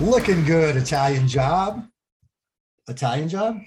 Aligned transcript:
Looking 0.00 0.44
good, 0.44 0.76
Italian 0.76 1.26
job. 1.26 1.86
Italian 2.86 3.30
job? 3.30 3.62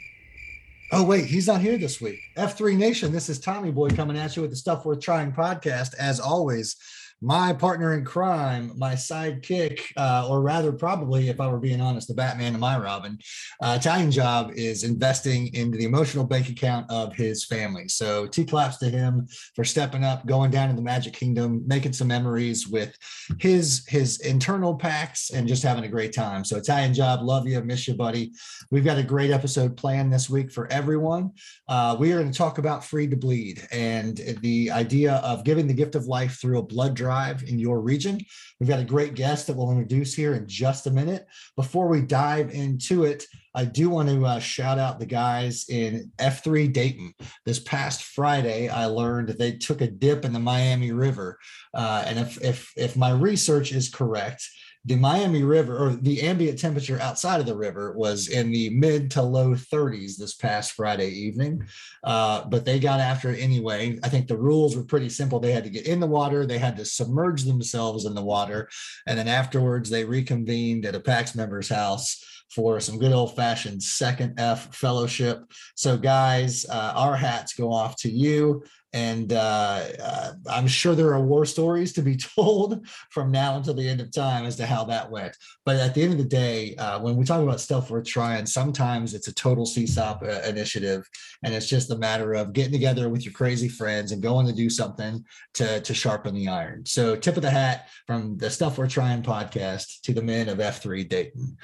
Oh, 0.91 1.03
wait, 1.03 1.25
he's 1.25 1.47
not 1.47 1.59
here 1.59 1.75
this 1.75 1.99
week. 1.99 2.20
F3 2.37 2.77
Nation, 2.77 3.11
this 3.11 3.29
is 3.29 3.39
Tommy 3.39 3.71
Boy 3.71 3.89
coming 3.89 4.15
at 4.15 4.35
you 4.35 4.43
with 4.43 4.51
the 4.51 4.57
Stuff 4.57 4.85
Worth 4.85 5.01
Trying 5.01 5.31
podcast. 5.31 5.95
As 5.95 6.20
always, 6.20 6.75
my 7.21 7.51
partner 7.51 7.93
in 7.93 8.05
crime, 8.05 8.71
my 8.77 8.93
sidekick, 8.93 9.81
uh, 9.97 10.27
or 10.29 10.41
rather, 10.41 10.71
probably, 10.71 11.27
if 11.27 11.41
I 11.41 11.47
were 11.47 11.59
being 11.59 11.81
honest, 11.81 12.07
the 12.07 12.13
Batman 12.13 12.53
to 12.53 12.59
my 12.59 12.79
Robin, 12.79 13.17
uh, 13.61 13.77
Italian 13.79 14.09
job 14.09 14.51
is 14.55 14.83
investing 14.83 15.53
into 15.53 15.77
the 15.77 15.83
emotional 15.83 16.23
bank 16.23 16.49
account 16.49 16.89
of 16.89 17.13
his 17.15 17.45
family. 17.45 17.89
So, 17.89 18.26
T 18.26 18.45
claps 18.45 18.77
to 18.77 18.89
him 18.89 19.27
for 19.55 19.65
stepping 19.65 20.05
up, 20.05 20.26
going 20.26 20.49
down 20.49 20.70
to 20.70 20.76
the 20.76 20.81
Magic 20.81 21.13
Kingdom, 21.13 21.63
making 21.67 21.93
some 21.93 22.07
memories 22.07 22.67
with 22.67 22.95
his 23.39 23.85
his 23.87 24.20
internal 24.21 24.76
packs, 24.76 25.31
and 25.31 25.48
just 25.48 25.63
having 25.63 25.83
a 25.83 25.89
great 25.89 26.13
time. 26.13 26.45
So, 26.45 26.55
Italian 26.55 26.93
job, 26.93 27.21
love 27.21 27.48
you, 27.48 27.61
miss 27.61 27.87
you, 27.87 27.95
buddy. 27.95 28.31
We've 28.71 28.85
got 28.85 28.98
a 28.98 29.04
great 29.04 29.31
episode 29.31 29.76
planned 29.76 30.13
this 30.13 30.29
week 30.29 30.51
for 30.51 30.71
everyone. 30.71 31.31
Uh, 31.67 31.98
we 31.99 32.13
are 32.13 32.20
going 32.20 32.31
to 32.31 32.37
talk 32.37 32.59
about 32.59 32.85
free 32.85 33.07
to 33.07 33.17
bleed 33.17 33.67
and 33.71 34.17
the 34.41 34.71
idea 34.71 35.15
of 35.15 35.43
giving 35.43 35.67
the 35.67 35.73
gift 35.73 35.95
of 35.95 36.05
life 36.05 36.39
through 36.39 36.59
a 36.59 36.63
blood 36.63 36.93
drive 36.93 37.09
drive 37.10 37.41
in 37.41 37.57
your 37.57 37.79
region. 37.82 38.20
We've 38.60 38.70
got 38.70 38.79
a 38.79 38.85
great 38.85 39.15
guest 39.15 39.48
that 39.48 39.55
we'll 39.55 39.71
introduce 39.71 40.13
here 40.13 40.35
in 40.35 40.48
just 40.48 40.85
a 40.85 40.91
minute. 40.91 41.26
Before 41.55 41.88
we 41.88 42.01
dive 42.01 42.51
into 42.51 43.04
it, 43.04 43.26
I 43.55 43.66
do 43.66 43.90
want 43.90 44.10
to 44.10 44.24
uh, 44.24 44.40
shout 44.40 44.77
out 44.77 44.99
the 44.99 45.07
guys 45.07 45.66
in 45.70 46.12
F3 46.20 46.71
Dayton. 46.71 47.16
This 47.48 47.57
past 47.57 48.04
Friday, 48.04 48.70
I 48.70 48.85
learned 48.85 49.29
they 49.29 49.54
took 49.54 49.82
a 49.82 49.88
dip 49.88 50.24
in 50.24 50.34
the 50.34 50.40
Miami 50.40 50.91
River, 50.91 51.40
uh, 51.74 52.04
and 52.05 52.20
if 52.20 52.40
if 52.43 52.71
if 52.77 52.96
my 52.96 53.10
research 53.10 53.71
is 53.71 53.90
correct, 53.90 54.48
the 54.90 54.95
Miami 54.95 55.43
River 55.43 55.77
or 55.77 55.91
the 55.91 56.23
ambient 56.23 56.57
temperature 56.57 56.99
outside 56.99 57.40
of 57.40 57.45
the 57.45 57.55
river 57.55 57.93
was 57.95 58.27
in 58.27 58.49
the 58.49 58.71
mid 58.71 59.12
to 59.12 59.21
low 59.21 59.51
30s 59.51 60.18
this 60.18 60.34
past 60.34 60.71
Friday 60.71 61.09
evening. 61.09 61.63
Uh, 62.04 62.43
but 62.45 62.65
they 62.65 62.79
got 62.79 62.99
after 62.99 63.29
it 63.29 63.40
anyway. 63.40 63.99
I 64.03 64.09
think 64.09 64.28
the 64.28 64.38
rules 64.38 64.75
were 64.75 64.84
pretty 64.84 65.09
simple. 65.09 65.40
They 65.40 65.51
had 65.51 65.63
to 65.63 65.69
get 65.69 65.85
in 65.85 66.00
the 66.00 66.07
water, 66.07 66.44
they 66.44 66.57
had 66.57 66.75
to 66.78 66.85
submerge 66.85 67.44
themselves 67.44 68.06
in 68.06 68.16
the 68.16 68.23
water, 68.23 68.67
and 69.06 69.17
then 69.17 69.28
afterwards 69.28 69.91
they 69.91 70.06
reconvened 70.06 70.88
at 70.88 70.95
a 70.95 71.00
PAX 71.00 71.35
member's 71.35 71.69
house 71.69 72.25
for 72.50 72.79
some 72.79 72.97
good 72.97 73.12
old 73.12 73.35
fashioned 73.35 73.84
second 73.84 74.40
F 74.40 74.73
fellowship. 74.75 75.44
So, 75.75 75.97
guys, 75.97 76.66
uh, 76.67 76.94
our 76.95 77.16
hats 77.16 77.53
go 77.53 77.72
off 77.72 77.95
to 77.97 78.09
you 78.09 78.63
and 78.94 79.34
uh, 79.34 79.84
uh, 80.03 80.31
I'm 80.50 80.68
sure 80.68 80.95
there 80.95 81.13
are 81.13 81.23
war 81.23 81.45
stories 81.45 81.94
to 81.94 82.01
be 82.01 82.17
told 82.35 82.88
from 83.11 83.31
now 83.31 83.57
until 83.57 83.73
the 83.73 83.88
end 83.88 84.01
of 84.01 84.11
time 84.11 84.45
as 84.45 84.55
to 84.57 84.66
how 84.66 84.83
that 84.85 85.11
went. 85.11 85.35
But 85.66 85.77
at 85.77 85.94
the 85.94 86.01
end 86.01 86.13
of 86.13 86.17
the 86.17 86.23
day, 86.23 86.75
uh, 86.75 87.00
when 87.00 87.16
we 87.16 87.25
talk 87.25 87.41
about 87.41 87.59
stuff 87.59 87.91
worth 87.91 88.07
trying, 88.07 88.45
sometimes 88.45 89.13
it's 89.13 89.27
a 89.27 89.33
total 89.33 89.66
CSAUP 89.66 90.23
uh, 90.23 90.47
initiative, 90.47 91.07
and 91.44 91.53
it's 91.53 91.69
just 91.69 91.91
a 91.91 91.97
matter 91.97 92.33
of 92.33 92.53
getting 92.53 92.72
together 92.72 93.09
with 93.09 93.25
your 93.25 93.33
crazy 93.33 93.69
friends 93.69 94.11
and 94.11 94.23
going 94.23 94.47
to 94.47 94.53
do 94.53 94.69
something 94.69 95.23
to 95.56 95.81
to 95.81 95.94
sharpen 95.94 96.33
the 96.33 96.47
iron. 96.47 96.85
So, 96.85 97.16
tip 97.16 97.35
of 97.38 97.44
the 97.44 97.51
hat 97.51 97.89
from 98.07 98.38
the 98.38 98.50
Stuff 98.50 98.77
Worth 98.77 98.91
Trying 98.91 99.21
podcast 99.23 100.01
to 100.01 100.13
the 100.13 100.21
men 100.21 100.50
of 100.50 100.57
F3 100.57 101.07
Dayton. 101.07 101.57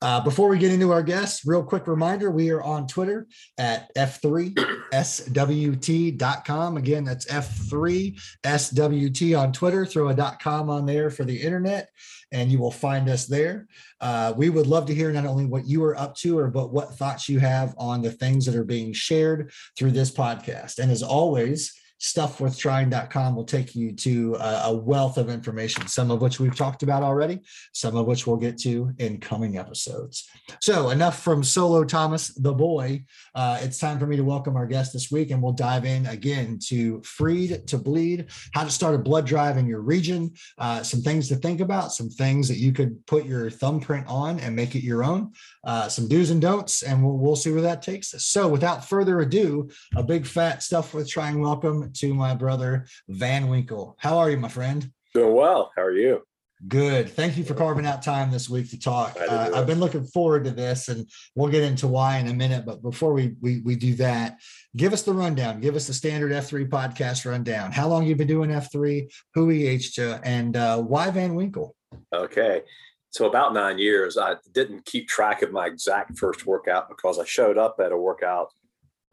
Uh, 0.00 0.20
before 0.20 0.48
we 0.48 0.58
get 0.58 0.72
into 0.72 0.92
our 0.92 1.02
guests, 1.02 1.46
real 1.46 1.62
quick 1.62 1.86
reminder: 1.86 2.30
we 2.30 2.50
are 2.50 2.62
on 2.62 2.86
Twitter 2.86 3.26
at 3.58 3.94
F3SWT.com 3.96 6.64
com. 6.64 6.76
Again, 6.76 7.04
that's 7.04 7.26
F3SWT 7.26 9.38
on 9.38 9.52
Twitter. 9.52 9.86
Throw 9.86 10.08
a 10.08 10.14
dot 10.14 10.40
.com 10.40 10.70
on 10.70 10.86
there 10.86 11.10
for 11.10 11.24
the 11.24 11.40
internet 11.40 11.88
and 12.32 12.50
you 12.50 12.58
will 12.58 12.70
find 12.70 13.08
us 13.08 13.26
there. 13.26 13.68
Uh, 14.00 14.32
we 14.36 14.50
would 14.50 14.66
love 14.66 14.86
to 14.86 14.94
hear 14.94 15.12
not 15.12 15.26
only 15.26 15.46
what 15.46 15.66
you 15.66 15.84
are 15.84 15.96
up 15.96 16.16
to, 16.16 16.38
or 16.38 16.48
but 16.48 16.72
what 16.72 16.94
thoughts 16.94 17.28
you 17.28 17.38
have 17.38 17.74
on 17.78 18.02
the 18.02 18.10
things 18.10 18.44
that 18.44 18.56
are 18.56 18.64
being 18.64 18.92
shared 18.92 19.52
through 19.78 19.92
this 19.92 20.10
podcast. 20.10 20.78
And 20.78 20.90
as 20.90 21.02
always, 21.02 21.72
stuffworthtrying.com 22.04 23.34
will 23.34 23.44
take 23.44 23.74
you 23.74 23.90
to 23.92 24.36
a, 24.38 24.74
wealth 24.74 25.16
of 25.16 25.30
information, 25.30 25.86
some 25.86 26.10
of 26.10 26.20
which 26.20 26.38
we've 26.38 26.56
talked 26.56 26.82
about 26.82 27.02
already, 27.02 27.40
some 27.72 27.96
of 27.96 28.06
which 28.06 28.26
we'll 28.26 28.36
get 28.36 28.58
to 28.58 28.92
in 28.98 29.18
coming 29.18 29.56
episodes. 29.56 30.28
So, 30.60 30.90
enough 30.90 31.22
from 31.22 31.42
Solo 31.42 31.84
Thomas, 31.84 32.28
the 32.34 32.52
boy. 32.52 33.04
Uh, 33.34 33.58
it's 33.62 33.78
time 33.78 33.98
for 33.98 34.06
me 34.06 34.16
to 34.16 34.24
welcome 34.24 34.56
our 34.56 34.66
guest 34.66 34.92
this 34.92 35.10
week, 35.10 35.30
and 35.30 35.42
we'll 35.42 35.52
dive 35.52 35.86
in 35.86 36.04
again 36.06 36.58
to 36.66 37.00
Free 37.04 37.56
to 37.66 37.78
Bleed, 37.78 38.26
how 38.52 38.64
to 38.64 38.70
start 38.70 38.94
a 38.94 38.98
blood 38.98 39.26
drive 39.26 39.56
in 39.56 39.66
your 39.66 39.80
region, 39.80 40.32
uh, 40.58 40.82
some 40.82 41.00
things 41.00 41.28
to 41.28 41.36
think 41.36 41.60
about, 41.60 41.92
some 41.92 42.10
things 42.10 42.48
that 42.48 42.58
you 42.58 42.72
could 42.72 43.06
put 43.06 43.24
your 43.24 43.48
thumbprint 43.48 44.06
on 44.08 44.40
and 44.40 44.54
make 44.54 44.74
it 44.74 44.82
your 44.82 45.04
own, 45.04 45.32
uh, 45.64 45.88
some 45.88 46.08
do's 46.08 46.30
and 46.30 46.42
don'ts, 46.42 46.82
and 46.82 47.02
we'll, 47.02 47.16
we'll 47.16 47.36
see 47.36 47.50
where 47.50 47.62
that 47.62 47.80
takes 47.80 48.12
us. 48.12 48.26
So, 48.26 48.46
without 48.48 48.86
further 48.86 49.20
ado, 49.20 49.70
a 49.96 50.02
big 50.02 50.26
fat 50.26 50.62
Stuff 50.62 50.92
Worth 50.92 51.08
Trying 51.08 51.40
welcome 51.40 51.93
to 51.94 52.14
my 52.14 52.34
brother 52.34 52.86
Van 53.08 53.48
Winkle. 53.48 53.96
How 53.98 54.18
are 54.18 54.30
you, 54.30 54.36
my 54.36 54.48
friend? 54.48 54.90
Doing 55.14 55.34
well. 55.34 55.72
How 55.76 55.82
are 55.82 55.92
you? 55.92 56.22
Good. 56.66 57.10
Thank 57.10 57.36
you 57.36 57.44
for 57.44 57.54
carving 57.54 57.84
out 57.84 58.02
time 58.02 58.30
this 58.30 58.48
week 58.48 58.70
to 58.70 58.78
talk. 58.78 59.18
Uh, 59.20 59.50
I've 59.54 59.66
been 59.66 59.80
looking 59.80 60.04
forward 60.04 60.44
to 60.44 60.50
this, 60.50 60.88
and 60.88 61.08
we'll 61.34 61.50
get 61.50 61.62
into 61.62 61.86
why 61.86 62.18
in 62.18 62.28
a 62.28 62.32
minute. 62.32 62.64
But 62.64 62.80
before 62.80 63.12
we, 63.12 63.34
we 63.40 63.60
we 63.60 63.76
do 63.76 63.94
that, 63.96 64.38
give 64.76 64.92
us 64.92 65.02
the 65.02 65.12
rundown. 65.12 65.60
Give 65.60 65.76
us 65.76 65.86
the 65.86 65.92
standard 65.92 66.32
F3 66.32 66.68
podcast 66.68 67.30
rundown. 67.30 67.70
How 67.70 67.88
long 67.88 68.06
you've 68.06 68.18
been 68.18 68.28
doing 68.28 68.50
F3? 68.50 69.12
Who 69.34 69.50
EH'd 69.50 69.98
you, 69.98 70.16
and 70.22 70.56
uh, 70.56 70.80
why 70.80 71.10
Van 71.10 71.34
Winkle? 71.34 71.74
Okay. 72.14 72.62
So 73.10 73.26
about 73.26 73.54
nine 73.54 73.78
years, 73.78 74.16
I 74.16 74.36
didn't 74.52 74.86
keep 74.86 75.06
track 75.06 75.42
of 75.42 75.52
my 75.52 75.66
exact 75.66 76.18
first 76.18 76.46
workout 76.46 76.88
because 76.88 77.18
I 77.18 77.24
showed 77.24 77.58
up 77.58 77.76
at 77.78 77.92
a 77.92 77.96
workout 77.96 78.48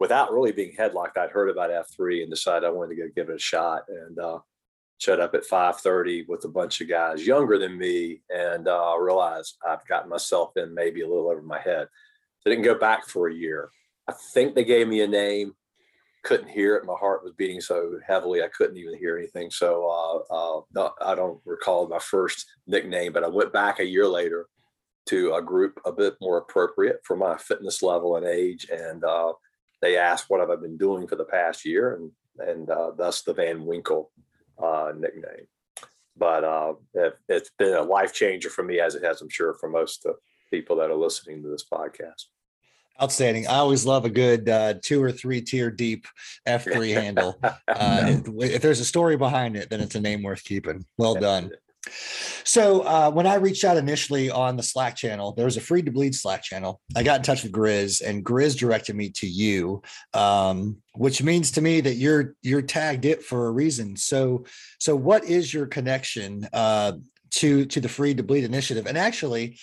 without 0.00 0.32
really 0.32 0.52
being 0.52 0.74
headlocked, 0.76 1.16
I'd 1.16 1.30
heard 1.30 1.50
about 1.50 1.70
F3 1.70 2.22
and 2.22 2.30
decided 2.30 2.66
I 2.66 2.70
wanted 2.70 2.96
to 2.96 3.02
go 3.02 3.08
give 3.14 3.28
it 3.28 3.36
a 3.36 3.38
shot. 3.38 3.84
And 3.88 4.18
uh, 4.18 4.38
showed 5.02 5.20
up 5.20 5.34
at 5.34 5.44
5:30 5.44 6.28
with 6.28 6.44
a 6.44 6.48
bunch 6.48 6.80
of 6.80 6.88
guys 6.88 7.26
younger 7.26 7.58
than 7.58 7.76
me, 7.76 8.22
and 8.30 8.68
uh, 8.68 8.94
realized 8.98 9.58
I've 9.66 9.86
gotten 9.88 10.08
myself 10.08 10.52
in 10.56 10.72
maybe 10.72 11.02
a 11.02 11.08
little 11.08 11.28
over 11.28 11.42
my 11.42 11.60
head. 11.60 11.88
So 12.40 12.50
I 12.50 12.54
didn't 12.54 12.64
go 12.64 12.78
back 12.78 13.06
for 13.06 13.28
a 13.28 13.34
year. 13.34 13.70
I 14.08 14.14
think 14.32 14.54
they 14.54 14.64
gave 14.64 14.86
me 14.86 15.00
a 15.00 15.08
name. 15.08 15.54
Couldn't 16.22 16.48
hear 16.48 16.76
it. 16.76 16.84
My 16.84 16.94
heart 16.94 17.24
was 17.24 17.32
beating 17.36 17.60
so 17.60 17.98
heavily 18.06 18.42
I 18.42 18.48
couldn't 18.56 18.76
even 18.76 18.96
hear 18.96 19.18
anything. 19.18 19.50
So 19.50 20.24
uh, 20.30 20.64
uh, 20.78 20.90
I 21.00 21.16
don't 21.16 21.40
recall 21.44 21.88
my 21.88 21.98
first 21.98 22.46
nickname, 22.68 23.12
but 23.12 23.24
I 23.24 23.28
went 23.28 23.52
back 23.52 23.80
a 23.80 23.84
year 23.84 24.06
later 24.06 24.46
to 25.06 25.34
a 25.34 25.42
group 25.42 25.80
a 25.84 25.90
bit 25.90 26.14
more 26.20 26.38
appropriate 26.38 27.00
for 27.04 27.16
my 27.16 27.36
fitness 27.38 27.82
level 27.82 28.16
and 28.16 28.26
age, 28.26 28.68
and 28.70 29.02
uh, 29.02 29.32
they 29.82 29.98
asked 29.98 30.30
what 30.30 30.40
have 30.40 30.50
I 30.50 30.56
been 30.56 30.78
doing 30.78 31.06
for 31.06 31.16
the 31.16 31.24
past 31.24 31.66
year, 31.66 31.96
and 31.96 32.10
and 32.48 32.70
uh, 32.70 32.92
thus 32.96 33.22
the 33.22 33.34
Van 33.34 33.66
Winkle 33.66 34.10
uh, 34.62 34.92
nickname. 34.96 35.46
But 36.16 36.44
uh, 36.44 36.74
it, 36.94 37.14
has 37.28 37.50
been 37.58 37.74
a 37.74 37.82
life 37.82 38.14
changer 38.14 38.48
for 38.48 38.62
me, 38.62 38.80
as 38.80 38.94
it 38.94 39.02
has, 39.02 39.20
I'm 39.20 39.28
sure, 39.28 39.54
for 39.54 39.68
most 39.68 40.06
of 40.06 40.14
the 40.14 40.56
people 40.56 40.76
that 40.76 40.90
are 40.90 40.96
listening 40.96 41.42
to 41.42 41.48
this 41.48 41.64
podcast. 41.70 42.26
Outstanding. 43.02 43.46
I 43.46 43.56
always 43.56 43.86
love 43.86 44.04
a 44.04 44.10
good 44.10 44.48
uh, 44.48 44.74
two 44.82 45.02
or 45.02 45.10
three 45.10 45.40
tier 45.40 45.70
deep 45.70 46.06
F3 46.46 46.94
handle. 47.02 47.38
Uh, 47.42 47.52
if, 47.66 48.50
if, 48.50 48.62
there's 48.62 48.80
a 48.80 48.84
story 48.84 49.16
behind 49.16 49.56
it, 49.56 49.70
then 49.70 49.80
it's 49.80 49.94
a 49.94 50.00
name 50.00 50.22
worth 50.22 50.44
keeping. 50.44 50.84
Well 50.98 51.14
done. 51.14 51.50
So 52.44 52.82
uh, 52.82 53.10
when 53.10 53.26
I 53.26 53.34
reached 53.34 53.64
out 53.64 53.76
initially 53.76 54.30
on 54.30 54.56
the 54.56 54.62
Slack 54.62 54.94
channel, 54.94 55.32
there 55.32 55.44
was 55.44 55.56
a 55.56 55.60
free 55.60 55.82
to 55.82 55.90
bleed 55.90 56.14
Slack 56.14 56.42
channel. 56.42 56.80
I 56.94 57.02
got 57.02 57.18
in 57.18 57.22
touch 57.22 57.42
with 57.42 57.52
Grizz, 57.52 58.02
and 58.06 58.24
Grizz 58.24 58.56
directed 58.56 58.94
me 58.94 59.10
to 59.10 59.26
you, 59.26 59.82
um, 60.14 60.76
which 60.94 61.22
means 61.22 61.50
to 61.52 61.60
me 61.60 61.80
that 61.80 61.94
you're 61.94 62.34
you're 62.42 62.62
tagged 62.62 63.04
it 63.04 63.22
for 63.22 63.46
a 63.46 63.50
reason. 63.50 63.96
So 63.96 64.44
so 64.78 64.94
what 64.94 65.24
is 65.24 65.52
your 65.52 65.66
connection 65.66 66.48
uh, 66.52 66.92
to 67.32 67.64
to 67.66 67.80
the 67.80 67.88
free 67.88 68.14
to 68.14 68.22
bleed 68.22 68.44
initiative? 68.44 68.86
And 68.86 68.96
actually, 68.96 69.58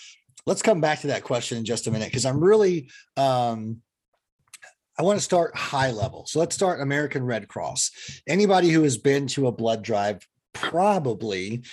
let's 0.45 0.61
come 0.61 0.81
back 0.81 0.99
to 1.01 1.07
that 1.07 1.23
question 1.23 1.57
in 1.57 1.65
just 1.65 1.87
a 1.87 1.91
minute 1.91 2.09
because 2.09 2.25
I'm 2.25 2.43
really 2.43 2.89
um, 3.15 3.81
I 4.97 5.03
want 5.03 5.17
to 5.17 5.23
start 5.23 5.55
high 5.55 5.91
level. 5.91 6.25
So 6.25 6.39
let's 6.39 6.55
start 6.55 6.81
American 6.81 7.23
Red 7.23 7.47
Cross. 7.47 8.21
Anybody 8.27 8.69
who 8.69 8.83
has 8.83 8.97
been 8.97 9.27
to 9.27 9.47
a 9.47 9.51
blood 9.51 9.81
drive 9.81 10.27
probably 10.53 11.63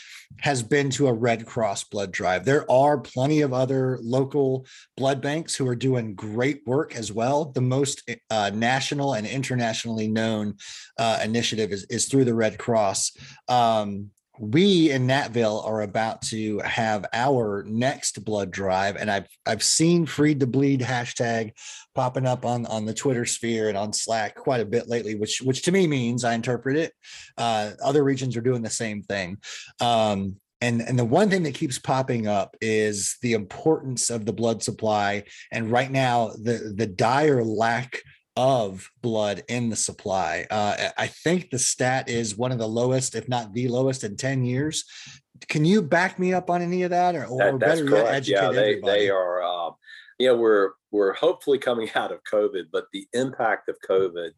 has 0.40 0.62
been 0.62 0.90
to 0.90 1.08
a 1.08 1.12
Red 1.12 1.46
Cross 1.46 1.84
blood 1.84 2.12
drive. 2.12 2.44
There 2.44 2.70
are 2.70 2.98
plenty 2.98 3.40
of 3.40 3.52
other 3.52 3.98
local 4.02 4.66
blood 4.96 5.20
banks 5.20 5.54
who 5.54 5.66
are 5.66 5.76
doing 5.76 6.14
great 6.14 6.62
work 6.66 6.94
as 6.94 7.12
well. 7.12 7.46
The 7.46 7.60
most 7.60 8.08
uh, 8.30 8.50
national 8.54 9.14
and 9.14 9.26
internationally 9.26 10.08
known 10.08 10.56
uh, 10.98 11.20
initiative 11.24 11.72
is, 11.72 11.84
is 11.84 12.06
through 12.06 12.24
the 12.24 12.34
Red 12.34 12.58
Cross. 12.58 13.12
Um, 13.48 14.10
we 14.38 14.90
in 14.90 15.06
Natville 15.06 15.64
are 15.66 15.82
about 15.82 16.22
to 16.22 16.58
have 16.60 17.06
our 17.12 17.64
next 17.66 18.24
blood 18.24 18.50
drive, 18.50 18.96
and 18.96 19.10
I've 19.10 19.28
I've 19.46 19.62
seen 19.62 20.06
"Free 20.06 20.34
to 20.34 20.46
Bleed" 20.46 20.80
hashtag 20.80 21.52
popping 21.94 22.26
up 22.26 22.44
on 22.44 22.66
on 22.66 22.84
the 22.84 22.94
Twitter 22.94 23.24
sphere 23.24 23.68
and 23.68 23.78
on 23.78 23.92
Slack 23.92 24.34
quite 24.34 24.60
a 24.60 24.66
bit 24.66 24.88
lately, 24.88 25.14
which 25.14 25.40
which 25.42 25.62
to 25.62 25.72
me 25.72 25.86
means 25.86 26.24
I 26.24 26.34
interpret 26.34 26.76
it. 26.76 26.92
Uh, 27.36 27.72
other 27.82 28.04
regions 28.04 28.36
are 28.36 28.42
doing 28.42 28.62
the 28.62 28.70
same 28.70 29.02
thing. 29.02 29.38
Um, 29.80 30.36
and 30.60 30.80
and 30.80 30.98
the 30.98 31.04
one 31.04 31.28
thing 31.28 31.42
that 31.42 31.54
keeps 31.54 31.78
popping 31.78 32.26
up 32.26 32.56
is 32.60 33.16
the 33.22 33.34
importance 33.34 34.10
of 34.10 34.24
the 34.24 34.32
blood 34.32 34.62
supply 34.62 35.24
and 35.52 35.70
right 35.70 35.90
now 35.90 36.28
the 36.28 36.72
the 36.74 36.86
dire 36.86 37.44
lack 37.44 38.02
of 38.36 38.90
blood 39.02 39.42
in 39.48 39.70
the 39.70 39.76
supply. 39.76 40.46
Uh, 40.50 40.90
I 40.96 41.06
think 41.06 41.50
the 41.50 41.58
stat 41.58 42.08
is 42.08 42.36
one 42.36 42.52
of 42.52 42.58
the 42.58 42.68
lowest, 42.68 43.14
if 43.14 43.28
not 43.28 43.52
the 43.52 43.68
lowest, 43.68 44.04
in 44.04 44.16
10 44.16 44.44
years. 44.44 44.84
Can 45.48 45.64
you 45.64 45.82
back 45.82 46.18
me 46.18 46.32
up 46.32 46.50
on 46.50 46.62
any 46.62 46.82
of 46.82 46.90
that, 46.90 47.14
or, 47.14 47.26
or 47.26 47.38
that, 47.38 47.58
better 47.58 47.86
correct. 47.86 48.06
yet, 48.06 48.14
educate 48.14 48.40
yeah, 48.40 48.52
they, 48.52 48.68
everybody? 48.70 49.00
They 49.00 49.10
are, 49.10 49.42
uh, 49.42 49.70
you 50.18 50.28
know, 50.28 50.36
we're 50.36 50.72
we're 50.90 51.12
hopefully 51.12 51.58
coming 51.58 51.90
out 51.94 52.12
of 52.12 52.20
COVID, 52.30 52.64
but 52.72 52.86
the 52.92 53.06
impact 53.12 53.68
of 53.68 53.76
COVID, 53.88 54.30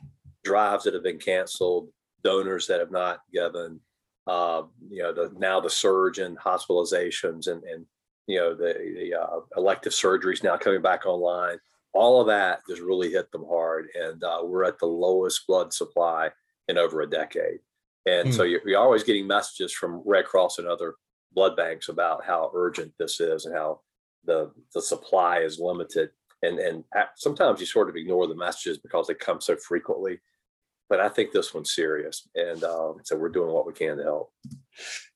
drives 0.45 0.85
that 0.85 0.95
have 0.95 1.03
been 1.03 1.19
canceled, 1.19 1.89
donors 2.25 2.67
that 2.67 2.81
have 2.81 2.91
not 2.91 3.21
given, 3.33 3.81
uh, 4.27 4.63
you 4.91 5.03
know, 5.03 5.13
the, 5.13 5.33
now 5.39 5.61
the 5.61 5.71
surge 5.71 6.19
in 6.19 6.37
hospitalizations 6.37 7.49
and 7.49 7.63
and 7.65 7.87
you 8.27 8.39
know 8.39 8.55
the 8.55 8.75
the 8.97 9.15
uh, 9.15 9.41
elective 9.57 9.93
surgeries 9.93 10.43
now 10.43 10.57
coming 10.57 10.83
back 10.83 11.07
online 11.07 11.59
all 11.93 12.21
of 12.21 12.27
that 12.29 12.61
just 12.69 12.81
really 12.81 13.11
hit 13.11 13.31
them 13.33 13.45
hard. 13.49 13.89
And 13.95 14.23
uh, 14.23 14.41
we're 14.45 14.65
at 14.65 14.79
the 14.79 14.87
lowest 14.87 15.47
blood 15.47 15.73
supply 15.73 16.31
in 16.69 16.79
over 16.79 17.01
a 17.01 17.11
decade. 17.11 17.61
And 18.07 18.29
mm. 18.29 18.35
so 18.35 18.43
you're, 18.45 18.61
you're, 18.67 18.81
always 18.81 19.03
getting 19.03 19.27
messages 19.27 19.73
from 19.73 20.03
Red 20.05 20.25
Cross 20.25 20.59
and 20.59 20.69
other 20.69 20.95
blood 21.33 21.57
banks 21.57 21.89
about 21.89 22.25
how 22.25 22.51
urgent 22.55 22.93
this 22.99 23.21
is 23.21 23.45
and 23.45 23.55
how 23.55 23.81
the 24.25 24.51
the 24.75 24.83
supply 24.83 25.39
is 25.41 25.59
limited. 25.59 26.11
And 26.43 26.59
and 26.59 26.85
sometimes 27.17 27.61
you 27.61 27.67
sort 27.67 27.89
of 27.89 27.97
ignore 27.97 28.27
the 28.27 28.37
messages 28.37 28.79
because 28.79 29.07
they 29.07 29.15
come 29.15 29.41
so 29.41 29.57
frequently 29.57 30.21
but 30.89 31.01
I 31.01 31.09
think 31.09 31.33
this 31.33 31.53
one's 31.53 31.75
serious, 31.75 32.29
and 32.35 32.63
um, 32.65 32.97
so 33.05 33.17
we're 33.17 33.29
doing 33.29 33.53
what 33.53 33.67
we 33.67 33.73
can 33.73 33.97
to 33.99 34.03
help. 34.03 34.33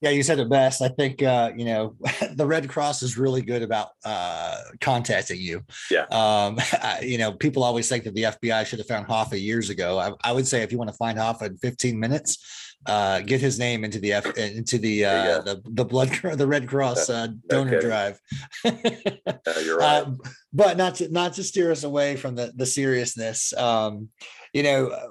Yeah, 0.00 0.10
you 0.10 0.22
said 0.22 0.38
it 0.38 0.50
best. 0.50 0.82
I 0.82 0.88
think 0.88 1.22
uh, 1.22 1.52
you 1.56 1.64
know 1.64 1.96
the 2.32 2.46
Red 2.46 2.68
Cross 2.68 3.02
is 3.02 3.16
really 3.16 3.42
good 3.42 3.62
about 3.62 3.90
uh, 4.04 4.58
contacting 4.80 5.40
you. 5.40 5.62
Yeah. 5.90 6.02
Um, 6.10 6.58
I, 6.82 7.00
you 7.02 7.18
know, 7.18 7.32
people 7.32 7.62
always 7.62 7.88
think 7.88 8.04
that 8.04 8.14
the 8.14 8.24
FBI 8.24 8.66
should 8.66 8.78
have 8.78 8.88
found 8.88 9.06
Hoffa 9.06 9.40
years 9.40 9.70
ago. 9.70 9.98
I, 9.98 10.12
I 10.22 10.32
would 10.32 10.46
say 10.46 10.62
if 10.62 10.72
you 10.72 10.78
want 10.78 10.90
to 10.90 10.96
find 10.96 11.18
Hoffa 11.18 11.42
in 11.42 11.56
15 11.56 11.98
minutes, 11.98 12.72
uh, 12.86 13.20
get 13.20 13.40
his 13.40 13.58
name 13.58 13.84
into 13.84 14.00
the 14.00 14.12
F, 14.12 14.36
into 14.36 14.78
the 14.78 15.04
uh, 15.04 15.40
the 15.42 15.62
the 15.64 15.84
blood 15.84 16.10
the 16.34 16.46
Red 16.46 16.68
Cross 16.68 17.10
uh, 17.10 17.28
donor 17.48 17.76
okay. 17.76 17.86
drive. 17.86 18.20
you're 19.64 19.78
right. 19.78 20.02
Uh, 20.02 20.12
but 20.52 20.76
not 20.76 20.96
to 20.96 21.08
not 21.10 21.34
to 21.34 21.44
steer 21.44 21.70
us 21.70 21.84
away 21.84 22.16
from 22.16 22.34
the 22.34 22.52
the 22.56 22.66
seriousness. 22.66 23.52
Um, 23.56 24.08
you 24.52 24.62
know, 24.62 25.08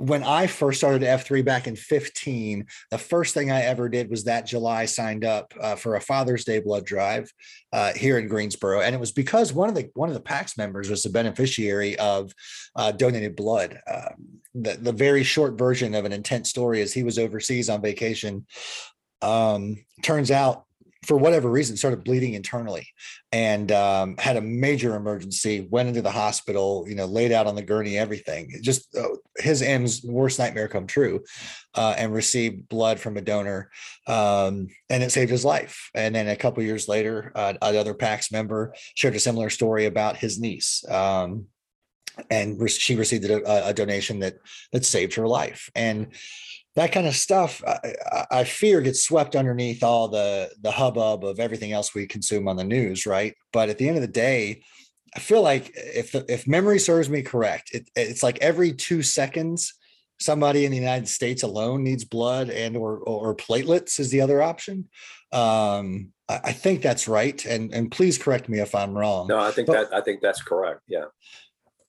when 0.00 0.24
I 0.24 0.46
first 0.46 0.78
started 0.78 1.02
F3 1.02 1.44
back 1.44 1.66
in 1.66 1.76
15, 1.76 2.64
the 2.90 2.96
first 2.96 3.34
thing 3.34 3.50
I 3.50 3.60
ever 3.60 3.86
did 3.86 4.08
was 4.08 4.24
that 4.24 4.46
July 4.46 4.86
signed 4.86 5.26
up 5.26 5.52
uh, 5.60 5.76
for 5.76 5.94
a 5.94 6.00
Father's 6.00 6.42
Day 6.42 6.58
blood 6.58 6.86
drive 6.86 7.30
uh, 7.74 7.92
here 7.92 8.18
in 8.18 8.26
Greensboro, 8.26 8.80
and 8.80 8.94
it 8.94 9.00
was 9.00 9.12
because 9.12 9.52
one 9.52 9.68
of 9.68 9.74
the 9.74 9.90
one 9.92 10.08
of 10.08 10.14
the 10.14 10.22
PAX 10.22 10.56
members 10.56 10.88
was 10.88 11.02
the 11.02 11.10
beneficiary 11.10 11.98
of 11.98 12.32
uh, 12.76 12.92
donated 12.92 13.36
blood. 13.36 13.78
Um, 13.86 14.40
the 14.54 14.78
the 14.80 14.92
very 14.92 15.22
short 15.22 15.58
version 15.58 15.94
of 15.94 16.06
an 16.06 16.12
intense 16.12 16.48
story 16.48 16.80
is 16.80 16.94
he 16.94 17.02
was 17.02 17.18
overseas 17.18 17.68
on 17.68 17.82
vacation. 17.82 18.46
Um, 19.20 19.84
turns 20.02 20.30
out 20.30 20.64
for 21.04 21.16
whatever 21.16 21.50
reason, 21.50 21.76
started 21.76 22.04
bleeding 22.04 22.34
internally 22.34 22.86
and 23.32 23.72
um, 23.72 24.16
had 24.18 24.36
a 24.36 24.40
major 24.40 24.96
emergency, 24.96 25.66
went 25.70 25.88
into 25.88 26.02
the 26.02 26.10
hospital, 26.10 26.84
you 26.86 26.94
know, 26.94 27.06
laid 27.06 27.32
out 27.32 27.46
on 27.46 27.54
the 27.54 27.62
gurney, 27.62 27.96
everything. 27.96 28.52
Just 28.60 28.94
uh, 28.94 29.08
his 29.38 29.62
M's 29.62 30.04
worst 30.04 30.38
nightmare 30.38 30.68
come 30.68 30.86
true 30.86 31.24
uh, 31.74 31.94
and 31.96 32.12
received 32.12 32.68
blood 32.68 33.00
from 33.00 33.16
a 33.16 33.22
donor. 33.22 33.70
Um, 34.06 34.68
and 34.90 35.02
it 35.02 35.10
saved 35.10 35.30
his 35.30 35.44
life. 35.44 35.90
And 35.94 36.14
then 36.14 36.28
a 36.28 36.36
couple 36.36 36.62
years 36.62 36.86
later, 36.86 37.32
uh, 37.34 37.54
another 37.62 37.94
PAX 37.94 38.30
member 38.30 38.74
shared 38.94 39.14
a 39.14 39.20
similar 39.20 39.48
story 39.48 39.86
about 39.86 40.18
his 40.18 40.38
niece. 40.38 40.84
Um, 40.88 41.46
and 42.28 42.70
she 42.70 42.96
received 42.96 43.24
a, 43.24 43.68
a 43.68 43.72
donation 43.72 44.18
that 44.18 44.34
that 44.72 44.84
saved 44.84 45.14
her 45.14 45.26
life. 45.26 45.70
And 45.74 46.08
that 46.76 46.92
kind 46.92 47.06
of 47.06 47.14
stuff 47.14 47.62
I, 47.66 48.26
I, 48.30 48.44
fear 48.44 48.80
gets 48.80 49.02
swept 49.02 49.34
underneath 49.36 49.82
all 49.82 50.08
the 50.08 50.50
the 50.60 50.70
hubbub 50.70 51.24
of 51.24 51.40
everything 51.40 51.72
else 51.72 51.94
we 51.94 52.06
consume 52.06 52.48
on 52.48 52.56
the 52.56 52.64
news 52.64 53.06
right? 53.06 53.34
But 53.52 53.68
at 53.68 53.78
the 53.78 53.88
end 53.88 53.96
of 53.96 54.02
the 54.02 54.08
day 54.08 54.62
i 55.16 55.20
feel 55.20 55.42
like 55.42 55.72
if 55.74 56.14
if 56.14 56.46
memory 56.46 56.78
serves 56.78 57.08
me 57.08 57.22
correct 57.22 57.70
it, 57.72 57.88
it's 57.96 58.22
like 58.22 58.38
every 58.38 58.72
two 58.72 59.02
seconds 59.02 59.74
somebody 60.20 60.64
in 60.64 60.70
the 60.70 60.76
united 60.76 61.08
states 61.08 61.42
alone 61.42 61.82
needs 61.82 62.04
blood 62.04 62.50
and 62.50 62.76
or 62.76 62.98
or 62.98 63.34
platelets 63.34 63.98
is 63.98 64.10
the 64.10 64.20
other 64.20 64.42
option. 64.42 64.88
Um 65.32 66.12
I, 66.28 66.40
I 66.44 66.52
think 66.52 66.82
that's 66.82 67.08
right 67.08 67.44
and 67.44 67.74
and 67.74 67.90
please 67.90 68.18
correct 68.18 68.48
me 68.48 68.60
if 68.60 68.74
i'm 68.74 68.94
wrong. 68.94 69.26
No 69.26 69.40
i 69.40 69.50
think 69.50 69.66
but, 69.66 69.90
that 69.90 69.96
i 69.96 70.00
think 70.00 70.20
that's 70.20 70.42
correct 70.42 70.82
yeah 70.86 71.06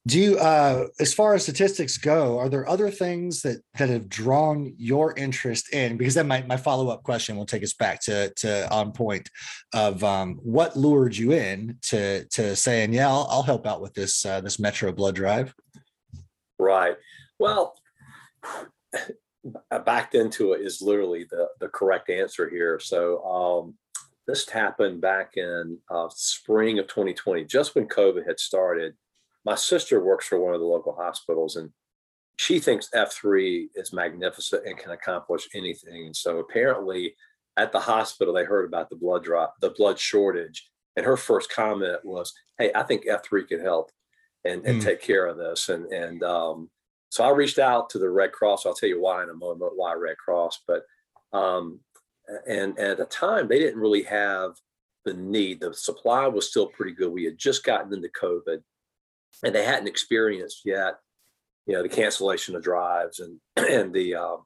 do 0.08 0.20
you 0.20 0.38
uh 0.40 0.88
as 1.00 1.14
far 1.14 1.36
as 1.36 1.44
statistics 1.44 1.98
go 1.98 2.40
are 2.40 2.50
there 2.50 2.68
other 2.68 2.90
things 2.90 3.44
that 3.44 3.62
that 3.78 3.90
have 3.90 4.10
drawn 4.10 4.74
your 4.78 5.16
interest 5.16 5.72
in 5.74 5.96
because 5.96 6.16
then 6.16 6.28
my, 6.28 6.42
my 6.48 6.58
follow-up 6.58 7.04
question 7.04 7.38
will 7.38 7.46
take 7.46 7.62
us 7.62 7.74
back 7.74 8.02
to 8.02 8.32
to 8.36 8.68
on 8.74 8.92
point 8.92 9.30
of 9.76 10.04
um 10.04 10.40
what 10.42 10.76
lured 10.76 11.16
you 11.16 11.34
in 11.34 11.78
to 11.84 12.26
to 12.30 12.56
saying 12.56 12.92
yeah 12.92 13.08
i'll, 13.08 13.28
I'll 13.30 13.44
help 13.44 13.68
out 13.68 13.80
with 13.80 13.94
this 13.94 14.26
uh, 14.26 14.42
this 14.42 14.58
metro 14.58 14.92
blood 14.92 15.16
drive 15.16 15.54
right. 16.62 16.96
Well 17.40 17.76
backed 19.86 20.16
into 20.16 20.54
it 20.54 20.62
is 20.62 20.82
literally 20.82 21.26
the 21.30 21.48
the 21.60 21.68
correct 21.68 22.10
answer 22.10 22.50
here. 22.50 22.80
So 22.80 23.24
um 23.24 23.76
this 24.28 24.48
happened 24.48 25.02
back 25.02 25.32
in 25.36 25.80
uh, 25.90 26.08
spring 26.10 26.78
of 26.78 26.88
2020 26.88 27.44
just 27.46 27.74
when 27.74 27.88
covid 27.88 28.26
had 28.26 28.40
started 28.40 28.94
my 29.46 29.56
sister 29.56 30.04
works 30.04 30.28
for 30.28 30.40
one 30.40 30.54
of 30.54 30.60
the 30.60 30.66
local 30.66 30.94
hospitals 30.94 31.56
and 31.56 31.72
she 32.38 32.60
thinks 32.60 32.90
F3 32.96 33.68
is 33.76 33.94
magnificent 33.94 34.66
and 34.66 34.78
can 34.78 34.92
accomplish 34.92 35.48
anything. 35.54 36.08
And 36.08 36.16
so 36.16 36.40
apparently 36.40 37.16
at 37.58 37.72
the 37.72 37.80
hospital, 37.80 38.34
they 38.34 38.46
heard 38.46 38.66
about 38.66 38.90
the 38.90 38.96
blood 38.96 39.24
drop, 39.24 39.56
the 39.62 39.72
blood 39.72 40.00
shortage. 40.00 40.68
And 40.96 41.06
her 41.06 41.18
first 41.18 41.52
comment 41.52 42.04
was, 42.04 42.34
Hey, 42.58 42.72
I 42.74 42.84
think 42.84 43.06
F3 43.06 43.48
can 43.48 43.60
help 43.60 43.92
and, 44.44 44.66
and 44.66 44.82
mm. 44.82 44.84
take 44.84 45.02
care 45.02 45.28
of 45.28 45.38
this. 45.38 45.70
And, 45.70 45.86
and 45.92 46.24
um, 46.24 46.70
so 47.10 47.24
I 47.24 47.30
reached 47.30 47.60
out 47.60 47.90
to 47.92 48.00
the 48.00 48.10
Red 48.10 48.32
Cross. 48.32 48.66
I'll 48.66 48.74
tell 48.74 48.90
you 48.90 49.02
why 49.02 49.22
in 49.24 49.30
a 49.30 49.36
moment, 49.36 49.74
why 49.76 49.94
Red 49.94 50.18
Cross. 50.18 50.64
But, 50.68 50.84
um, 51.34 51.80
and, 52.48 52.78
and 52.78 52.92
at 52.92 52.98
the 52.98 53.06
time, 53.06 53.48
they 53.48 53.60
didn't 53.60 53.80
really 53.80 54.04
have 54.04 54.54
the 55.06 55.14
need. 55.14 55.60
The 55.60 55.74
supply 55.74 56.28
was 56.28 56.50
still 56.50 56.68
pretty 56.68 56.94
good. 56.94 57.12
We 57.12 57.26
had 57.26 57.38
just 57.38 57.64
gotten 57.64 57.94
into 57.94 58.10
COVID 58.10 58.64
and 59.44 59.56
they 59.56 59.64
hadn't 59.64 59.88
experienced 59.88 60.62
yet, 60.66 60.96
you 61.66 61.74
know, 61.74 61.84
the 61.84 61.90
cancellation 61.90 62.56
of 62.56 62.64
drives 62.64 63.20
and 63.20 63.40
and 63.56 63.94
the 63.94 64.16
uh, 64.16 64.38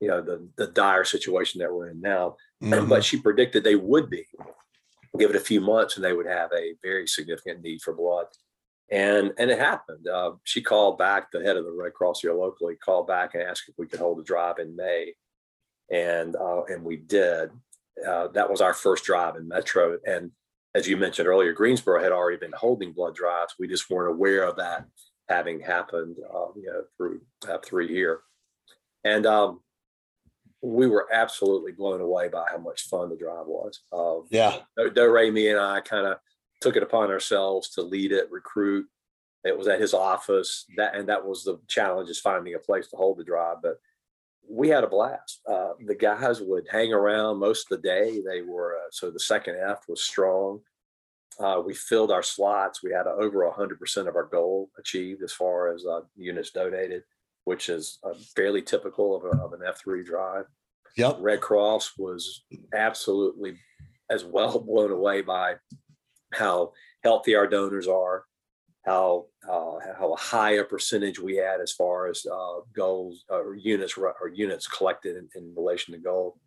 you 0.00 0.08
know 0.08 0.20
the 0.20 0.48
the 0.56 0.68
dire 0.68 1.04
situation 1.04 1.60
that 1.60 1.72
we're 1.72 1.90
in 1.90 2.00
now. 2.00 2.36
Mm-hmm. 2.62 2.90
But 2.90 3.02
she 3.02 3.18
predicted 3.18 3.64
they 3.64 3.74
would 3.74 4.10
be. 4.10 4.26
Give 5.18 5.30
it 5.30 5.36
a 5.36 5.40
few 5.40 5.62
months, 5.62 5.96
and 5.96 6.04
they 6.04 6.12
would 6.12 6.26
have 6.26 6.50
a 6.52 6.74
very 6.82 7.06
significant 7.06 7.62
need 7.62 7.80
for 7.80 7.94
blood. 7.94 8.26
And 8.90 9.32
and 9.38 9.50
it 9.50 9.58
happened. 9.58 10.06
Uh, 10.06 10.32
she 10.44 10.60
called 10.60 10.98
back. 10.98 11.30
The 11.32 11.42
head 11.42 11.56
of 11.56 11.64
the 11.64 11.72
Red 11.72 11.94
Cross 11.94 12.20
here 12.20 12.34
locally 12.34 12.74
called 12.76 13.06
back 13.06 13.32
and 13.32 13.42
asked 13.42 13.62
if 13.66 13.76
we 13.78 13.86
could 13.86 13.98
hold 13.98 14.20
a 14.20 14.22
drive 14.22 14.58
in 14.58 14.76
May, 14.76 15.14
and 15.90 16.36
uh, 16.36 16.64
and 16.64 16.84
we 16.84 16.96
did. 16.96 17.48
Uh, 18.06 18.28
that 18.28 18.50
was 18.50 18.60
our 18.60 18.74
first 18.74 19.04
drive 19.04 19.36
in 19.36 19.48
Metro, 19.48 19.96
and 20.06 20.32
as 20.74 20.88
you 20.88 20.96
mentioned 20.96 21.28
earlier, 21.28 21.52
Greensboro 21.52 22.02
had 22.02 22.12
already 22.12 22.38
been 22.38 22.52
holding 22.52 22.92
blood 22.92 23.14
drives. 23.14 23.54
We 23.58 23.68
just 23.68 23.90
weren't 23.90 24.14
aware 24.14 24.44
of 24.44 24.56
that 24.56 24.86
having 25.28 25.60
happened, 25.60 26.16
uh, 26.32 26.46
you 26.56 26.66
know, 26.66 26.82
through 26.96 27.20
uh, 27.48 27.58
three 27.64 27.88
here. 27.88 28.20
And 29.04 29.26
um, 29.26 29.60
we 30.62 30.86
were 30.86 31.08
absolutely 31.12 31.72
blown 31.72 32.00
away 32.00 32.28
by 32.28 32.44
how 32.50 32.58
much 32.58 32.88
fun 32.88 33.08
the 33.08 33.16
drive 33.16 33.46
was. 33.46 33.80
Uh, 33.92 34.26
yeah. 34.30 34.58
Do 34.76 35.10
Ray, 35.10 35.30
me 35.30 35.48
and 35.48 35.58
I 35.58 35.80
kind 35.80 36.06
of 36.06 36.18
took 36.60 36.76
it 36.76 36.82
upon 36.82 37.10
ourselves 37.10 37.70
to 37.70 37.82
lead 37.82 38.12
it, 38.12 38.30
recruit. 38.30 38.86
It 39.44 39.56
was 39.56 39.68
at 39.68 39.80
his 39.80 39.94
office 39.94 40.66
that, 40.76 40.94
and 40.94 41.08
that 41.08 41.24
was 41.24 41.44
the 41.44 41.58
challenge 41.66 42.10
is 42.10 42.20
finding 42.20 42.54
a 42.54 42.58
place 42.58 42.88
to 42.88 42.96
hold 42.96 43.18
the 43.18 43.24
drive. 43.24 43.56
But 43.62 43.80
we 44.50 44.68
had 44.68 44.84
a 44.84 44.88
blast. 44.88 45.40
Uh, 45.48 45.70
the 45.86 45.94
guys 45.94 46.40
would 46.40 46.66
hang 46.70 46.92
around 46.92 47.38
most 47.38 47.70
of 47.70 47.80
the 47.80 47.88
day. 47.88 48.20
They 48.26 48.42
were, 48.42 48.76
uh, 48.76 48.90
so 48.90 49.10
the 49.10 49.20
second 49.20 49.56
half 49.56 49.84
was 49.88 50.02
strong. 50.02 50.60
Uh, 51.38 51.62
we 51.64 51.72
filled 51.72 52.10
our 52.10 52.22
slots. 52.22 52.82
We 52.82 52.92
had 52.92 53.06
over 53.06 53.50
100% 53.50 54.08
of 54.08 54.16
our 54.16 54.26
goal 54.26 54.70
achieved 54.78 55.22
as 55.22 55.32
far 55.32 55.72
as 55.72 55.86
uh, 55.86 56.00
units 56.16 56.50
donated 56.50 57.04
which 57.44 57.68
is 57.68 57.98
uh, 58.04 58.14
fairly 58.36 58.62
typical 58.62 59.16
of, 59.16 59.24
a, 59.24 59.42
of 59.42 59.52
an 59.52 59.60
F3 59.60 60.04
drive. 60.04 60.44
Yep. 60.96 61.16
Red 61.20 61.40
Cross 61.40 61.94
was 61.98 62.44
absolutely 62.74 63.56
as 64.10 64.24
well 64.24 64.58
blown 64.66 64.90
away 64.90 65.22
by 65.22 65.54
how 66.32 66.72
healthy 67.02 67.34
our 67.34 67.46
donors 67.46 67.88
are, 67.88 68.24
how 68.84 69.26
uh, 69.48 69.78
how 69.98 70.14
high 70.16 70.52
a 70.52 70.64
percentage 70.64 71.18
we 71.18 71.36
had 71.36 71.60
as 71.60 71.72
far 71.72 72.06
as 72.08 72.24
uh, 72.26 72.60
goals 72.72 73.24
uh, 73.30 73.36
or 73.36 73.54
units 73.54 73.96
or 73.96 74.32
units 74.34 74.66
collected 74.66 75.16
in, 75.16 75.28
in, 75.34 75.54
relation 75.54 75.92
to 75.92 76.00
gold, 76.00 76.38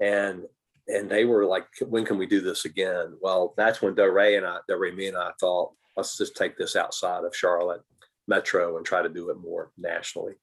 and 0.00 0.44
and 0.88 1.10
they 1.10 1.24
were 1.24 1.44
like, 1.44 1.66
when 1.88 2.04
can 2.04 2.18
we 2.18 2.26
do 2.26 2.40
this 2.40 2.64
again? 2.64 3.16
Well, 3.20 3.54
that's 3.56 3.82
when 3.82 3.94
Ray 3.94 4.36
and 4.36 4.46
I, 4.46 4.58
Ray, 4.68 4.92
me 4.92 5.08
and 5.08 5.16
I 5.16 5.32
thought, 5.40 5.72
let's 5.96 6.16
just 6.16 6.36
take 6.36 6.56
this 6.56 6.76
outside 6.76 7.24
of 7.24 7.34
Charlotte 7.34 7.82
metro 8.28 8.76
and 8.76 8.86
try 8.86 9.02
to 9.02 9.08
do 9.08 9.30
it 9.30 9.38
more 9.38 9.72
nationally. 9.76 10.34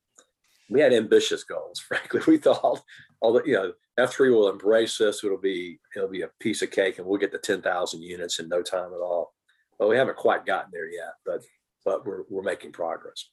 We 0.70 0.82
had 0.82 0.94
ambitious 0.94 1.44
goals, 1.44 1.80
frankly. 1.88 2.22
We 2.28 2.38
thought, 2.38 2.82
although 3.22 3.44
you 3.46 3.54
know, 3.54 3.74
F3 3.98 4.32
will 4.34 4.50
embrace 4.50 4.98
this, 4.98 5.24
it'll 5.24 5.38
be 5.38 5.80
it'll 5.96 6.10
be 6.10 6.24
a 6.24 6.32
piece 6.40 6.62
of 6.62 6.72
cake, 6.72 6.98
and 6.98 7.08
we'll 7.08 7.20
get 7.20 7.32
to 7.32 7.38
10,000 7.38 8.02
units 8.02 8.40
in 8.40 8.50
no 8.50 8.62
time 8.62 8.92
at 8.94 9.00
all. 9.00 9.34
But 9.80 9.90
we 9.90 9.98
haven't 9.98 10.18
quite 10.18 10.46
gotten 10.46 10.72
there 10.72 10.90
yet, 10.90 11.14
but 11.26 11.44
but 11.86 12.06
we're 12.06 12.24
we're 12.30 12.44
making 12.44 12.72
progress. 12.72 13.30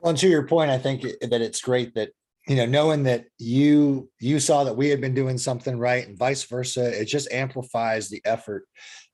Well, 0.00 0.10
and 0.10 0.18
to 0.18 0.28
your 0.28 0.46
point, 0.46 0.70
I 0.70 0.78
think 0.78 1.02
that 1.02 1.40
it's 1.40 1.60
great 1.60 1.94
that 1.94 2.10
you 2.46 2.56
know 2.56 2.66
knowing 2.66 3.04
that 3.04 3.26
you 3.38 4.10
you 4.20 4.40
saw 4.40 4.64
that 4.64 4.76
we 4.76 4.88
had 4.88 5.00
been 5.00 5.14
doing 5.14 5.38
something 5.38 5.78
right 5.78 6.06
and 6.06 6.16
vice 6.16 6.44
versa 6.44 7.00
it 7.00 7.06
just 7.06 7.32
amplifies 7.32 8.08
the 8.08 8.22
effort 8.24 8.68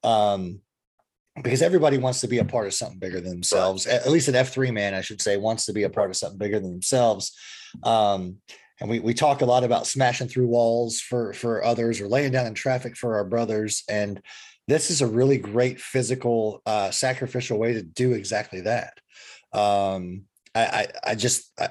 um 0.05 0.61
because 1.43 1.63
everybody 1.63 1.99
wants 1.99 2.21
to 2.21 2.29
be 2.29 2.39
a 2.39 2.45
part 2.45 2.67
of 2.67 2.75
something 2.75 2.99
bigger 2.99 3.21
than 3.21 3.31
themselves. 3.31 3.87
Right. 3.87 3.95
At 3.95 4.11
least 4.11 4.29
an 4.29 4.35
F3 4.35 4.73
man, 4.73 4.95
I 4.95 5.01
should 5.01 5.23
say, 5.23 5.37
wants 5.37 5.65
to 5.67 5.73
be 5.73 5.85
a 5.85 5.91
part 5.91 6.11
of 6.11 6.17
something 6.17 6.39
bigger 6.39 6.61
than 6.61 6.71
themselves. 6.71 7.33
Um, 7.83 8.37
and 8.81 8.91
we, 8.91 9.01
we 9.01 9.15
talk 9.15 9.41
a 9.41 9.47
lot 9.47 9.65
about 9.65 9.87
smashing 9.87 10.29
through 10.29 10.49
walls 10.49 11.01
for, 11.01 11.33
for 11.33 11.65
others 11.65 12.01
or 12.01 12.09
laying 12.09 12.33
down 12.33 12.47
in 12.47 12.55
traffic 12.55 12.97
for 12.97 13.15
our 13.15 13.25
brothers. 13.25 13.83
And 13.89 14.21
this 14.73 14.91
is 14.91 15.03
a 15.03 15.07
really 15.07 15.37
great 15.37 15.79
physical, 15.79 16.63
uh, 16.65 16.91
sacrificial 16.91 17.59
way 17.59 17.75
to 17.75 17.83
do 17.83 18.13
exactly 18.13 18.63
that. 18.63 18.95
Um, 19.53 20.23
I, 20.55 20.65
I, 20.65 20.87
I 21.09 21.15
just, 21.15 21.53
I, 21.61 21.69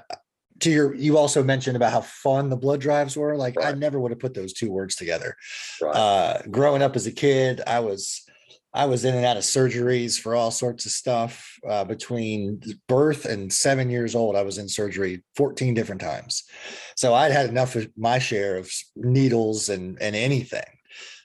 to 0.59 0.69
your, 0.69 0.93
you 0.93 1.17
also 1.17 1.43
mentioned 1.43 1.75
about 1.75 1.93
how 1.93 2.01
fun 2.01 2.49
the 2.49 2.55
blood 2.55 2.79
drives 2.79 3.17
were. 3.17 3.35
Like 3.35 3.55
right. 3.55 3.73
I 3.73 3.77
never 3.77 3.99
would 3.99 4.11
have 4.11 4.19
put 4.19 4.35
those 4.35 4.53
two 4.53 4.71
words 4.71 4.95
together. 4.95 5.35
Right. 5.81 5.95
Uh, 5.95 6.41
growing 6.51 6.83
up 6.83 6.95
as 6.95 7.07
a 7.07 7.11
kid, 7.11 7.61
I 7.65 7.79
was, 7.79 8.21
I 8.71 8.85
was 8.85 9.03
in 9.03 9.15
and 9.15 9.25
out 9.25 9.35
of 9.35 9.43
surgeries 9.43 10.19
for 10.19 10.35
all 10.35 10.51
sorts 10.51 10.85
of 10.85 10.91
stuff. 10.91 11.57
Uh, 11.67 11.83
between 11.83 12.61
birth 12.87 13.25
and 13.25 13.51
seven 13.51 13.89
years 13.89 14.13
old, 14.13 14.35
I 14.35 14.43
was 14.43 14.59
in 14.59 14.69
surgery 14.69 15.23
14 15.37 15.73
different 15.73 16.01
times. 16.01 16.43
So 16.95 17.15
I'd 17.15 17.31
had 17.31 17.49
enough 17.49 17.75
of 17.75 17.89
my 17.97 18.19
share 18.19 18.57
of 18.57 18.71
needles 18.95 19.69
and, 19.69 19.99
and 19.99 20.15
anything. 20.15 20.61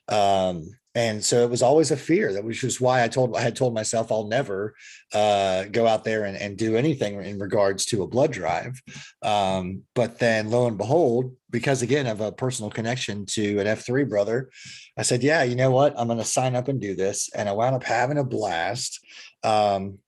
Um, 0.08 0.70
and 0.96 1.22
so 1.22 1.44
it 1.44 1.50
was 1.50 1.62
always 1.62 1.90
a 1.90 1.96
fear. 1.96 2.32
That 2.32 2.42
was 2.42 2.58
just 2.58 2.80
why 2.80 3.04
i 3.04 3.08
told 3.08 3.36
i 3.36 3.40
had 3.40 3.54
told 3.54 3.74
myself 3.74 4.10
i'll 4.10 4.26
never 4.26 4.74
uh, 5.12 5.64
go 5.64 5.86
out 5.86 6.04
there 6.04 6.24
and, 6.24 6.36
and, 6.36 6.56
do 6.56 6.74
anything 6.74 7.22
in 7.22 7.38
regards 7.38 7.84
to 7.86 8.02
a 8.02 8.06
blood 8.08 8.32
drive. 8.32 8.80
Um, 9.22 9.82
but 9.94 10.18
then 10.18 10.50
lo 10.50 10.66
and 10.66 10.78
behold 10.78 11.36
because 11.50 11.82
again 11.82 12.06
of 12.06 12.20
a 12.20 12.32
personal 12.32 12.70
connection 12.70 13.26
to 13.26 13.58
an 13.58 13.66
f3 13.66 14.08
brother 14.08 14.50
i 14.96 15.02
said 15.02 15.22
yeah 15.22 15.42
you 15.42 15.54
know 15.54 15.70
what? 15.70 15.94
I'm 15.98 16.08
going 16.08 16.18
to 16.18 16.24
sign 16.24 16.56
up 16.56 16.68
and 16.68 16.80
do 16.80 16.96
this. 16.96 17.28
And 17.34 17.48
i 17.48 17.52
wound 17.52 17.76
up 17.76 17.84
having 17.84 18.18
a 18.18 18.24
blast. 18.24 18.98
Um, 19.44 19.98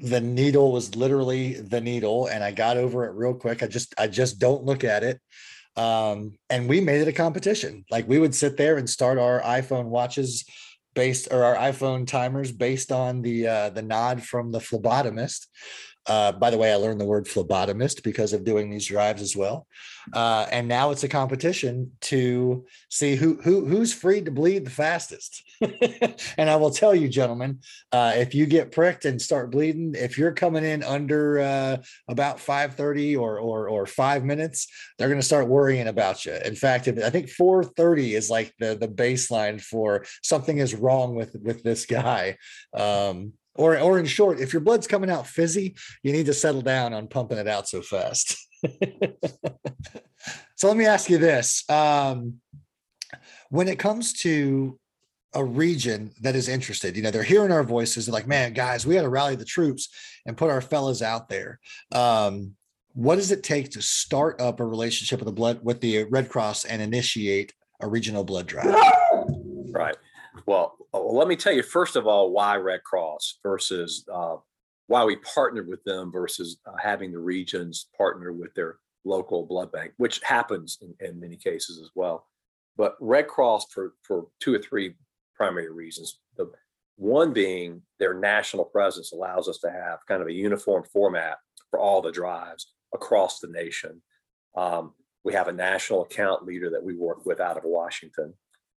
the 0.00 0.20
needle 0.20 0.72
was 0.72 0.94
literally 0.94 1.54
the 1.54 1.80
needle 1.80 2.26
and 2.26 2.42
i 2.42 2.50
got 2.50 2.76
over 2.76 3.06
it 3.06 3.14
real 3.14 3.34
quick. 3.34 3.62
I 3.62 3.68
just 3.68 3.94
i 3.96 4.08
just 4.08 4.40
don't 4.40 4.64
look 4.64 4.82
at 4.82 5.04
it 5.04 5.20
um, 5.78 6.32
and 6.50 6.68
we 6.68 6.80
made 6.80 7.00
it 7.00 7.08
a 7.08 7.12
competition. 7.12 7.84
Like 7.90 8.08
we 8.08 8.18
would 8.18 8.34
sit 8.34 8.56
there 8.56 8.76
and 8.76 8.90
start 8.90 9.16
our 9.16 9.40
iPhone 9.42 9.86
watches 9.86 10.44
based 10.94 11.28
or 11.30 11.44
our 11.44 11.54
iPhone 11.54 12.06
timers 12.06 12.50
based 12.50 12.90
on 12.90 13.22
the 13.22 13.46
uh, 13.46 13.70
the 13.70 13.82
nod 13.82 14.22
from 14.22 14.50
the 14.50 14.58
phlebotomist. 14.58 15.46
Uh, 16.08 16.32
by 16.32 16.50
the 16.50 16.56
way, 16.56 16.72
I 16.72 16.76
learned 16.76 17.00
the 17.00 17.04
word 17.04 17.26
phlebotomist 17.26 18.02
because 18.02 18.32
of 18.32 18.44
doing 18.44 18.70
these 18.70 18.86
drives 18.86 19.20
as 19.20 19.36
well. 19.36 19.66
Uh, 20.14 20.46
and 20.50 20.66
now 20.66 20.90
it's 20.90 21.04
a 21.04 21.08
competition 21.08 21.92
to 22.00 22.64
see 22.88 23.14
who 23.14 23.34
who 23.42 23.66
who's 23.66 23.92
free 23.92 24.22
to 24.22 24.30
bleed 24.30 24.64
the 24.64 24.70
fastest. 24.70 25.42
and 26.38 26.48
I 26.48 26.56
will 26.56 26.70
tell 26.70 26.94
you, 26.94 27.08
gentlemen, 27.08 27.60
uh, 27.92 28.14
if 28.16 28.34
you 28.34 28.46
get 28.46 28.72
pricked 28.72 29.04
and 29.04 29.20
start 29.20 29.50
bleeding, 29.50 29.94
if 29.94 30.16
you're 30.16 30.32
coming 30.32 30.64
in 30.64 30.82
under 30.82 31.40
uh, 31.40 31.76
about 32.08 32.38
5:30 32.38 33.18
or 33.20 33.38
or 33.38 33.68
or 33.68 33.84
five 33.84 34.24
minutes, 34.24 34.66
they're 34.96 35.08
going 35.08 35.20
to 35.20 35.26
start 35.26 35.46
worrying 35.46 35.88
about 35.88 36.24
you. 36.24 36.34
In 36.42 36.54
fact, 36.54 36.88
I 36.88 37.10
think 37.10 37.28
4:30 37.28 38.16
is 38.16 38.30
like 38.30 38.54
the 38.58 38.76
the 38.76 38.88
baseline 38.88 39.60
for 39.60 40.06
something 40.22 40.56
is 40.56 40.74
wrong 40.74 41.14
with 41.14 41.36
with 41.42 41.62
this 41.62 41.84
guy. 41.84 42.38
Um, 42.72 43.34
or 43.58 43.78
or 43.78 43.98
in 43.98 44.06
short, 44.06 44.40
if 44.40 44.52
your 44.52 44.60
blood's 44.60 44.86
coming 44.86 45.10
out 45.10 45.26
fizzy, 45.26 45.74
you 46.02 46.12
need 46.12 46.26
to 46.26 46.32
settle 46.32 46.62
down 46.62 46.94
on 46.94 47.08
pumping 47.08 47.38
it 47.38 47.48
out 47.48 47.68
so 47.68 47.82
fast. 47.82 48.38
so 50.56 50.68
let 50.68 50.76
me 50.76 50.86
ask 50.86 51.10
you 51.10 51.18
this: 51.18 51.68
um, 51.68 52.40
when 53.50 53.68
it 53.68 53.78
comes 53.78 54.14
to 54.14 54.78
a 55.34 55.44
region 55.44 56.12
that 56.22 56.34
is 56.36 56.48
interested, 56.48 56.96
you 56.96 57.02
know, 57.02 57.10
they're 57.10 57.22
hearing 57.22 57.52
our 57.52 57.64
voices. 57.64 58.06
They're 58.06 58.12
like, 58.12 58.28
"Man, 58.28 58.54
guys, 58.54 58.86
we 58.86 58.94
got 58.94 59.02
to 59.02 59.08
rally 59.08 59.34
the 59.34 59.44
troops 59.44 59.88
and 60.24 60.36
put 60.36 60.50
our 60.50 60.60
fellas 60.60 61.02
out 61.02 61.28
there." 61.28 61.58
Um, 61.92 62.54
what 62.94 63.16
does 63.16 63.32
it 63.32 63.42
take 63.42 63.70
to 63.72 63.82
start 63.82 64.40
up 64.40 64.60
a 64.60 64.64
relationship 64.64 65.18
with 65.18 65.26
the 65.26 65.32
blood 65.32 65.60
with 65.64 65.80
the 65.80 66.04
Red 66.04 66.28
Cross 66.28 66.64
and 66.64 66.80
initiate 66.80 67.52
a 67.80 67.88
regional 67.88 68.22
blood 68.22 68.46
drive? 68.46 68.74
Right. 69.70 69.96
Well, 70.46 70.77
well, 71.04 71.16
let 71.16 71.28
me 71.28 71.36
tell 71.36 71.52
you 71.52 71.62
first 71.62 71.96
of 71.96 72.06
all 72.06 72.30
why 72.30 72.56
Red 72.56 72.82
Cross 72.84 73.38
versus 73.42 74.04
uh, 74.12 74.36
why 74.86 75.04
we 75.04 75.16
partnered 75.16 75.68
with 75.68 75.82
them 75.84 76.10
versus 76.10 76.58
uh, 76.66 76.72
having 76.82 77.12
the 77.12 77.18
regions 77.18 77.88
partner 77.96 78.32
with 78.32 78.54
their 78.54 78.76
local 79.04 79.46
blood 79.46 79.70
bank, 79.72 79.92
which 79.96 80.20
happens 80.22 80.78
in, 80.80 80.94
in, 81.06 81.20
many 81.20 81.36
cases 81.36 81.78
as 81.80 81.90
well. 81.94 82.26
But 82.76 82.96
Red 83.00 83.28
Cross 83.28 83.66
for 83.72 83.94
for 84.02 84.26
two 84.40 84.54
or 84.54 84.58
three 84.58 84.94
primary 85.34 85.70
reasons. 85.70 86.18
The 86.36 86.50
one 86.96 87.32
being 87.32 87.80
their 88.00 88.14
national 88.14 88.64
presence 88.64 89.12
allows 89.12 89.48
us 89.48 89.58
to 89.58 89.70
have 89.70 90.00
kind 90.08 90.20
of 90.20 90.28
a 90.28 90.32
uniform 90.32 90.82
format 90.92 91.38
for 91.70 91.78
all 91.78 92.02
the 92.02 92.10
drives 92.10 92.72
across 92.92 93.38
the 93.38 93.48
nation. 93.48 94.02
Um, 94.56 94.94
we 95.22 95.32
have 95.34 95.48
a 95.48 95.52
national 95.52 96.02
account 96.02 96.44
leader 96.44 96.70
that 96.70 96.82
we 96.82 96.94
work 96.94 97.24
with 97.24 97.38
out 97.38 97.56
of 97.56 97.62
Washington 97.64 98.34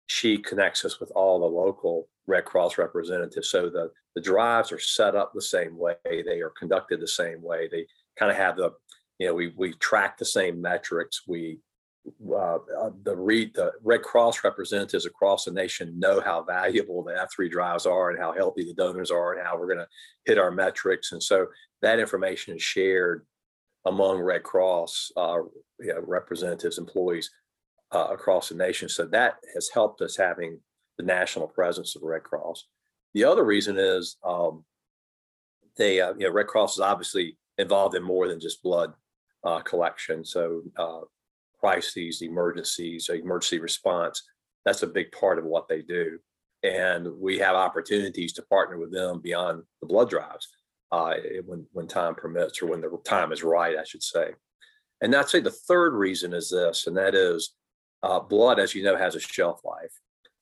she 0.09 0.39
connects 0.39 0.83
us 0.83 0.99
with 0.99 1.11
all 1.11 1.39
the 1.39 1.45
local 1.45 2.09
Red 2.25 2.43
Cross 2.43 2.79
representatives. 2.79 3.49
So 3.49 3.69
the, 3.69 3.91
the 4.15 4.21
drives 4.21 4.71
are 4.71 4.79
set 4.79 5.15
up 5.15 5.33
the 5.33 5.41
same 5.41 5.77
way, 5.77 5.95
they 6.03 6.41
are 6.41 6.51
conducted 6.57 6.99
the 6.99 7.07
same 7.07 7.41
way. 7.43 7.69
They 7.71 7.85
kind 8.17 8.31
of 8.31 8.37
have 8.37 8.57
the, 8.57 8.71
you 9.19 9.27
know, 9.27 9.35
we 9.35 9.53
we 9.55 9.73
track 9.73 10.17
the 10.17 10.25
same 10.25 10.61
metrics. 10.61 11.21
We 11.27 11.59
uh, 12.27 12.55
uh 12.55 12.89
the 13.03 13.15
read 13.15 13.53
the 13.53 13.71
Red 13.83 14.01
Cross 14.01 14.43
representatives 14.43 15.05
across 15.05 15.45
the 15.45 15.51
nation 15.51 15.99
know 15.99 16.21
how 16.21 16.41
valuable 16.43 17.03
the 17.03 17.11
F3 17.11 17.51
drives 17.51 17.85
are 17.85 18.09
and 18.09 18.19
how 18.19 18.31
healthy 18.31 18.63
the 18.63 18.73
donors 18.73 19.11
are 19.11 19.33
and 19.33 19.45
how 19.45 19.57
we're 19.59 19.67
going 19.67 19.77
to 19.77 19.87
hit 20.25 20.39
our 20.39 20.51
metrics. 20.51 21.11
And 21.11 21.21
so 21.21 21.47
that 21.83 21.99
information 21.99 22.55
is 22.55 22.63
shared 22.63 23.27
among 23.85 24.19
Red 24.19 24.41
Cross 24.41 25.11
uh, 25.17 25.37
you 25.79 25.93
know, 25.93 26.01
representatives, 26.05 26.79
employees 26.79 27.29
uh, 27.91 28.07
across 28.11 28.49
the 28.49 28.55
nation. 28.55 28.89
So 28.89 29.05
that 29.07 29.35
has 29.53 29.69
helped 29.69 30.01
us 30.01 30.15
having 30.15 30.59
the 30.97 31.03
national 31.03 31.47
presence 31.47 31.95
of 31.95 32.03
Red 32.03 32.23
Cross. 32.23 32.67
The 33.13 33.23
other 33.23 33.43
reason 33.43 33.77
is 33.77 34.17
um, 34.23 34.63
they, 35.77 36.01
uh, 36.01 36.13
you 36.17 36.27
know, 36.27 36.33
Red 36.33 36.47
Cross 36.47 36.75
is 36.75 36.81
obviously 36.81 37.37
involved 37.57 37.95
in 37.95 38.03
more 38.03 38.27
than 38.27 38.39
just 38.39 38.61
blood 38.61 38.93
uh, 39.43 39.59
collection. 39.61 40.23
So 40.23 40.61
uh, 40.77 41.01
crises, 41.59 42.21
emergencies, 42.21 43.09
emergency 43.09 43.59
response, 43.59 44.23
that's 44.65 44.83
a 44.83 44.87
big 44.87 45.11
part 45.11 45.39
of 45.39 45.45
what 45.45 45.67
they 45.67 45.81
do. 45.81 46.19
And 46.63 47.07
we 47.19 47.39
have 47.39 47.55
opportunities 47.55 48.33
to 48.33 48.41
partner 48.43 48.77
with 48.77 48.91
them 48.91 49.21
beyond 49.21 49.63
the 49.81 49.87
blood 49.87 50.09
drives 50.09 50.47
uh, 50.91 51.13
when, 51.45 51.65
when 51.71 51.87
time 51.87 52.15
permits 52.15 52.61
or 52.61 52.67
when 52.67 52.81
the 52.81 52.97
time 53.05 53.31
is 53.31 53.43
right, 53.43 53.77
I 53.77 53.83
should 53.85 54.03
say. 54.03 54.31
And 55.01 55.15
I'd 55.15 55.29
say 55.29 55.39
the 55.39 55.51
third 55.51 55.93
reason 55.93 56.33
is 56.33 56.49
this, 56.49 56.87
and 56.87 56.97
that 56.97 57.15
is 57.15 57.55
uh, 58.03 58.19
blood, 58.19 58.59
as 58.59 58.73
you 58.75 58.83
know, 58.83 58.95
has 58.95 59.15
a 59.15 59.19
shelf 59.19 59.61
life. 59.63 59.93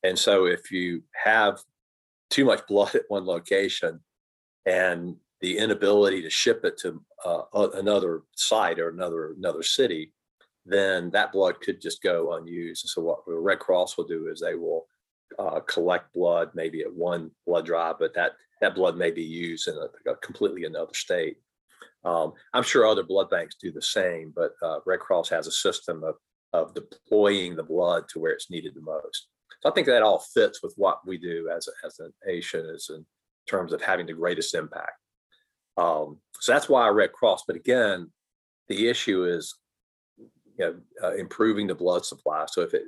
And 0.04 0.18
so 0.18 0.46
if 0.46 0.72
you 0.72 1.04
have 1.26 1.60
too 2.30 2.46
much 2.46 2.66
blood 2.68 2.96
at 2.96 3.04
one 3.08 3.26
location 3.26 4.00
and 4.66 5.16
the 5.42 5.58
inability 5.58 6.22
to 6.24 6.30
ship 6.30 6.66
it 6.66 6.78
to 6.80 7.02
uh, 7.26 7.70
another 7.76 8.24
site 8.36 8.80
or 8.80 8.90
another 8.90 9.34
another 9.38 9.64
city, 9.64 10.14
then 10.66 11.10
that 11.12 11.32
blood 11.32 11.62
could 11.62 11.80
just 11.82 12.02
go 12.02 12.34
unused. 12.34 12.84
And 12.84 12.90
so 12.90 13.02
what 13.02 13.26
the 13.26 13.36
Red 13.36 13.60
Cross 13.60 13.98
will 13.98 14.06
do 14.06 14.28
is 14.28 14.40
they 14.40 14.56
will 14.56 14.88
uh, 15.38 15.60
collect 15.62 16.14
blood 16.14 16.52
maybe 16.54 16.82
at 16.82 16.94
one 16.94 17.32
blood 17.46 17.66
drive, 17.66 17.96
but 18.00 18.14
that 18.16 18.34
that 18.62 18.76
blood 18.76 18.98
may 18.98 19.12
be 19.12 19.24
used 19.24 19.68
in 19.68 19.76
a, 19.76 20.12
a 20.12 20.16
completely 20.18 20.66
another 20.66 20.94
state. 20.94 21.38
Um, 22.04 22.34
I'm 22.54 22.64
sure 22.64 22.88
other 22.88 23.04
blood 23.04 23.30
banks 23.30 23.56
do 23.62 23.72
the 23.72 23.82
same, 23.82 24.34
but 24.36 24.54
uh, 24.64 24.80
Red 24.86 25.00
Cross 25.00 25.30
has 25.30 25.48
a 25.48 25.52
system 25.52 26.04
of 26.04 26.16
of 26.54 26.74
deploying 26.74 27.56
the 27.56 27.64
blood 27.64 28.06
to 28.10 28.20
where 28.20 28.32
it's 28.32 28.50
needed 28.50 28.74
the 28.76 28.82
most. 28.82 29.28
So 29.62 29.70
I 29.70 29.74
think 29.74 29.88
that 29.88 30.04
all 30.04 30.20
fits 30.20 30.62
with 30.62 30.74
what 30.78 31.00
we 31.06 31.18
do 31.18 31.50
as 31.56 31.68
a, 31.68 31.86
as 31.86 32.00
a 32.00 32.10
nation, 32.30 32.66
is 32.74 32.90
in 32.94 33.06
terms 33.50 33.74
of 33.74 33.82
having 33.82 34.06
the 34.06 34.14
greatest 34.14 34.54
impact. 34.56 35.00
Um, 35.78 36.20
so 36.40 36.52
that's 36.52 36.70
why 36.70 36.86
I 36.86 36.90
Red 36.90 37.12
Cross. 37.14 37.44
But 37.48 37.56
again, 37.56 38.12
the 38.68 38.88
issue 38.88 39.26
is 39.26 39.56
you 40.18 40.30
know, 40.60 40.76
uh, 41.04 41.16
improving 41.16 41.68
the 41.68 41.76
blood 41.76 42.06
supply. 42.06 42.46
So 42.48 42.62
if 42.62 42.74
it 42.74 42.84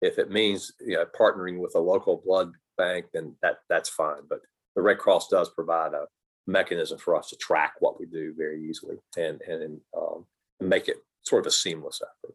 if 0.00 0.18
it 0.18 0.30
means 0.30 0.72
you 0.80 0.94
know, 0.94 1.06
partnering 1.18 1.60
with 1.60 1.74
a 1.76 1.80
local 1.80 2.20
blood 2.24 2.52
bank, 2.76 3.06
then 3.14 3.36
that 3.42 3.58
that's 3.68 3.88
fine. 3.88 4.22
But 4.28 4.40
the 4.74 4.82
Red 4.82 4.98
Cross 4.98 5.28
does 5.28 5.50
provide 5.50 5.94
a 5.94 6.06
mechanism 6.46 6.98
for 6.98 7.14
us 7.16 7.30
to 7.30 7.36
track 7.36 7.74
what 7.78 8.00
we 8.00 8.06
do 8.06 8.34
very 8.36 8.68
easily 8.68 8.96
and 9.16 9.40
and 9.42 9.80
um, 9.96 10.26
make 10.60 10.88
it 10.88 10.96
sort 11.22 11.40
of 11.40 11.46
a 11.46 11.52
seamless 11.52 12.00
effort. 12.02 12.34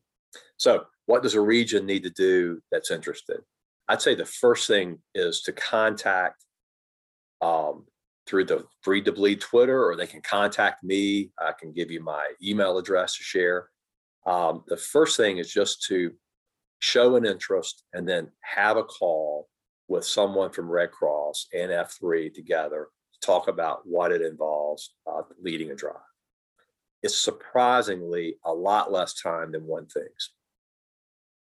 So, 0.57 0.86
what 1.05 1.24
does 1.24 1.36
a 1.36 1.41
region 1.41 1.86
need 1.86 2.03
to 2.03 2.10
do 2.10 2.62
that's 2.72 2.91
interested? 2.91 3.39
I'd 3.88 4.01
say 4.01 4.15
the 4.15 4.25
first 4.25 4.67
thing 4.67 5.00
is 5.15 5.41
to 5.43 5.53
contact 5.53 6.43
um, 7.41 7.86
through 8.27 8.46
the 8.46 8.65
Free 8.81 9.01
to 9.03 9.12
Bleed 9.12 9.39
Twitter, 9.39 9.86
or 9.86 9.96
they 9.96 10.07
can 10.07 10.22
contact 10.22 10.84
me. 10.84 11.31
I 11.39 11.53
can 11.57 11.72
give 11.72 11.89
you 11.89 12.03
my 12.03 12.31
email 12.43 12.77
address 12.77 13.15
to 13.17 13.24
share. 13.24 13.69
Um, 14.25 14.63
the 14.67 14.77
first 14.77 15.15
thing 15.15 15.38
is 15.38 15.51
just 15.51 15.84
to 15.84 16.12
show 16.79 17.15
an 17.15 17.25
interest 17.25 17.84
and 17.93 18.07
then 18.07 18.29
have 18.41 18.77
a 18.77 18.84
call 18.84 19.48
with 19.88 20.05
someone 20.05 20.51
from 20.51 20.69
Red 20.69 20.91
Cross 20.91 21.48
and 21.53 21.72
F3 21.72 22.34
together 22.34 22.89
to 23.13 23.25
talk 23.25 23.48
about 23.48 23.88
what 23.88 24.12
it 24.12 24.22
involves 24.22 24.93
uh, 25.10 25.22
leading 25.41 25.72
a 25.72 25.75
drive. 25.75 25.96
It's 27.04 27.18
surprisingly 27.18 28.38
a 28.46 28.54
lot 28.54 28.92
less 28.92 29.13
time 29.13 29.51
than 29.51 29.66
one 29.66 29.86
thinks. 29.86 30.32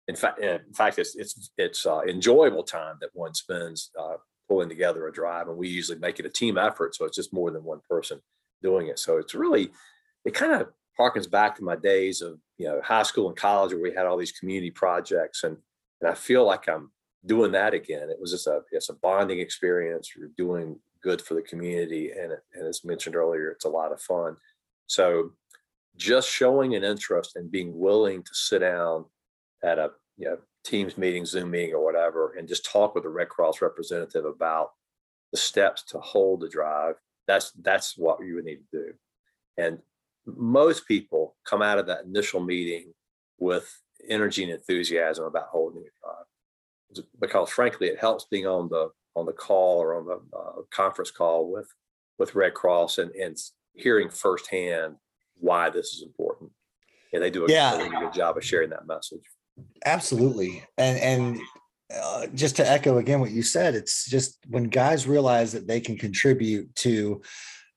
In 0.07 0.15
fact, 0.15 0.39
in 0.39 0.73
fact, 0.73 0.99
it's 0.99 1.15
it's 1.15 1.51
it's 1.57 1.85
uh, 1.85 2.01
enjoyable 2.01 2.63
time 2.63 2.95
that 3.01 3.09
one 3.13 3.33
spends 3.33 3.91
uh, 3.99 4.15
pulling 4.47 4.69
together 4.69 5.07
a 5.07 5.11
drive, 5.11 5.47
and 5.47 5.57
we 5.57 5.67
usually 5.67 5.99
make 5.99 6.19
it 6.19 6.25
a 6.25 6.29
team 6.29 6.57
effort, 6.57 6.95
so 6.95 7.05
it's 7.05 7.17
just 7.17 7.33
more 7.33 7.51
than 7.51 7.63
one 7.63 7.81
person 7.89 8.21
doing 8.61 8.87
it. 8.87 8.99
So 8.99 9.17
it's 9.17 9.35
really 9.35 9.69
it 10.25 10.33
kind 10.33 10.53
of 10.53 10.69
harkens 10.99 11.29
back 11.29 11.55
to 11.55 11.63
my 11.63 11.75
days 11.75 12.21
of 12.21 12.39
you 12.57 12.67
know 12.67 12.81
high 12.83 13.03
school 13.03 13.27
and 13.27 13.37
college 13.37 13.73
where 13.73 13.81
we 13.81 13.93
had 13.93 14.05
all 14.05 14.17
these 14.17 14.31
community 14.31 14.71
projects, 14.71 15.43
and 15.43 15.57
and 16.01 16.09
I 16.09 16.13
feel 16.13 16.45
like 16.45 16.69
I'm 16.69 16.91
doing 17.25 17.51
that 17.51 17.73
again. 17.73 18.09
It 18.09 18.19
was 18.19 18.31
just 18.31 18.47
a 18.47 18.61
it's 18.71 18.89
a 18.89 18.93
bonding 18.93 19.39
experience. 19.39 20.11
You're 20.15 20.29
doing 20.37 20.79
good 21.01 21.21
for 21.21 21.33
the 21.33 21.41
community, 21.41 22.11
and 22.11 22.31
it, 22.31 22.39
and 22.53 22.67
as 22.67 22.85
mentioned 22.85 23.15
earlier, 23.15 23.49
it's 23.49 23.65
a 23.65 23.69
lot 23.69 23.91
of 23.91 24.01
fun. 24.01 24.37
So 24.87 25.31
just 25.97 26.29
showing 26.29 26.75
an 26.75 26.83
interest 26.83 27.35
and 27.35 27.51
being 27.51 27.77
willing 27.77 28.23
to 28.23 28.33
sit 28.33 28.59
down 28.59 29.05
at 29.63 29.79
a 29.79 29.91
you 30.17 30.25
know, 30.25 30.37
Teams 30.63 30.97
meeting, 30.97 31.25
Zoom 31.25 31.51
meeting, 31.51 31.73
or 31.73 31.83
whatever, 31.83 32.33
and 32.37 32.47
just 32.47 32.65
talk 32.65 32.93
with 32.93 33.03
the 33.03 33.09
Red 33.09 33.29
Cross 33.29 33.61
representative 33.61 34.25
about 34.25 34.71
the 35.31 35.37
steps 35.37 35.83
to 35.83 35.99
hold 35.99 36.41
the 36.41 36.49
drive. 36.49 36.95
That's 37.25 37.51
that's 37.61 37.97
what 37.97 38.19
you 38.19 38.35
would 38.35 38.45
need 38.45 38.59
to 38.71 38.77
do. 38.79 38.93
And 39.57 39.79
most 40.25 40.87
people 40.87 41.35
come 41.45 41.61
out 41.61 41.79
of 41.79 41.87
that 41.87 42.03
initial 42.03 42.41
meeting 42.41 42.93
with 43.39 43.81
energy 44.09 44.43
and 44.43 44.51
enthusiasm 44.51 45.25
about 45.25 45.47
holding 45.47 45.83
a 45.83 45.91
drive, 46.03 47.05
because 47.19 47.49
frankly, 47.49 47.87
it 47.87 47.99
helps 47.99 48.25
being 48.25 48.45
on 48.45 48.67
the 48.67 48.89
on 49.15 49.25
the 49.25 49.33
call 49.33 49.79
or 49.81 49.95
on 49.95 50.05
the 50.05 50.37
uh, 50.37 50.61
conference 50.69 51.11
call 51.11 51.49
with 51.49 51.73
with 52.19 52.35
Red 52.35 52.53
Cross 52.53 52.97
and 52.97 53.11
and 53.11 53.37
hearing 53.73 54.09
firsthand 54.09 54.95
why 55.39 55.69
this 55.69 55.93
is 55.93 56.03
important. 56.03 56.51
And 57.13 57.23
they 57.23 57.29
do 57.29 57.45
a 57.45 57.51
yeah. 57.51 57.77
really 57.77 57.89
good 57.89 58.13
job 58.13 58.37
of 58.37 58.43
sharing 58.43 58.69
that 58.71 58.87
message. 58.87 59.23
Absolutely. 59.85 60.63
And 60.77 60.99
and 60.99 61.41
uh, 61.93 62.27
just 62.33 62.57
to 62.57 62.69
echo 62.69 62.97
again 62.97 63.19
what 63.19 63.31
you 63.31 63.41
said, 63.41 63.73
it's 63.75 64.09
just 64.09 64.39
when 64.49 64.65
guys 64.65 65.07
realize 65.07 65.51
that 65.53 65.67
they 65.67 65.79
can 65.79 65.97
contribute 65.97 66.73
to 66.75 67.21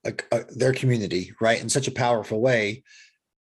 a, 0.05 0.13
a, 0.33 0.45
their 0.57 0.73
community, 0.73 1.33
right, 1.41 1.61
in 1.61 1.69
such 1.69 1.87
a 1.87 1.93
powerful 1.93 2.41
way, 2.41 2.83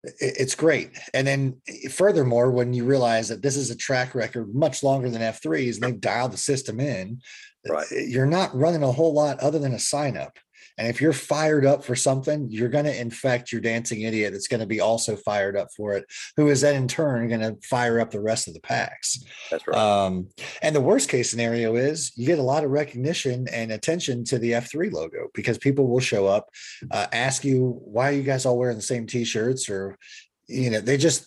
it, 0.04 0.36
it's 0.38 0.54
great. 0.54 0.90
And 1.14 1.26
then, 1.26 1.60
furthermore, 1.90 2.50
when 2.50 2.72
you 2.74 2.84
realize 2.84 3.28
that 3.28 3.42
this 3.42 3.56
is 3.56 3.70
a 3.70 3.76
track 3.76 4.14
record 4.14 4.54
much 4.54 4.82
longer 4.82 5.08
than 5.08 5.22
F3s 5.22 5.74
and 5.74 5.82
they've 5.82 6.00
dialed 6.00 6.32
the 6.32 6.38
system 6.38 6.80
in, 6.80 7.20
right. 7.68 7.86
you're 7.90 8.26
not 8.26 8.54
running 8.54 8.82
a 8.82 8.92
whole 8.92 9.14
lot 9.14 9.40
other 9.40 9.58
than 9.58 9.72
a 9.72 9.78
sign 9.78 10.16
up. 10.16 10.38
And 10.78 10.88
if 10.88 11.00
you're 11.00 11.12
fired 11.12 11.66
up 11.66 11.84
for 11.84 11.96
something, 11.96 12.46
you're 12.50 12.68
going 12.68 12.84
to 12.84 13.00
infect 13.00 13.50
your 13.50 13.60
dancing 13.60 14.02
idiot 14.02 14.32
that's 14.32 14.48
going 14.48 14.60
to 14.60 14.66
be 14.66 14.80
also 14.80 15.16
fired 15.16 15.56
up 15.56 15.68
for 15.76 15.94
it, 15.94 16.06
who 16.36 16.48
is 16.48 16.60
then 16.60 16.76
in 16.76 16.88
turn 16.88 17.28
going 17.28 17.40
to 17.40 17.56
fire 17.66 18.00
up 18.00 18.10
the 18.10 18.20
rest 18.20 18.46
of 18.46 18.54
the 18.54 18.60
PAX. 18.60 19.24
That's 19.50 19.66
right. 19.66 19.76
Um, 19.76 20.28
and 20.62 20.74
the 20.74 20.80
worst 20.80 21.08
case 21.08 21.30
scenario 21.30 21.76
is 21.76 22.12
you 22.16 22.26
get 22.26 22.38
a 22.38 22.42
lot 22.42 22.64
of 22.64 22.70
recognition 22.70 23.48
and 23.48 23.72
attention 23.72 24.24
to 24.24 24.38
the 24.38 24.52
F3 24.52 24.92
logo 24.92 25.28
because 25.34 25.58
people 25.58 25.88
will 25.88 26.00
show 26.00 26.26
up, 26.26 26.48
uh, 26.90 27.06
ask 27.12 27.44
you, 27.44 27.80
why 27.84 28.10
are 28.10 28.16
you 28.16 28.22
guys 28.22 28.46
all 28.46 28.58
wearing 28.58 28.76
the 28.76 28.82
same 28.82 29.06
t 29.06 29.24
shirts? 29.24 29.68
Or, 29.68 29.98
you 30.46 30.70
know, 30.70 30.80
they 30.80 30.96
just, 30.96 31.26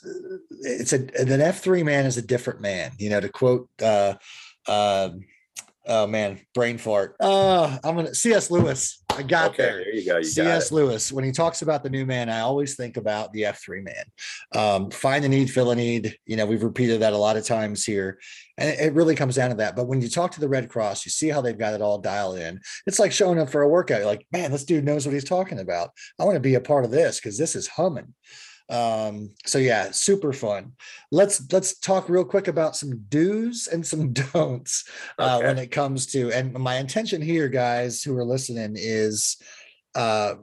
it's 0.62 0.94
a, 0.94 1.00
an 1.00 1.42
F3 1.42 1.84
man 1.84 2.06
is 2.06 2.18
a 2.18 2.22
different 2.22 2.62
man, 2.62 2.92
you 2.98 3.10
know, 3.10 3.20
to 3.20 3.30
quote, 3.30 3.68
uh, 3.82 4.14
uh, 4.68 5.10
oh 5.86 6.08
man, 6.08 6.40
brain 6.54 6.78
fart. 6.78 7.16
Uh, 7.20 7.78
I'm 7.84 7.96
gonna 7.96 8.14
C.S. 8.14 8.52
Lewis. 8.52 9.04
I 9.10 9.24
got 9.24 9.52
okay, 9.52 9.64
there. 9.64 9.84
There 9.84 9.96
you 9.96 10.06
go. 10.06 10.18
You 10.18 10.24
C.S. 10.24 10.72
Lewis. 10.72 11.12
When 11.12 11.24
he 11.24 11.32
talks 11.32 11.62
about 11.62 11.84
the 11.84 11.90
new 11.90 12.06
man, 12.06 12.30
I 12.30 12.42
always 12.42 12.76
think 12.76 12.98
about 12.98 13.34
the 13.34 13.44
F3 13.44 13.84
man. 13.84 14.06
Um, 14.56 14.90
find 14.92 15.24
the 15.24 15.30
need, 15.30 15.52
fill 15.52 15.72
a 15.72 15.76
need. 15.76 16.18
You 16.26 16.38
know, 16.38 16.46
we've 16.46 16.64
repeated 16.64 17.02
that 17.02 17.14
a 17.14 17.18
lot 17.18 17.38
of 17.38 17.46
times 17.46 17.84
here. 17.84 18.20
And 18.58 18.70
it 18.80 18.94
really 18.94 19.16
comes 19.16 19.36
down 19.36 19.50
to 19.50 19.56
that. 19.58 19.76
But 19.76 19.88
when 19.88 20.02
you 20.02 20.10
talk 20.10 20.32
to 20.32 20.40
the 20.40 20.50
Red 20.50 20.70
Cross, 20.70 21.06
you 21.06 21.12
see 21.12 21.30
how 21.30 21.42
they've 21.42 21.58
got 21.58 21.74
it 21.74 21.82
all 21.82 21.98
dialed 21.98 22.38
in. 22.38 22.60
It's 22.88 23.00
like 23.00 23.12
showing 23.12 23.40
up 23.40 23.50
for 23.50 23.62
a 23.62 23.68
workout. 23.68 24.00
You're 24.00 24.08
like, 24.08 24.26
man, 24.32 24.52
this 24.52 24.66
dude 24.66 24.86
knows 24.86 25.06
what 25.06 25.14
he's 25.14 25.24
talking 25.24 25.60
about. 25.60 25.90
I 26.20 26.24
want 26.24 26.36
to 26.36 26.42
be 26.42 26.56
a 26.56 26.62
part 26.62 26.86
of 26.86 26.92
this 26.92 27.20
because 27.20 27.38
this 27.38 27.56
is 27.56 27.68
humming. 27.68 28.14
Um, 28.70 29.32
so 29.46 29.58
yeah, 29.58 29.92
super 29.92 30.34
fun. 30.34 30.74
Let's 31.12 31.52
let's 31.52 31.78
talk 31.80 32.10
real 32.10 32.24
quick 32.24 32.48
about 32.48 32.76
some 32.76 33.06
do's 33.10 33.68
and 33.68 33.86
some 33.86 34.14
don'ts 34.34 34.90
uh, 35.20 35.38
okay. 35.38 35.48
when 35.48 35.58
it 35.58 35.72
comes 35.72 36.06
to. 36.08 36.32
And 36.32 36.54
my 36.54 36.78
intention 36.78 37.22
here, 37.22 37.48
guys 37.50 38.04
who 38.04 38.18
are 38.18 38.26
listening, 38.26 38.76
is 38.78 39.38
uh, 39.96 40.36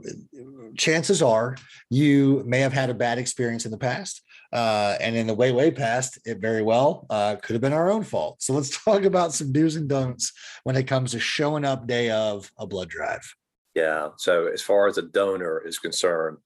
chances 0.76 1.22
are 1.22 1.56
you 1.90 2.42
may 2.46 2.60
have 2.60 2.72
had 2.72 2.90
a 2.90 2.94
bad 2.94 3.18
experience 3.18 3.64
in 3.64 3.70
the 3.70 3.78
past. 3.78 4.22
Uh, 4.50 4.96
and 5.00 5.14
in 5.14 5.26
the 5.26 5.34
way, 5.34 5.52
way 5.52 5.70
past, 5.70 6.18
it 6.24 6.38
very 6.38 6.62
well 6.62 7.06
uh, 7.10 7.36
could 7.36 7.52
have 7.52 7.60
been 7.60 7.72
our 7.72 7.90
own 7.90 8.02
fault. 8.02 8.42
So 8.42 8.54
let's 8.54 8.70
talk 8.84 9.04
about 9.04 9.32
some 9.32 9.52
do's 9.52 9.76
and 9.76 9.88
don'ts 9.88 10.32
when 10.64 10.76
it 10.76 10.86
comes 10.86 11.12
to 11.12 11.20
showing 11.20 11.64
up 11.64 11.86
day 11.86 12.10
of 12.10 12.50
a 12.58 12.66
blood 12.66 12.88
drive. 12.88 13.34
Yeah. 13.74 14.08
So 14.16 14.48
as 14.48 14.62
far 14.62 14.88
as 14.88 14.98
a 14.98 15.02
donor 15.02 15.62
is 15.66 15.78
concerned, 15.78 16.38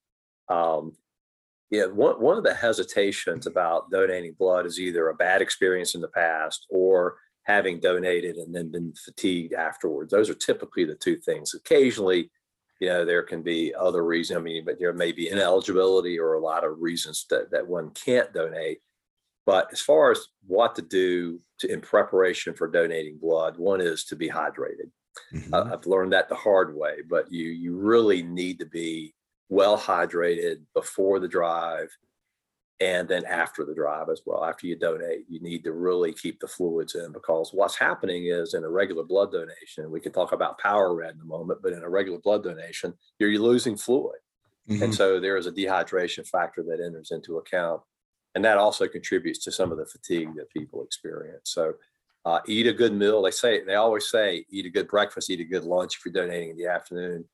um, 0.49 0.93
yeah, 1.73 1.87
one, 1.87 2.21
one 2.21 2.37
of 2.37 2.45
the 2.45 2.53
hesitations 2.53 3.47
about 3.47 3.91
donating 3.91 4.35
blood 4.39 4.67
is 4.67 4.79
either 4.79 5.09
a 5.09 5.15
bad 5.15 5.41
experience 5.41 5.95
in 5.95 6.03
the 6.03 6.09
past 6.09 6.67
or 6.69 7.17
having 7.45 7.81
donated 7.81 8.37
and 8.37 8.55
then 8.55 8.71
been 8.71 8.93
fatigued 9.03 9.55
afterwards. 9.55 10.11
Those 10.11 10.29
are 10.29 10.35
typically 10.35 10.85
the 10.85 10.97
two 10.97 11.17
things. 11.17 11.55
Occasionally, 11.55 12.31
you 12.79 12.89
know, 12.89 13.07
there 13.07 13.23
can 13.23 13.41
be 13.41 13.75
other 13.75 14.05
reasons. 14.05 14.37
I 14.37 14.43
mean, 14.43 14.67
but 14.67 14.79
there 14.79 14.93
may 14.93 15.13
be 15.13 15.31
ineligibility 15.31 16.19
or 16.19 16.35
a 16.35 16.41
lot 16.41 16.63
of 16.63 16.79
reasons 16.79 17.25
that, 17.31 17.51
that 17.53 17.67
one 17.67 17.89
can't 17.93 18.35
donate. 18.35 18.81
But 19.47 19.69
as 19.73 19.81
far 19.81 20.11
as 20.11 20.27
what 20.47 20.75
to 20.77 20.83
do 20.83 21.41
to, 21.61 21.73
in 21.73 21.81
preparation 21.81 22.53
for 22.53 22.69
donating 22.69 23.17
blood, 23.17 23.57
one 23.57 23.81
is 23.81 24.05
to 24.05 24.17
be 24.17 24.29
hydrated. 24.29 24.91
Mm-hmm. 25.35 25.55
Uh, 25.55 25.71
I've 25.73 25.87
learned 25.87 26.13
that 26.13 26.29
the 26.29 26.35
hard 26.35 26.77
way, 26.77 26.97
but 27.09 27.33
you 27.33 27.49
you 27.49 27.77
really 27.77 28.23
need 28.23 28.59
to 28.61 28.67
be 28.67 29.15
well 29.49 29.79
hydrated 29.79 30.61
before 30.75 31.21
the 31.21 31.29
drive 31.29 31.89
and 32.81 33.09
then 33.09 33.25
after 33.27 33.65
the 33.65 33.75
drive 33.75 34.09
as 34.11 34.23
well. 34.27 34.45
After 34.45 34.67
you 34.67 34.77
donate, 34.77 35.25
you 35.29 35.41
need 35.41 35.63
to 35.65 35.73
really 35.73 36.13
keep 36.13 36.41
the 36.41 36.49
fluids 36.49 36.97
in 36.97 37.13
because 37.13 37.51
what's 37.53 37.79
happening 37.79 38.27
is 38.27 38.55
in 38.55 38.65
a 38.65 38.69
regular 38.69 39.05
blood 39.05 39.31
donation, 39.31 39.91
we 39.91 40.01
can 40.01 40.11
talk 40.11 40.33
about 40.33 40.59
power 40.59 40.95
red 40.95 41.15
in 41.15 41.21
a 41.21 41.25
moment, 41.25 41.61
but 41.63 41.73
in 41.73 41.83
a 41.83 41.89
regular 41.89 42.19
blood 42.19 42.43
donation, 42.43 42.93
you're 43.21 43.39
losing 43.39 43.77
fluid. 43.77 44.19
Mm-hmm. 44.69 44.83
And 44.83 44.95
so 44.95 45.21
there 45.21 45.37
is 45.37 45.47
a 45.47 45.53
dehydration 45.53 46.27
factor 46.27 46.63
that 46.65 46.81
enters 46.85 47.13
into 47.13 47.39
account. 47.39 47.83
and 48.35 48.45
that 48.45 48.57
also 48.57 48.89
contributes 48.89 49.45
to 49.45 49.53
some 49.53 49.71
of 49.71 49.79
the 49.79 49.87
fatigue 49.87 50.35
that 50.37 50.51
people 50.51 50.83
experience. 50.83 51.51
So, 51.51 51.75
uh, 52.25 52.41
eat 52.47 52.67
a 52.67 52.73
good 52.73 52.95
meal. 52.95 53.21
They 53.23 53.31
say 53.31 53.63
they 53.65 53.75
always 53.75 54.09
say 54.09 54.47
eat 54.49 54.65
a 54.65 54.71
good 54.71 54.89
breakfast, 54.89 55.29
eat 55.31 55.41
a 55.41 55.45
good 55.45 55.65
lunch 55.65 55.97
if 55.97 56.05
you're 56.05 56.25
donating 56.25 56.51
in 56.51 56.57
the 56.57 56.67
afternoon, 56.67 57.25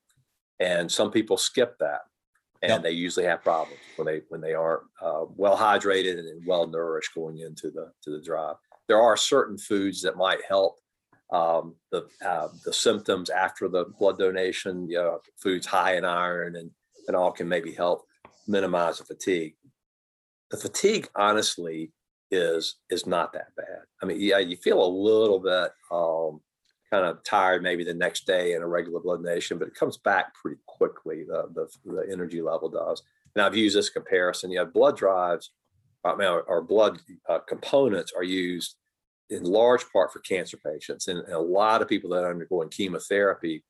and 0.60 0.90
some 0.90 1.10
people 1.10 1.36
skip 1.36 1.76
that, 1.78 2.02
and 2.62 2.70
yep. 2.70 2.82
they 2.82 2.90
usually 2.90 3.26
have 3.26 3.42
problems 3.42 3.80
when 3.96 4.06
they 4.06 4.22
when 4.28 4.40
they 4.40 4.54
aren't 4.54 4.84
uh, 5.00 5.24
well 5.36 5.56
hydrated 5.56 6.18
and 6.18 6.46
well 6.46 6.66
nourished 6.66 7.14
going 7.14 7.38
into 7.38 7.70
the 7.70 7.92
to 8.02 8.10
the 8.10 8.22
drive. 8.22 8.56
There 8.88 9.00
are 9.00 9.16
certain 9.16 9.58
foods 9.58 10.02
that 10.02 10.16
might 10.16 10.40
help 10.48 10.78
um, 11.32 11.74
the 11.92 12.06
uh, 12.24 12.48
the 12.64 12.72
symptoms 12.72 13.30
after 13.30 13.68
the 13.68 13.86
blood 13.98 14.18
donation. 14.18 14.88
You 14.88 14.98
know, 14.98 15.20
foods 15.36 15.66
high 15.66 15.96
in 15.96 16.04
iron 16.04 16.56
and 16.56 16.70
and 17.06 17.16
all 17.16 17.32
can 17.32 17.48
maybe 17.48 17.72
help 17.72 18.04
minimize 18.46 18.98
the 18.98 19.04
fatigue. 19.04 19.54
The 20.50 20.56
fatigue, 20.56 21.08
honestly, 21.14 21.92
is 22.30 22.76
is 22.90 23.06
not 23.06 23.32
that 23.32 23.54
bad. 23.56 23.82
I 24.02 24.06
mean, 24.06 24.20
yeah, 24.20 24.38
you 24.38 24.56
feel 24.56 24.84
a 24.84 24.88
little 24.88 25.40
bit 25.40 25.70
um, 25.90 26.40
kind 26.90 27.04
of 27.04 27.22
tired 27.24 27.62
maybe 27.62 27.84
the 27.84 27.94
next 27.94 28.26
day 28.26 28.54
in 28.54 28.62
a 28.62 28.66
regular 28.66 29.00
blood 29.00 29.22
donation, 29.22 29.58
but 29.58 29.68
it 29.68 29.74
comes 29.74 29.96
back 29.96 30.34
pretty 30.34 30.60
quickly. 30.66 31.24
The 31.24 31.48
the, 31.54 31.68
the 31.84 32.12
energy 32.12 32.42
level 32.42 32.68
does. 32.68 33.02
And 33.34 33.44
I've 33.44 33.56
used 33.56 33.76
this 33.76 33.90
comparison. 33.90 34.50
You 34.50 34.60
have 34.60 34.72
blood 34.72 34.96
drives, 34.96 35.50
I 36.04 36.14
mean, 36.14 36.28
our, 36.28 36.48
our 36.48 36.62
blood 36.62 37.00
uh, 37.28 37.40
components 37.40 38.12
are 38.16 38.22
used 38.22 38.76
in 39.30 39.44
large 39.44 39.84
part 39.92 40.12
for 40.12 40.20
cancer 40.20 40.56
patients. 40.56 41.08
And, 41.08 41.20
and 41.20 41.34
a 41.34 41.38
lot 41.38 41.82
of 41.82 41.88
people 41.88 42.10
that 42.10 42.24
are 42.24 42.30
undergoing 42.30 42.68
chemotherapy 42.68 43.64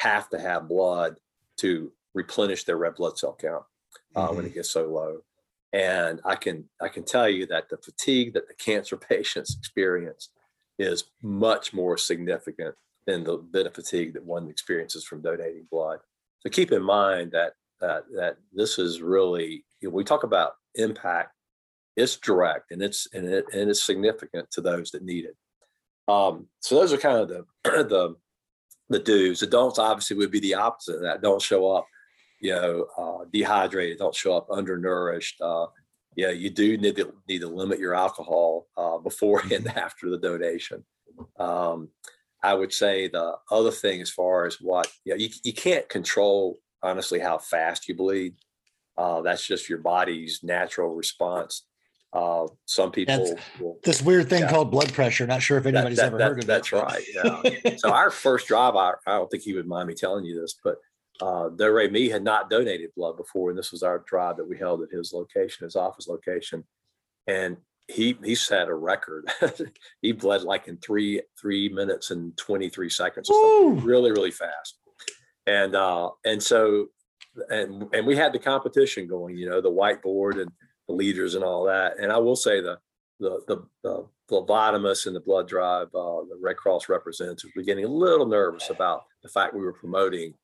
have 0.00 0.28
to 0.30 0.38
have 0.38 0.68
blood 0.68 1.16
to 1.58 1.92
replenish 2.14 2.64
their 2.64 2.76
red 2.76 2.94
blood 2.94 3.18
cell 3.18 3.36
count 3.40 3.64
uh, 4.14 4.26
mm-hmm. 4.26 4.36
when 4.36 4.46
it 4.46 4.54
gets 4.54 4.70
so 4.70 4.86
low. 4.88 5.18
And 5.72 6.20
I 6.24 6.34
can 6.34 6.64
I 6.80 6.88
can 6.88 7.04
tell 7.04 7.28
you 7.28 7.46
that 7.46 7.68
the 7.68 7.76
fatigue 7.76 8.32
that 8.34 8.48
the 8.48 8.54
cancer 8.54 8.96
patients 9.08 9.56
experience 9.58 10.30
is 10.78 11.04
much 11.22 11.72
more 11.72 11.96
significant 11.96 12.74
than 13.06 13.24
the 13.24 13.38
bit 13.38 13.66
of 13.66 13.74
fatigue 13.74 14.14
that 14.14 14.24
one 14.24 14.48
experiences 14.48 15.04
from 15.04 15.22
donating 15.22 15.66
blood. 15.70 15.98
So 16.40 16.50
keep 16.50 16.72
in 16.72 16.82
mind 16.82 17.32
that 17.32 17.54
that 17.80 18.04
that 18.16 18.36
this 18.52 18.78
is 18.78 19.00
really 19.00 19.64
you 19.80 19.88
know, 19.88 19.94
we 19.94 20.04
talk 20.04 20.24
about 20.24 20.54
impact 20.74 21.32
it's 21.98 22.16
direct 22.16 22.70
and 22.70 22.80
it's 22.80 23.08
and 23.12 23.26
it 23.26 23.44
and 23.52 23.68
it's 23.68 23.82
significant 23.82 24.50
to 24.52 24.60
those 24.60 24.92
that 24.92 25.02
need 25.02 25.24
it. 25.24 25.36
Um, 26.06 26.46
so 26.60 26.76
those 26.76 26.92
are 26.92 26.98
kind 26.98 27.18
of 27.18 27.28
the 27.28 27.44
the 27.64 28.14
the 28.88 28.98
do's. 29.00 29.40
The 29.40 29.46
don'ts 29.46 29.78
obviously 29.78 30.16
would 30.16 30.30
be 30.30 30.40
the 30.40 30.54
opposite 30.54 30.96
of 30.96 31.02
that. 31.02 31.22
Don't 31.22 31.42
show 31.42 31.70
up, 31.72 31.86
you 32.40 32.54
know, 32.54 32.86
uh, 32.96 33.24
dehydrated. 33.32 33.98
Don't 33.98 34.14
show 34.14 34.36
up 34.36 34.48
undernourished. 34.48 35.40
Uh, 35.40 35.66
yeah, 36.18 36.30
you 36.30 36.50
do 36.50 36.76
need 36.76 36.96
to 36.96 37.14
need 37.28 37.42
to 37.42 37.46
limit 37.46 37.78
your 37.78 37.94
alcohol 37.94 38.66
uh, 38.76 38.98
before 38.98 39.40
and 39.40 39.64
mm-hmm. 39.64 39.78
after 39.78 40.10
the 40.10 40.18
donation. 40.18 40.84
Um, 41.38 41.90
I 42.42 42.54
would 42.54 42.72
say 42.72 43.06
the 43.06 43.36
other 43.52 43.70
thing, 43.70 44.00
as 44.00 44.10
far 44.10 44.44
as 44.44 44.60
what 44.60 44.88
you, 45.04 45.12
know, 45.12 45.16
you, 45.16 45.28
you 45.44 45.52
can't 45.52 45.88
control 45.88 46.58
honestly 46.82 47.20
how 47.20 47.38
fast 47.38 47.88
you 47.88 47.94
bleed. 47.94 48.34
Uh, 48.96 49.22
that's 49.22 49.46
just 49.46 49.68
your 49.68 49.78
body's 49.78 50.40
natural 50.42 50.92
response. 50.92 51.62
Uh, 52.12 52.48
some 52.64 52.90
people 52.90 53.36
will, 53.60 53.78
this 53.84 54.02
weird 54.02 54.28
thing 54.28 54.40
yeah. 54.40 54.50
called 54.50 54.72
blood 54.72 54.92
pressure. 54.92 55.24
Not 55.24 55.40
sure 55.40 55.58
if 55.58 55.66
anybody's 55.66 55.98
that, 55.98 56.02
that, 56.02 56.06
ever 56.08 56.18
that, 56.18 56.28
heard 56.28 56.38
of 56.40 56.46
that's 56.46 56.72
it. 56.72 57.14
That's 57.14 57.44
right. 57.44 57.62
Yeah. 57.64 57.76
so 57.76 57.92
our 57.92 58.10
first 58.10 58.48
drive, 58.48 58.74
I, 58.74 58.94
I 59.06 59.18
don't 59.18 59.30
think 59.30 59.44
he 59.44 59.54
would 59.54 59.68
mind 59.68 59.86
me 59.86 59.94
telling 59.94 60.24
you 60.24 60.40
this, 60.40 60.56
but 60.64 60.78
uh, 61.20 61.48
Me 61.90 62.08
had 62.08 62.22
not 62.22 62.50
donated 62.50 62.90
blood 62.96 63.16
before, 63.16 63.50
and 63.50 63.58
this 63.58 63.72
was 63.72 63.82
our 63.82 64.04
drive 64.06 64.36
that 64.36 64.48
we 64.48 64.56
held 64.56 64.82
at 64.82 64.90
his 64.90 65.12
location, 65.12 65.64
his 65.64 65.76
office 65.76 66.08
location, 66.08 66.64
and 67.26 67.56
he 67.88 68.16
he 68.22 68.34
set 68.34 68.68
a 68.68 68.74
record. 68.74 69.28
he 70.02 70.12
bled 70.12 70.42
like 70.42 70.68
in 70.68 70.76
three 70.78 71.22
three 71.40 71.68
minutes 71.68 72.10
and 72.10 72.36
twenty 72.36 72.68
three 72.68 72.90
seconds, 72.90 73.28
really 73.82 74.12
really 74.12 74.30
fast, 74.30 74.78
and 75.46 75.74
uh, 75.74 76.10
and 76.24 76.42
so 76.42 76.88
and 77.50 77.88
and 77.92 78.06
we 78.06 78.16
had 78.16 78.32
the 78.32 78.38
competition 78.38 79.06
going, 79.06 79.36
you 79.36 79.48
know, 79.48 79.60
the 79.60 79.70
whiteboard 79.70 80.40
and 80.40 80.50
the 80.86 80.94
leaders 80.94 81.34
and 81.34 81.44
all 81.44 81.64
that. 81.64 81.98
And 81.98 82.12
I 82.12 82.18
will 82.18 82.36
say 82.36 82.60
the 82.60 82.78
the 83.20 83.40
the, 83.48 83.66
the 83.82 84.06
phlebotomists 84.30 85.06
and 85.06 85.16
the 85.16 85.20
blood 85.20 85.48
drive, 85.48 85.88
uh, 85.88 86.22
the 86.28 86.38
Red 86.40 86.56
Cross 86.56 86.88
representatives 86.88 87.52
were 87.56 87.62
getting 87.62 87.84
a 87.84 87.88
little 87.88 88.26
nervous 88.26 88.70
about 88.70 89.04
the 89.22 89.28
fact 89.28 89.54
we 89.54 89.62
were 89.62 89.72
promoting 89.72 90.34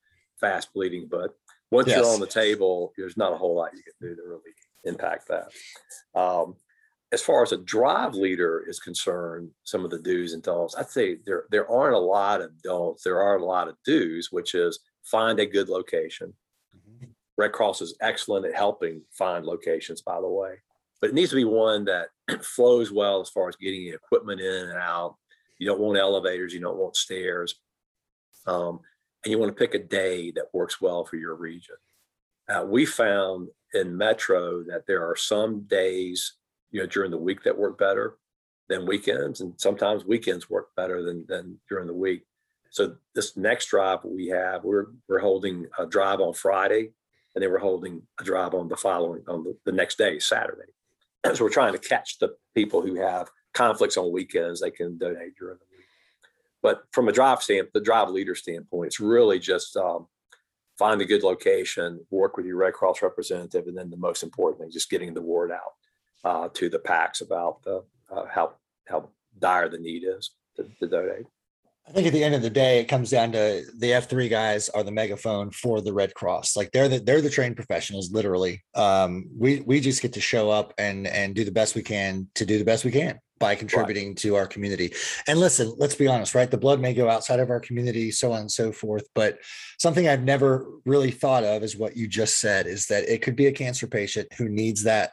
fast 0.45 0.73
bleeding. 0.75 1.09
But 1.11 1.35
once 1.71 1.89
yes. 1.89 1.99
you're 1.99 2.13
on 2.13 2.21
the 2.21 2.27
table, 2.27 2.93
there's 2.97 3.17
not 3.17 3.33
a 3.33 3.37
whole 3.37 3.57
lot 3.57 3.73
you 3.75 3.83
can 3.83 4.09
do 4.09 4.17
to 4.17 4.23
really 4.23 4.53
impact 4.85 5.29
that. 5.29 5.49
Um, 6.19 6.57
as 7.13 7.23
far 7.23 7.43
as 7.43 7.53
a 7.53 7.59
drive 7.59 8.15
leader 8.15 8.65
is 8.69 8.81
concerned, 8.81 9.51
some 9.63 9.85
of 9.85 9.91
the 9.91 10.01
do's 10.01 10.33
and 10.33 10.43
don'ts, 10.43 10.75
I'd 10.77 10.91
say 10.91 11.19
there 11.25 11.45
there 11.51 11.71
aren't 11.71 11.95
a 11.95 11.99
lot 11.99 12.41
of 12.41 12.61
don'ts. 12.63 13.05
There 13.05 13.21
are 13.21 13.37
a 13.37 13.45
lot 13.45 13.69
of 13.69 13.77
do's, 13.87 14.33
which 14.33 14.55
is 14.55 14.81
find 15.05 15.39
a 15.39 15.47
good 15.47 15.69
location. 15.69 16.35
Red 17.37 17.53
Cross 17.53 17.83
is 17.83 17.97
excellent 18.01 18.47
at 18.47 18.55
helping 18.55 19.03
find 19.11 19.45
locations, 19.45 20.03
by 20.03 20.21
the 20.21 20.29
way, 20.29 20.55
but 21.01 21.11
it 21.11 21.15
needs 21.15 21.31
to 21.31 21.37
be 21.37 21.45
one 21.45 21.85
that 21.87 22.09
flows 22.45 22.93
well 22.93 23.21
as 23.21 23.29
far 23.29 23.49
as 23.49 23.57
getting 23.57 23.89
equipment 23.89 24.41
in 24.41 24.69
and 24.69 24.79
out. 24.79 25.17
You 25.59 25.67
don't 25.67 25.81
want 25.81 25.99
elevators, 25.99 26.55
you 26.55 26.61
don't 26.61 26.79
want 26.79 26.97
stairs, 26.97 27.57
um, 28.47 28.81
and 29.25 29.33
you 29.33 29.39
want 29.39 29.51
to 29.51 29.59
pick 29.59 29.75
a 29.75 29.79
day 29.79 30.31
that 30.33 30.53
works 30.53 30.81
well 30.81 31.05
for 31.05 31.17
your 31.17 31.35
region. 31.35 31.77
Uh, 32.49 32.65
we 32.67 32.85
found 32.85 33.49
in 33.73 33.97
Metro 33.97 34.63
that 34.65 34.87
there 34.87 35.09
are 35.09 35.17
some 35.17 35.63
days, 35.63 36.35
you 36.71 36.81
know, 36.81 36.87
during 36.87 37.11
the 37.11 37.19
week 37.19 37.43
that 37.45 37.59
work 37.59 37.79
better 37.79 38.17
than 38.69 38.87
weekends, 38.87 39.41
and 39.41 39.55
sometimes 39.59 40.05
weekends 40.05 40.49
work 40.49 40.69
better 40.77 41.03
than 41.03 41.25
than 41.27 41.59
during 41.69 41.87
the 41.87 41.95
week. 41.95 42.27
So 42.71 42.97
this 43.15 43.37
next 43.37 43.67
drive 43.67 44.01
we 44.05 44.29
have, 44.29 44.65
we're 44.65 44.87
we're 45.09 45.21
holding 45.21 45.67
a 45.79 45.87
drive 45.87 46.21
on 46.21 46.35
Friday 46.35 46.91
and 47.35 47.43
then 47.43 47.51
we're 47.51 47.59
holding 47.59 48.03
a 48.21 48.25
drive 48.25 48.55
on 48.55 48.69
the 48.69 48.77
following 48.77 49.23
on 49.29 49.45
the, 49.45 49.57
the 49.65 49.73
next 49.73 49.99
day, 49.99 50.19
Saturday. 50.19 50.71
so 51.35 51.45
we're 51.45 51.51
trying 51.51 51.73
to 51.73 51.79
catch 51.79 52.19
the 52.19 52.35
people 52.55 52.81
who 52.81 52.95
have 52.97 53.31
conflicts 53.53 53.97
on 53.97 54.13
weekends. 54.13 54.61
They 54.61 54.71
can 54.71 54.99
donate 54.99 55.37
during 55.39 55.59
the 55.59 55.65
week. 55.71 55.74
But 56.65 56.85
from 56.93 57.09
a 57.09 57.13
drive 57.13 57.43
stand, 57.43 57.69
the 57.75 57.81
drive 57.81 58.09
leader 58.09 58.35
standpoint, 58.35 58.87
it's 58.87 58.99
really 58.99 59.39
just 59.39 59.77
um, 59.77 60.07
find 60.79 60.99
a 61.03 61.05
good 61.05 61.23
location, 61.23 62.01
work 62.11 62.39
with 62.39 62.47
your 62.47 62.57
Red 62.57 62.73
Cross 62.73 63.03
representative, 63.03 63.67
and 63.67 63.77
then 63.77 63.91
the 63.91 63.99
most 63.99 64.23
important 64.23 64.63
thing, 64.63 64.71
just 64.71 64.89
getting 64.89 65.13
the 65.13 65.21
word 65.21 65.53
out 65.53 65.75
uh, 66.25 66.49
to 66.55 66.71
the 66.71 66.79
PAX 66.79 67.21
about 67.21 67.63
the, 67.65 67.85
uh, 68.11 68.25
how 68.31 68.55
how 68.89 69.11
dire 69.39 69.69
the 69.69 69.77
need 69.77 70.05
is 70.05 70.31
to, 70.57 70.67
to 70.81 70.89
donate. 70.89 71.27
I 71.87 71.93
think 71.93 72.07
at 72.07 72.15
the 72.15 72.25
end 72.25 72.35
of 72.35 72.43
the 72.43 72.51
day, 72.51 72.81
it 72.81 72.89
comes 72.89 73.11
down 73.11 73.33
to 73.33 73.63
the 73.79 73.93
F 73.93 74.09
three 74.09 74.29
guys 74.29 74.71
are 74.71 74.83
the 74.83 74.91
megaphone 74.91 75.51
for 75.51 75.83
the 75.83 75.93
Red 75.93 76.15
Cross. 76.15 76.57
Like 76.57 76.73
they're 76.73 76.89
the 76.89 76.99
they're 76.99 77.21
the 77.21 77.29
trained 77.29 77.57
professionals, 77.57 78.11
literally. 78.11 78.65
Um, 78.75 79.27
we 79.37 79.61
we 79.61 79.81
just 79.81 80.01
get 80.01 80.15
to 80.15 80.21
show 80.21 80.51
up 80.51 80.73
and 80.79 81.07
and 81.07 81.35
do 81.35 81.45
the 81.45 81.53
best 81.53 81.75
we 81.75 81.83
can 81.83 82.29
to 82.37 82.47
do 82.47 82.59
the 82.59 82.65
best 82.65 82.85
we 82.85 82.91
can 82.91 83.21
by 83.39 83.55
contributing 83.55 84.09
right. 84.09 84.17
to 84.17 84.37
our 84.37 84.47
community. 84.47 84.95
And 85.29 85.39
listen, 85.39 85.75
let's 85.77 85.95
be 85.95 86.07
honest, 86.07 86.35
right? 86.35 86.51
The 86.51 86.57
blood 86.57 86.81
may 86.81 86.95
go 86.95 87.11
outside 87.11 87.41
of 87.41 87.51
our 87.51 87.61
community, 87.61 88.11
so 88.11 88.33
on 88.33 88.43
and 88.43 88.51
so 88.51 88.73
forth. 88.73 89.07
But 89.15 89.39
something 89.79 90.09
I've 90.09 90.23
never 90.25 90.67
really 90.87 91.11
thought 91.11 91.45
of 91.45 91.63
is 91.63 91.77
what 91.77 91.99
you 91.99 92.09
just 92.09 92.41
said: 92.41 92.67
is 92.67 92.87
that 92.87 93.05
it 93.05 93.21
could 93.21 93.37
be 93.37 93.47
a 93.47 93.53
cancer 93.53 93.87
patient 93.87 94.33
who 94.39 94.49
needs 94.49 94.85
that 94.85 95.11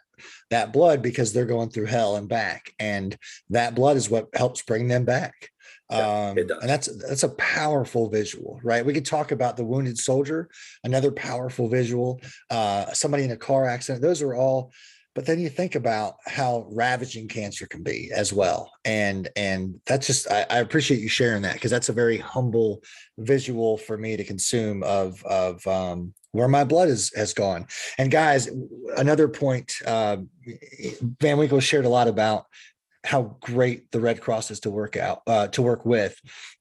that 0.51 0.71
blood 0.71 1.01
because 1.01 1.33
they're 1.33 1.45
going 1.45 1.69
through 1.69 1.87
hell 1.87 2.15
and 2.15 2.29
back, 2.29 2.73
and 2.79 3.17
that 3.49 3.75
blood 3.75 3.97
is 3.97 4.09
what 4.09 4.29
helps 4.33 4.61
bring 4.61 4.87
them 4.87 5.03
back 5.03 5.49
um, 5.91 6.37
and 6.37 6.69
that's 6.69 6.87
that's 7.07 7.23
a 7.23 7.29
powerful 7.29 8.09
visual, 8.09 8.59
right? 8.63 8.85
We 8.85 8.93
could 8.93 9.05
talk 9.05 9.31
about 9.31 9.57
the 9.57 9.65
wounded 9.65 9.97
soldier, 9.97 10.49
another 10.83 11.11
powerful 11.11 11.67
visual. 11.67 12.21
Uh, 12.49 12.91
somebody 12.93 13.23
in 13.23 13.31
a 13.31 13.37
car 13.37 13.67
accident; 13.67 14.01
those 14.01 14.21
are 14.21 14.33
all. 14.33 14.71
But 15.13 15.25
then 15.25 15.41
you 15.41 15.49
think 15.49 15.75
about 15.75 16.15
how 16.25 16.65
ravaging 16.71 17.27
cancer 17.27 17.67
can 17.67 17.83
be 17.83 18.11
as 18.15 18.31
well, 18.31 18.71
and 18.85 19.27
and 19.35 19.79
that's 19.85 20.07
just 20.07 20.31
I, 20.31 20.45
I 20.49 20.59
appreciate 20.59 21.01
you 21.01 21.09
sharing 21.09 21.41
that 21.41 21.55
because 21.55 21.71
that's 21.71 21.89
a 21.89 21.93
very 21.93 22.17
humble 22.17 22.81
visual 23.17 23.77
for 23.77 23.97
me 23.97 24.15
to 24.15 24.23
consume 24.23 24.83
of 24.83 25.21
of 25.25 25.67
um, 25.67 26.13
where 26.31 26.47
my 26.47 26.63
blood 26.63 26.87
is 26.87 27.11
has 27.15 27.33
gone. 27.33 27.67
And 27.97 28.09
guys, 28.09 28.49
another 28.95 29.27
point, 29.27 29.73
uh, 29.85 30.17
Van 31.19 31.37
Winkle 31.37 31.59
shared 31.59 31.85
a 31.85 31.89
lot 31.89 32.07
about 32.07 32.45
how 33.03 33.37
great 33.41 33.91
the 33.91 33.99
Red 33.99 34.21
Cross 34.21 34.51
is 34.51 34.59
to 34.61 34.69
work 34.69 34.95
out 34.97 35.21
uh, 35.27 35.47
to 35.47 35.61
work 35.61 35.85
with. 35.85 36.15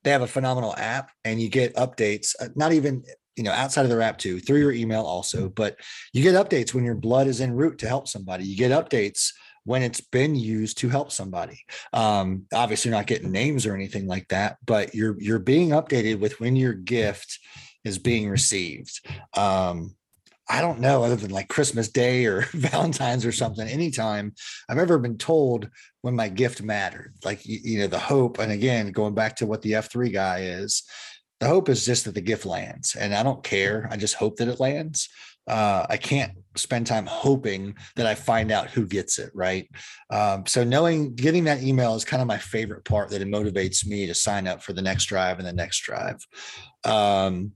They 0.05 0.11
have 0.11 0.23
a 0.23 0.27
phenomenal 0.27 0.75
app, 0.77 1.11
and 1.25 1.41
you 1.41 1.49
get 1.49 1.75
updates. 1.77 2.35
Uh, 2.41 2.49
not 2.57 2.73
even 2.73 3.03
you 3.37 3.45
know 3.45 3.53
outside 3.53 3.83
of 3.83 3.89
their 3.89 4.03
app 4.03 4.19
too, 4.19 4.41
through 4.41 4.61
your 4.61 4.73
email 4.73 5.03
also, 5.03 5.49
but 5.49 5.77
you 6.13 6.23
get 6.23 6.35
updates 6.35 6.75
when 6.75 6.85
your 6.85 6.95
blood 6.95 7.27
is 7.27 7.41
en 7.41 7.53
route 7.53 7.79
to 7.79 7.89
help 7.89 8.09
somebody. 8.09 8.45
You 8.45 8.57
get 8.57 8.71
updates 8.73 9.33
when 9.65 9.83
it's 9.83 10.01
been 10.01 10.35
used 10.35 10.79
to 10.79 10.89
help 10.89 11.13
somebody. 11.13 11.65
Um, 11.93 12.47
obviously, 12.55 12.91
not 12.91 13.07
getting 13.07 13.31
names 13.31 13.67
or 13.67 13.75
anything 13.75 14.07
like 14.07 14.29
that, 14.29 14.57
but 14.67 14.95
you're 14.95 15.21
you're 15.21 15.39
being 15.39 15.71
updated 15.71 16.21
with 16.21 16.41
when 16.41 16.57
your 16.57 16.73
gift 16.73 17.39
is 17.85 17.99
being 17.99 18.29
received. 18.29 19.07
Um, 19.37 19.95
I 20.51 20.61
don't 20.63 20.81
know, 20.81 21.05
other 21.05 21.15
than 21.15 21.31
like 21.31 21.49
Christmas 21.49 21.89
Day 21.89 22.27
or 22.27 22.43
Valentine's 22.53 23.25
or 23.25 23.31
something, 23.31 23.69
anytime 23.69 24.35
I've 24.69 24.79
ever 24.79 24.99
been 24.99 25.17
told 25.17 25.69
when 26.03 26.17
my 26.17 26.29
gift 26.29 26.63
mattered, 26.63 27.15
like, 27.25 27.41
you, 27.45 27.79
know, 27.79 27.87
the 27.87 27.99
hope. 27.99 28.39
And 28.39 28.53
again, 28.53 28.93
going 28.93 29.15
back 29.15 29.37
to 29.37 29.47
what 29.47 29.63
the 29.63 29.73
F3 29.73 30.13
guy 30.13 30.41
is, 30.41 30.83
the 31.41 31.47
hope 31.47 31.69
is 31.69 31.85
just 31.85 32.05
that 32.05 32.15
the 32.15 32.21
gift 32.21 32.47
lands. 32.47 32.97
And 32.97 33.15
I 33.15 33.23
don't 33.23 33.43
care. 33.43 33.89
I 33.91 33.97
just 33.97 34.15
hope 34.15 34.37
that 34.37 34.49
it 34.49 34.61
lands. 34.61 35.09
Uh, 35.47 35.87
I 35.89 35.97
can't 35.97 36.33
spend 36.55 36.87
time 36.87 37.07
hoping 37.07 37.75
that 37.97 38.07
I 38.07 38.15
find 38.15 38.53
out 38.53 38.71
who 38.71 38.87
gets 38.87 39.19
it. 39.19 39.31
Right. 39.35 39.69
Um, 40.11 40.47
so 40.47 40.65
knowing 40.65 41.15
getting 41.15 41.45
that 41.45 41.63
email 41.63 41.95
is 41.95 42.05
kind 42.05 42.21
of 42.21 42.29
my 42.29 42.39
favorite 42.39 42.85
part 42.85 43.11
that 43.11 43.23
it 43.23 43.29
motivates 43.29 43.87
me 43.87 44.07
to 44.07 44.15
sign 44.15 44.47
up 44.47 44.63
for 44.63 44.73
the 44.73 44.83
next 44.83 45.07
drive 45.07 45.39
and 45.39 45.47
the 45.47 45.53
next 45.53 45.81
drive. 45.81 46.25
Um, 46.85 47.53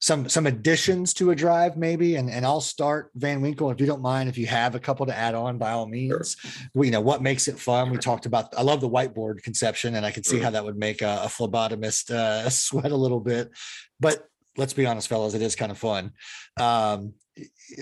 some 0.00 0.28
some 0.28 0.46
additions 0.46 1.12
to 1.14 1.30
a 1.30 1.36
drive 1.36 1.76
maybe 1.76 2.16
and 2.16 2.30
and 2.30 2.46
i'll 2.46 2.60
start 2.60 3.10
van 3.14 3.40
winkle 3.42 3.70
if 3.70 3.80
you 3.80 3.86
don't 3.86 4.00
mind 4.00 4.28
if 4.28 4.38
you 4.38 4.46
have 4.46 4.74
a 4.74 4.80
couple 4.80 5.04
to 5.04 5.16
add 5.16 5.34
on 5.34 5.58
by 5.58 5.72
all 5.72 5.86
means. 5.86 6.36
Sure. 6.40 6.84
you 6.84 6.90
know 6.90 7.00
what 7.00 7.22
makes 7.22 7.48
it 7.48 7.58
fun 7.58 7.90
we 7.90 7.98
talked 7.98 8.26
about 8.26 8.52
i 8.56 8.62
love 8.62 8.80
the 8.80 8.88
whiteboard 8.88 9.42
conception 9.42 9.94
and 9.94 10.06
i 10.06 10.10
can 10.10 10.24
see 10.24 10.38
how 10.38 10.50
that 10.50 10.64
would 10.64 10.76
make 10.76 11.02
a, 11.02 11.20
a 11.24 11.26
phlebotomist 11.26 12.10
uh, 12.10 12.48
sweat 12.50 12.92
a 12.92 12.96
little 12.96 13.20
bit. 13.20 13.50
But 13.98 14.26
let's 14.56 14.72
be 14.72 14.86
honest 14.86 15.08
fellas 15.08 15.34
it 15.34 15.42
is 15.42 15.56
kind 15.56 15.70
of 15.70 15.78
fun. 15.78 16.12
Um, 16.58 17.14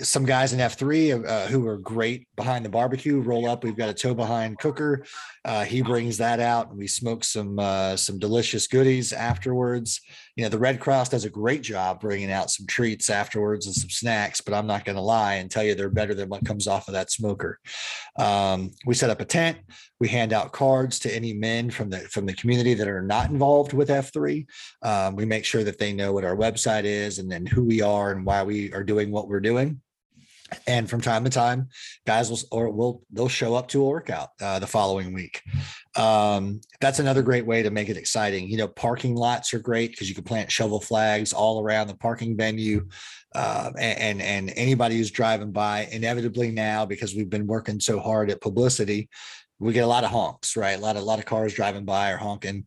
some 0.03 0.25
guys 0.25 0.53
in 0.53 0.59
F3 0.59 1.25
uh, 1.27 1.47
who 1.47 1.67
are 1.67 1.77
great 1.77 2.27
behind 2.35 2.63
the 2.63 2.69
barbecue 2.69 3.19
roll 3.19 3.47
up. 3.47 3.63
We've 3.63 3.75
got 3.75 3.89
a 3.89 3.93
tow 3.93 4.13
behind 4.13 4.59
cooker. 4.59 5.05
Uh, 5.45 5.63
he 5.63 5.81
brings 5.81 6.17
that 6.17 6.39
out 6.39 6.69
and 6.69 6.77
we 6.77 6.87
smoke 6.87 7.23
some 7.23 7.59
uh, 7.59 7.95
some 7.95 8.19
delicious 8.19 8.67
goodies 8.67 9.13
afterwards. 9.13 10.01
You 10.35 10.43
know, 10.43 10.49
the 10.49 10.59
Red 10.59 10.79
Cross 10.79 11.09
does 11.09 11.25
a 11.25 11.29
great 11.29 11.61
job 11.61 11.99
bringing 11.99 12.31
out 12.31 12.51
some 12.51 12.65
treats 12.65 13.09
afterwards 13.09 13.65
and 13.65 13.75
some 13.75 13.89
snacks, 13.89 14.41
but 14.41 14.53
I'm 14.53 14.67
not 14.67 14.85
going 14.85 14.95
to 14.95 15.01
lie 15.01 15.35
and 15.35 15.49
tell 15.49 15.63
you 15.63 15.75
they're 15.75 15.89
better 15.89 16.13
than 16.13 16.29
what 16.29 16.45
comes 16.45 16.67
off 16.67 16.87
of 16.87 16.93
that 16.93 17.11
smoker. 17.11 17.59
Um, 18.17 18.71
we 18.85 18.93
set 18.93 19.09
up 19.09 19.21
a 19.21 19.25
tent. 19.25 19.57
We 19.99 20.07
hand 20.07 20.31
out 20.33 20.53
cards 20.53 20.99
to 20.99 21.13
any 21.13 21.33
men 21.33 21.69
from 21.69 21.89
the 21.89 21.99
from 21.99 22.25
the 22.25 22.33
community 22.33 22.73
that 22.73 22.87
are 22.87 23.01
not 23.01 23.29
involved 23.29 23.73
with 23.73 23.89
F3. 23.89 24.45
Um, 24.81 25.15
we 25.15 25.25
make 25.25 25.45
sure 25.45 25.63
that 25.63 25.77
they 25.77 25.93
know 25.93 26.13
what 26.13 26.25
our 26.25 26.35
website 26.35 26.85
is 26.85 27.19
and 27.19 27.31
then 27.31 27.45
who 27.45 27.63
we 27.63 27.81
are 27.81 28.11
and 28.11 28.25
why 28.25 28.43
we 28.43 28.71
are 28.73 28.83
doing 28.83 29.11
what 29.11 29.27
we're 29.27 29.39
doing 29.39 29.78
and 30.67 30.89
from 30.89 31.01
time 31.01 31.23
to 31.23 31.29
time 31.29 31.67
guys 32.05 32.29
will 32.29 32.39
or 32.51 32.69
will 32.69 33.03
they'll 33.11 33.27
show 33.27 33.55
up 33.55 33.67
to 33.67 33.81
a 33.81 33.85
workout 33.85 34.29
uh, 34.41 34.59
the 34.59 34.67
following 34.67 35.13
week. 35.13 35.41
Um, 35.95 36.61
that's 36.79 36.99
another 36.99 37.21
great 37.21 37.45
way 37.45 37.63
to 37.63 37.71
make 37.71 37.89
it 37.89 37.97
exciting. 37.97 38.47
You 38.49 38.57
know 38.57 38.67
parking 38.67 39.15
lots 39.15 39.53
are 39.53 39.59
great 39.59 39.91
because 39.91 40.09
you 40.09 40.15
can 40.15 40.23
plant 40.23 40.51
shovel 40.51 40.81
flags 40.81 41.33
all 41.33 41.61
around 41.61 41.87
the 41.87 41.95
parking 41.95 42.37
venue. 42.37 42.87
Uh, 43.35 43.71
and 43.77 44.23
and 44.23 44.51
anybody 44.55 44.97
who's 44.97 45.11
driving 45.11 45.51
by 45.51 45.87
inevitably 45.91 46.51
now 46.51 46.83
because 46.83 47.13
we've 47.13 47.29
been 47.29 47.45
working 47.45 47.79
so 47.79 47.99
hard 47.99 48.31
at 48.31 48.41
publicity 48.41 49.07
we 49.59 49.73
get 49.73 49.83
a 49.83 49.87
lot 49.87 50.03
of 50.03 50.11
honks, 50.11 50.55
right? 50.55 50.77
A 50.77 50.81
lot 50.81 50.95
of 50.95 51.01
a 51.01 51.05
lot 51.05 51.19
of 51.19 51.25
cars 51.25 51.53
driving 51.53 51.83
by 51.85 52.11
or 52.11 52.17
honking. 52.17 52.65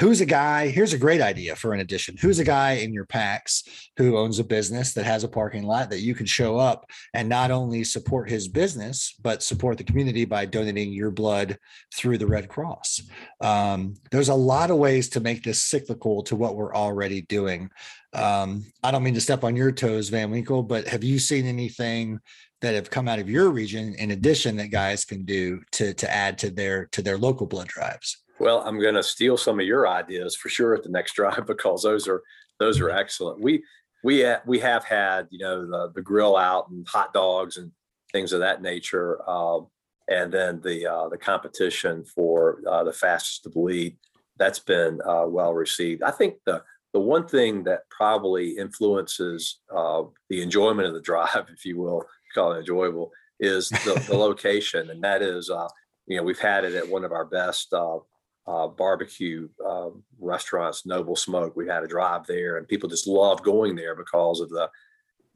Who's 0.00 0.20
a 0.20 0.26
guy? 0.26 0.68
Here's 0.68 0.92
a 0.92 0.98
great 0.98 1.20
idea 1.20 1.54
for 1.54 1.72
an 1.72 1.80
addition. 1.80 2.16
Who's 2.16 2.40
a 2.40 2.44
guy 2.44 2.72
in 2.72 2.92
your 2.92 3.04
PAX 3.04 3.90
who 3.96 4.18
owns 4.18 4.38
a 4.38 4.44
business 4.44 4.92
that 4.94 5.04
has 5.04 5.24
a 5.24 5.28
parking 5.28 5.64
lot 5.64 5.90
that 5.90 6.00
you 6.00 6.14
can 6.14 6.26
show 6.26 6.58
up 6.58 6.90
and 7.14 7.28
not 7.28 7.50
only 7.50 7.84
support 7.84 8.28
his 8.28 8.48
business 8.48 9.14
but 9.22 9.42
support 9.42 9.78
the 9.78 9.84
community 9.84 10.24
by 10.24 10.44
donating 10.44 10.92
your 10.92 11.10
blood 11.10 11.58
through 11.94 12.18
the 12.18 12.26
Red 12.26 12.48
Cross. 12.48 13.02
Um, 13.40 13.94
there's 14.10 14.28
a 14.28 14.34
lot 14.34 14.70
of 14.70 14.78
ways 14.78 15.08
to 15.10 15.20
make 15.20 15.44
this 15.44 15.62
cyclical 15.62 16.22
to 16.24 16.36
what 16.36 16.56
we're 16.56 16.74
already 16.74 17.22
doing. 17.22 17.70
Um, 18.14 18.64
I 18.82 18.90
don't 18.90 19.02
mean 19.02 19.14
to 19.14 19.20
step 19.20 19.44
on 19.44 19.56
your 19.56 19.72
toes, 19.72 20.08
Van 20.08 20.30
Winkle, 20.30 20.62
but 20.62 20.86
have 20.88 21.02
you 21.02 21.18
seen 21.18 21.46
anything 21.46 22.20
that 22.62 22.74
have 22.74 22.90
come 22.90 23.08
out 23.08 23.18
of 23.18 23.28
your 23.28 23.50
region 23.50 23.94
in 23.94 24.12
addition 24.12 24.56
that 24.56 24.68
guys 24.68 25.04
can 25.04 25.24
do 25.24 25.60
to 25.72 25.92
to 25.94 26.10
add 26.10 26.38
to 26.38 26.50
their 26.50 26.86
to 26.86 27.02
their 27.02 27.18
local 27.18 27.46
blood 27.46 27.68
drives? 27.68 28.18
Well 28.38 28.62
i'm 28.66 28.80
going 28.80 28.94
to 28.94 29.02
steal 29.02 29.36
some 29.36 29.60
of 29.60 29.66
your 29.66 29.86
ideas 29.86 30.34
for 30.34 30.48
sure 30.48 30.74
at 30.74 30.82
the 30.82 30.88
next 30.88 31.14
drive 31.14 31.46
because 31.46 31.82
those 31.82 32.08
are 32.08 32.22
those 32.62 32.80
are 32.80 32.90
excellent. 32.90 33.40
We 33.40 33.64
we 34.04 34.24
we 34.46 34.58
have 34.60 34.84
had 34.84 35.26
you 35.30 35.40
know 35.40 35.66
the, 35.66 35.92
the 35.94 36.02
grill 36.02 36.36
out 36.36 36.68
and 36.70 36.86
hot 36.86 37.12
dogs 37.12 37.56
and 37.56 37.72
things 38.12 38.32
of 38.32 38.40
that 38.40 38.62
nature 38.62 39.28
um, 39.28 39.68
and 40.08 40.32
then 40.32 40.60
the 40.62 40.86
uh, 40.86 41.08
the 41.08 41.18
competition 41.18 42.04
for 42.04 42.60
uh, 42.68 42.84
the 42.84 42.92
fastest 42.92 43.44
to 43.44 43.50
bleed. 43.50 43.96
That's 44.38 44.58
been 44.58 45.00
uh, 45.06 45.26
well 45.26 45.54
received. 45.54 46.02
I 46.02 46.10
think 46.10 46.36
the 46.46 46.62
the 46.92 47.00
one 47.00 47.26
thing 47.26 47.64
that 47.64 47.88
probably 47.90 48.50
influences 48.58 49.60
uh, 49.74 50.02
the 50.28 50.42
enjoyment 50.42 50.88
of 50.88 50.94
the 50.94 51.00
drive 51.10 51.46
if 51.52 51.64
you 51.64 51.78
will 51.78 52.04
call 52.32 52.52
it 52.52 52.60
enjoyable 52.60 53.10
is 53.40 53.68
the, 53.68 54.04
the 54.08 54.16
location, 54.16 54.90
and 54.90 55.02
that 55.02 55.22
is, 55.22 55.50
uh, 55.50 55.68
you 56.06 56.16
know, 56.16 56.22
we've 56.22 56.38
had 56.38 56.64
it 56.64 56.74
at 56.74 56.88
one 56.88 57.04
of 57.04 57.12
our 57.12 57.24
best 57.24 57.72
uh, 57.72 57.98
uh, 58.46 58.68
barbecue 58.68 59.48
um, 59.66 60.02
restaurants, 60.18 60.86
Noble 60.86 61.16
Smoke. 61.16 61.56
We 61.56 61.68
had 61.68 61.84
a 61.84 61.88
drive 61.88 62.26
there, 62.26 62.56
and 62.56 62.68
people 62.68 62.88
just 62.88 63.06
love 63.06 63.42
going 63.42 63.76
there 63.76 63.94
because 63.94 64.40
of 64.40 64.50
the 64.50 64.70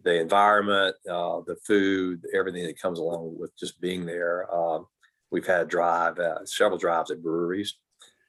the 0.02 0.20
environment, 0.20 0.94
uh, 1.10 1.40
the 1.46 1.56
food, 1.66 2.24
everything 2.32 2.64
that 2.64 2.80
comes 2.80 3.00
along 3.00 3.36
with 3.36 3.56
just 3.58 3.80
being 3.80 4.06
there. 4.06 4.46
Um, 4.54 4.86
we've 5.32 5.46
had 5.46 5.68
drive 5.68 6.20
uh, 6.20 6.44
several 6.44 6.78
drives 6.78 7.10
at 7.10 7.22
breweries, 7.22 7.74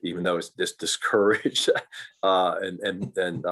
even 0.01 0.23
though 0.23 0.37
it's 0.37 0.49
just 0.49 0.79
discouraged 0.79 1.69
uh, 2.23 2.55
and 2.61 2.79
and 2.79 3.17
and 3.17 3.45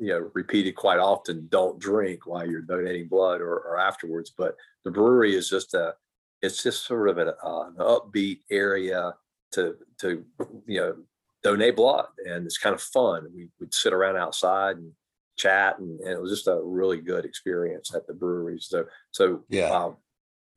you 0.00 0.08
know 0.08 0.30
repeated 0.34 0.74
quite 0.74 0.98
often 0.98 1.48
don't 1.50 1.78
drink 1.78 2.26
while 2.26 2.46
you're 2.46 2.62
donating 2.62 3.08
blood 3.08 3.40
or, 3.40 3.58
or 3.58 3.78
afterwards 3.78 4.32
but 4.36 4.54
the 4.84 4.90
brewery 4.90 5.34
is 5.34 5.48
just 5.48 5.74
a 5.74 5.94
it's 6.42 6.62
just 6.62 6.86
sort 6.86 7.08
of 7.08 7.18
an, 7.18 7.28
uh, 7.28 7.62
an 7.66 7.74
upbeat 7.78 8.40
area 8.50 9.14
to 9.52 9.76
to 9.98 10.24
you 10.66 10.80
know 10.80 10.96
donate 11.42 11.76
blood 11.76 12.06
and 12.26 12.46
it's 12.46 12.58
kind 12.58 12.74
of 12.74 12.82
fun. 12.82 13.26
We 13.34 13.48
would 13.60 13.72
sit 13.72 13.92
around 13.92 14.16
outside 14.16 14.76
and 14.76 14.92
chat 15.36 15.78
and, 15.78 16.00
and, 16.00 16.10
it 16.10 16.20
was 16.20 16.32
just 16.32 16.48
a 16.48 16.60
really 16.62 17.00
good 17.00 17.24
experience 17.24 17.94
at 17.94 18.06
the 18.06 18.14
brewery. 18.14 18.58
So 18.60 18.86
so 19.10 19.44
yeah. 19.48 19.70
um, 19.70 19.96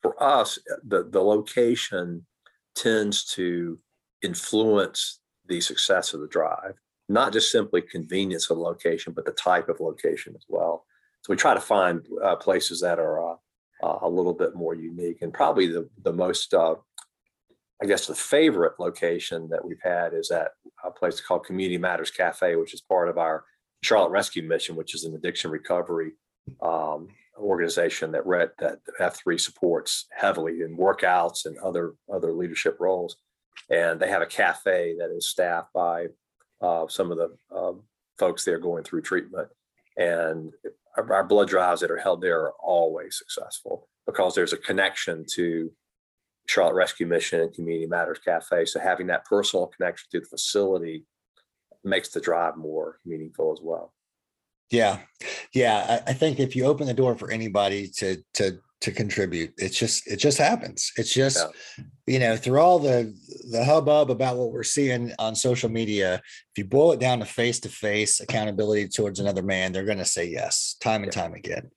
for 0.01 0.21
us 0.21 0.59
the 0.83 1.07
the 1.09 1.21
location 1.21 2.25
tends 2.75 3.25
to 3.35 3.79
influence 4.21 5.19
the 5.47 5.61
success 5.61 6.13
of 6.13 6.21
the 6.21 6.27
drive 6.27 6.75
not 7.11 7.33
just 7.33 7.51
simply 7.51 7.81
convenience 7.81 8.49
of 8.49 8.57
location, 8.57 9.13
but 9.13 9.25
the 9.25 9.31
type 9.31 9.69
of 9.69 9.79
location 9.79 10.33
as 10.35 10.45
well. 10.47 10.85
So 11.21 11.33
we 11.33 11.37
try 11.37 11.53
to 11.53 11.61
find 11.61 12.05
uh, 12.23 12.35
places 12.37 12.81
that 12.81 12.99
are 12.99 13.33
uh, 13.33 13.35
uh, 13.83 13.99
a 14.01 14.09
little 14.09 14.33
bit 14.33 14.55
more 14.55 14.75
unique, 14.75 15.21
and 15.21 15.33
probably 15.33 15.67
the 15.67 15.89
the 16.03 16.13
most, 16.13 16.53
uh, 16.53 16.75
I 17.81 17.85
guess, 17.85 18.07
the 18.07 18.15
favorite 18.15 18.79
location 18.79 19.49
that 19.49 19.63
we've 19.63 19.81
had 19.83 20.13
is 20.13 20.31
at 20.31 20.51
a 20.83 20.91
place 20.91 21.19
called 21.19 21.45
Community 21.45 21.77
Matters 21.77 22.11
Cafe, 22.11 22.55
which 22.55 22.73
is 22.73 22.81
part 22.81 23.09
of 23.09 23.17
our 23.17 23.43
Charlotte 23.83 24.11
Rescue 24.11 24.43
Mission, 24.43 24.75
which 24.75 24.95
is 24.95 25.03
an 25.03 25.15
addiction 25.15 25.51
recovery 25.51 26.13
um, 26.61 27.07
organization 27.37 28.11
that 28.11 28.25
that 28.59 28.79
F3 28.99 29.39
supports 29.39 30.07
heavily 30.15 30.61
in 30.61 30.77
workouts 30.77 31.45
and 31.45 31.57
other 31.59 31.93
other 32.11 32.33
leadership 32.33 32.77
roles. 32.79 33.17
And 33.69 33.99
they 33.99 34.09
have 34.09 34.21
a 34.21 34.27
cafe 34.27 34.95
that 34.99 35.15
is 35.15 35.29
staffed 35.29 35.71
by 35.73 36.07
uh, 36.61 36.87
some 36.87 37.11
of 37.11 37.17
the 37.17 37.55
um, 37.55 37.81
folks 38.17 38.45
there 38.45 38.59
going 38.59 38.83
through 38.83 39.01
treatment. 39.01 39.49
And 39.97 40.53
our, 40.97 41.13
our, 41.13 41.23
blood 41.23 41.49
drives 41.49 41.81
that 41.81 41.91
are 41.91 41.97
held 41.97 42.21
there 42.21 42.41
are 42.41 42.53
always 42.61 43.17
successful 43.17 43.87
because 44.05 44.35
there's 44.35 44.53
a 44.53 44.57
connection 44.57 45.25
to 45.33 45.71
Charlotte 46.47 46.75
Rescue 46.75 47.07
Mission 47.07 47.41
and 47.41 47.53
Community 47.53 47.87
Matters 47.87 48.19
Cafe. 48.19 48.65
So 48.65 48.79
having 48.79 49.07
that 49.07 49.25
personal 49.25 49.67
connection 49.67 50.07
to 50.11 50.19
the 50.19 50.25
facility 50.25 51.05
makes 51.83 52.09
the 52.09 52.21
drive 52.21 52.57
more 52.57 52.99
meaningful 53.05 53.51
as 53.51 53.59
well. 53.61 53.93
Yeah, 54.69 54.99
yeah. 55.53 56.01
I, 56.07 56.11
I 56.11 56.13
think 56.13 56.39
if 56.39 56.55
you 56.55 56.65
open 56.65 56.87
the 56.87 56.93
door 56.93 57.15
for 57.15 57.29
anybody 57.29 57.87
to 57.97 58.23
to 58.35 58.59
to 58.81 58.91
contribute. 58.91 59.53
It's 59.57 59.77
just 59.77 60.07
it 60.07 60.17
just 60.17 60.37
happens. 60.37 60.91
It's 60.97 61.13
just 61.13 61.47
yeah. 61.77 61.83
you 62.07 62.19
know 62.19 62.35
through 62.35 62.59
all 62.59 62.79
the 62.79 63.15
the 63.51 63.63
hubbub 63.63 64.09
about 64.09 64.37
what 64.37 64.51
we're 64.51 64.63
seeing 64.63 65.13
on 65.19 65.35
social 65.35 65.69
media. 65.69 66.15
If 66.15 66.57
you 66.57 66.65
boil 66.65 66.91
it 66.91 66.99
down 66.99 67.19
to 67.19 67.25
face 67.25 67.59
to 67.61 67.69
face 67.69 68.19
accountability 68.19 68.89
towards 68.89 69.19
another 69.19 69.43
man, 69.43 69.71
they're 69.71 69.85
going 69.85 69.97
to 69.99 70.05
say 70.05 70.25
yes 70.25 70.75
time 70.81 71.03
and 71.03 71.15
yeah. 71.15 71.21
time 71.21 71.33
again. 71.33 71.71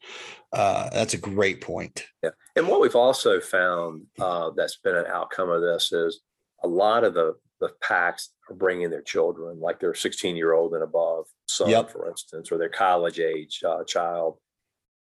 Uh, 0.53 0.89
that's 0.91 1.15
a 1.15 1.19
great 1.19 1.61
point. 1.61 2.05
Yeah, 2.23 2.31
and 2.57 2.67
what 2.67 2.81
we've 2.81 2.97
also 2.97 3.41
found 3.41 4.05
uh, 4.19 4.51
that's 4.57 4.77
been 4.77 4.97
an 4.97 5.07
outcome 5.07 5.51
of 5.51 5.61
this 5.61 5.93
is 5.93 6.21
a 6.63 6.69
lot 6.69 7.05
of 7.05 7.15
the 7.15 7.35
the 7.61 7.71
PAX 7.81 8.31
are 8.51 8.57
bringing 8.57 8.91
their 8.91 9.03
children, 9.03 9.61
like 9.61 9.81
their 9.81 9.95
16 9.95 10.37
year 10.37 10.53
old 10.53 10.75
and 10.75 10.83
above 10.83 11.27
son, 11.49 11.69
yep. 11.69 11.91
for 11.91 12.09
instance, 12.09 12.51
or 12.51 12.59
their 12.59 12.69
college 12.69 13.21
age 13.21 13.63
uh, 13.67 13.85
child 13.85 14.39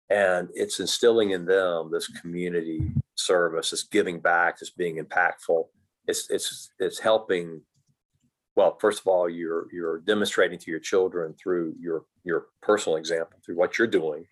and 0.09 0.49
it's 0.53 0.79
instilling 0.79 1.31
in 1.31 1.45
them 1.45 1.91
this 1.91 2.07
community 2.07 2.91
service 3.15 3.71
this 3.71 3.83
giving 3.83 4.19
back 4.19 4.59
this 4.59 4.69
being 4.69 4.97
impactful 5.03 5.65
it's 6.07 6.29
it's 6.29 6.71
it's 6.79 6.99
helping 6.99 7.61
well 8.55 8.77
first 8.79 9.01
of 9.01 9.07
all 9.07 9.29
you're 9.29 9.67
you're 9.73 9.99
demonstrating 9.99 10.57
to 10.57 10.71
your 10.71 10.79
children 10.79 11.33
through 11.33 11.73
your 11.79 12.05
your 12.23 12.47
personal 12.61 12.97
example 12.97 13.39
through 13.43 13.57
what 13.57 13.77
you're 13.77 13.87
doing 13.87 14.25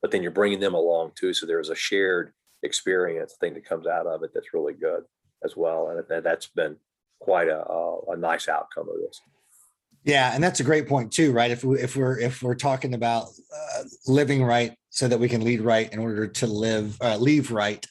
but 0.00 0.10
then 0.10 0.22
you're 0.22 0.30
bringing 0.30 0.60
them 0.60 0.74
along 0.74 1.12
too. 1.14 1.32
So 1.32 1.46
there's 1.46 1.70
a 1.70 1.74
shared 1.74 2.32
experience 2.62 3.36
thing 3.40 3.54
that 3.54 3.64
comes 3.64 3.86
out 3.86 4.06
of 4.06 4.22
it 4.22 4.30
that's 4.34 4.54
really 4.54 4.74
good 4.74 5.04
as 5.44 5.56
well. 5.56 5.88
And 6.08 6.24
that's 6.24 6.46
been 6.48 6.76
quite 7.20 7.48
a, 7.48 7.66
a, 7.68 8.12
a 8.12 8.16
nice 8.16 8.48
outcome 8.48 8.88
of 8.88 8.96
this. 9.00 9.20
Yeah, 10.04 10.34
and 10.34 10.42
that's 10.42 10.60
a 10.60 10.64
great 10.64 10.88
point 10.88 11.12
too, 11.12 11.32
right? 11.32 11.50
If 11.50 11.62
we 11.62 11.78
if 11.78 11.94
we're 11.94 12.18
if 12.18 12.42
we're 12.42 12.54
talking 12.54 12.94
about 12.94 13.26
uh, 13.54 13.82
living 14.06 14.42
right 14.42 14.72
so 14.88 15.08
that 15.08 15.20
we 15.20 15.28
can 15.28 15.44
lead 15.44 15.60
right 15.60 15.92
in 15.92 15.98
order 15.98 16.26
to 16.26 16.46
live 16.46 16.96
uh, 17.02 17.16
leave 17.16 17.50
right, 17.50 17.84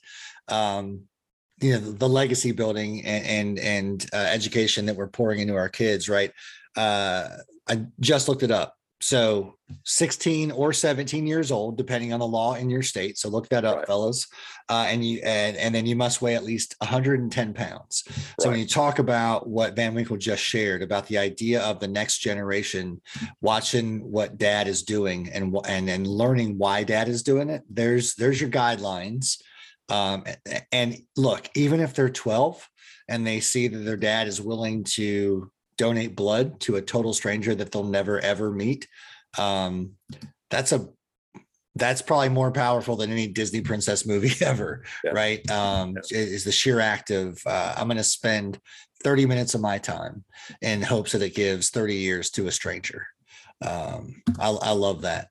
um, 0.47 1.01
you 1.61 1.73
know, 1.73 1.79
the, 1.79 1.91
the 1.91 2.09
legacy 2.09 2.51
building 2.51 3.05
and 3.05 3.25
and, 3.25 3.59
and 3.59 4.09
uh, 4.13 4.17
education 4.17 4.85
that 4.87 4.95
we're 4.95 5.07
pouring 5.07 5.39
into 5.39 5.55
our 5.55 5.69
kids, 5.69 6.09
right? 6.09 6.31
Uh, 6.75 7.29
I 7.67 7.85
just 7.99 8.27
looked 8.27 8.43
it 8.43 8.51
up. 8.51 8.75
So 9.01 9.55
16 9.85 10.51
or 10.51 10.73
17 10.73 11.25
years 11.25 11.51
old, 11.51 11.77
depending 11.77 12.11
on 12.11 12.19
the 12.19 12.27
law 12.27 12.55
in 12.55 12.69
your 12.69 12.81
state. 12.81 13.17
So 13.17 13.29
look 13.29 13.47
that 13.49 13.63
up, 13.63 13.77
right. 13.77 13.87
fellas. 13.87 14.27
Uh, 14.67 14.85
and 14.89 15.05
you 15.05 15.19
and, 15.23 15.55
and 15.55 15.73
then 15.73 15.85
you 15.85 15.95
must 15.95 16.21
weigh 16.21 16.35
at 16.35 16.43
least 16.43 16.75
110 16.79 17.53
pounds. 17.53 18.03
Right. 18.07 18.17
So 18.41 18.49
when 18.49 18.59
you 18.59 18.67
talk 18.67 18.99
about 18.99 19.47
what 19.47 19.75
Van 19.75 19.95
Winkle 19.95 20.17
just 20.17 20.43
shared 20.43 20.81
about 20.81 21.07
the 21.07 21.17
idea 21.17 21.61
of 21.61 21.79
the 21.79 21.87
next 21.87 22.19
generation 22.19 23.01
watching 23.41 23.99
what 24.11 24.37
dad 24.37 24.67
is 24.67 24.83
doing 24.83 25.29
and 25.29 25.55
and 25.67 25.89
and 25.89 26.05
learning 26.05 26.57
why 26.57 26.83
dad 26.83 27.07
is 27.07 27.23
doing 27.23 27.49
it, 27.49 27.63
there's 27.69 28.15
there's 28.15 28.41
your 28.41 28.49
guidelines. 28.49 29.41
Um, 29.87 30.23
and 30.71 30.97
look, 31.15 31.49
even 31.55 31.79
if 31.79 31.93
they're 31.95 32.09
12 32.09 32.67
and 33.07 33.25
they 33.25 33.39
see 33.39 33.67
that 33.67 33.79
their 33.79 33.97
dad 33.97 34.27
is 34.27 34.39
willing 34.39 34.83
to 34.83 35.51
donate 35.79 36.13
blood 36.13 36.59
to 36.59 36.75
a 36.75 36.81
total 36.81 37.13
stranger 37.13 37.55
that 37.55 37.71
they'll 37.71 37.83
never 37.85 38.19
ever 38.19 38.51
meet 38.51 38.85
um, 39.37 39.91
that's 40.51 40.73
a 40.73 40.87
that's 41.75 42.01
probably 42.01 42.27
more 42.27 42.51
powerful 42.51 42.97
than 42.97 43.11
any 43.11 43.27
disney 43.27 43.61
princess 43.61 44.05
movie 44.05 44.33
ever 44.45 44.83
yeah. 45.03 45.11
right 45.11 45.49
um, 45.49 45.95
yeah. 46.11 46.19
is 46.19 46.43
the 46.43 46.51
sheer 46.51 46.81
act 46.81 47.09
of 47.09 47.41
uh, 47.47 47.73
i'm 47.77 47.87
going 47.87 47.97
to 47.97 48.03
spend 48.03 48.59
30 49.03 49.25
minutes 49.25 49.55
of 49.55 49.61
my 49.61 49.77
time 49.77 50.25
in 50.61 50.81
hopes 50.81 51.13
that 51.13 51.21
it 51.21 51.33
gives 51.33 51.69
30 51.69 51.95
years 51.95 52.29
to 52.29 52.47
a 52.47 52.51
stranger 52.51 53.07
um, 53.65 54.21
I, 54.37 54.49
I 54.49 54.71
love 54.71 55.01
that 55.03 55.29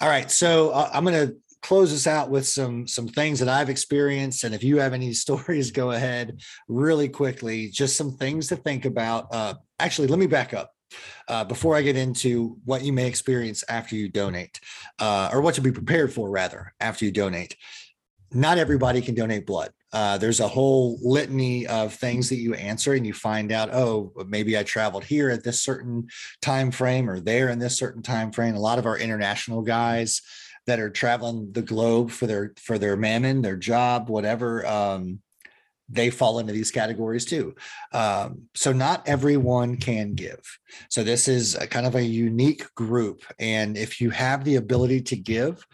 all 0.00 0.08
right 0.08 0.30
so 0.30 0.70
uh, 0.70 0.90
i'm 0.92 1.04
going 1.04 1.28
to 1.28 1.36
close 1.62 1.92
us 1.92 2.06
out 2.06 2.30
with 2.30 2.46
some 2.46 2.86
some 2.86 3.08
things 3.08 3.40
that 3.40 3.48
I've 3.48 3.70
experienced. 3.70 4.44
And 4.44 4.54
if 4.54 4.62
you 4.62 4.78
have 4.78 4.92
any 4.92 5.12
stories, 5.24 5.70
go 5.70 5.90
ahead 5.90 6.40
really 6.68 7.08
quickly. 7.08 7.68
Just 7.68 7.96
some 7.96 8.12
things 8.12 8.48
to 8.48 8.56
think 8.56 8.84
about. 8.84 9.26
Uh, 9.32 9.54
actually, 9.78 10.08
let 10.08 10.18
me 10.18 10.26
back 10.26 10.54
up. 10.54 10.72
Uh, 11.28 11.44
before 11.44 11.76
I 11.76 11.82
get 11.82 11.96
into 11.96 12.58
what 12.64 12.82
you 12.82 12.92
may 12.92 13.08
experience 13.08 13.64
after 13.68 13.96
you 13.96 14.08
donate, 14.08 14.60
uh, 15.00 15.30
or 15.32 15.40
what 15.40 15.54
to 15.56 15.60
be 15.60 15.72
prepared 15.72 16.12
for, 16.12 16.30
rather, 16.30 16.74
after 16.78 17.04
you 17.04 17.10
donate, 17.10 17.56
not 18.32 18.58
everybody 18.58 19.00
can 19.00 19.14
donate 19.14 19.46
blood. 19.46 19.72
Uh, 19.92 20.18
there's 20.18 20.40
a 20.40 20.48
whole 20.48 20.98
litany 21.02 21.66
of 21.66 21.94
things 21.94 22.28
that 22.28 22.36
you 22.36 22.54
answer, 22.54 22.94
and 22.94 23.06
you 23.06 23.12
find 23.12 23.50
out, 23.50 23.72
oh, 23.72 24.12
maybe 24.28 24.56
I 24.56 24.62
traveled 24.62 25.04
here 25.04 25.30
at 25.30 25.42
this 25.42 25.60
certain 25.60 26.06
time 26.42 26.70
frame, 26.70 27.08
or 27.08 27.18
there 27.18 27.48
in 27.48 27.58
this 27.58 27.78
certain 27.78 28.02
time 28.02 28.30
frame. 28.30 28.54
A 28.54 28.60
lot 28.60 28.78
of 28.78 28.86
our 28.86 28.98
international 28.98 29.62
guys 29.62 30.22
that 30.66 30.80
are 30.80 30.90
traveling 30.90 31.52
the 31.52 31.62
globe 31.62 32.10
for 32.10 32.26
their 32.26 32.52
for 32.58 32.78
their 32.78 32.96
mammon, 32.96 33.42
their 33.42 33.56
job, 33.56 34.08
whatever. 34.08 34.66
Um, 34.66 35.20
they 35.88 36.10
fall 36.10 36.38
into 36.38 36.52
these 36.52 36.70
categories 36.70 37.24
too. 37.24 37.54
Um, 37.92 38.42
so 38.54 38.72
not 38.72 39.06
everyone 39.08 39.76
can 39.76 40.14
give. 40.14 40.40
So 40.90 41.04
this 41.04 41.28
is 41.28 41.54
a 41.54 41.66
kind 41.66 41.86
of 41.86 41.94
a 41.94 42.02
unique 42.02 42.74
group, 42.74 43.22
and 43.38 43.76
if 43.76 44.00
you 44.00 44.10
have 44.10 44.44
the 44.44 44.56
ability 44.56 45.02
to 45.02 45.16
give, 45.16 45.64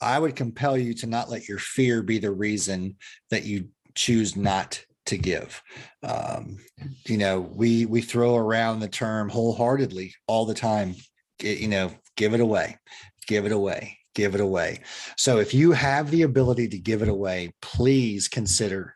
I 0.00 0.18
would 0.18 0.34
compel 0.34 0.76
you 0.76 0.94
to 0.94 1.06
not 1.06 1.30
let 1.30 1.48
your 1.48 1.58
fear 1.58 2.02
be 2.02 2.18
the 2.18 2.32
reason 2.32 2.96
that 3.30 3.44
you 3.44 3.68
choose 3.94 4.36
not 4.36 4.84
to 5.06 5.16
give. 5.16 5.62
Um, 6.02 6.58
you 7.06 7.18
know, 7.18 7.40
we 7.40 7.86
we 7.86 8.02
throw 8.02 8.36
around 8.36 8.80
the 8.80 8.88
term 8.88 9.28
wholeheartedly 9.28 10.14
all 10.26 10.44
the 10.44 10.54
time. 10.54 10.96
you 11.40 11.68
know, 11.68 11.92
give 12.16 12.34
it 12.34 12.40
away, 12.40 12.78
give 13.26 13.46
it 13.46 13.52
away 13.52 13.98
give 14.14 14.34
it 14.34 14.40
away. 14.40 14.80
So 15.16 15.38
if 15.38 15.54
you 15.54 15.72
have 15.72 16.10
the 16.10 16.22
ability 16.22 16.68
to 16.68 16.78
give 16.78 17.02
it 17.02 17.08
away, 17.08 17.52
please 17.60 18.28
consider 18.28 18.94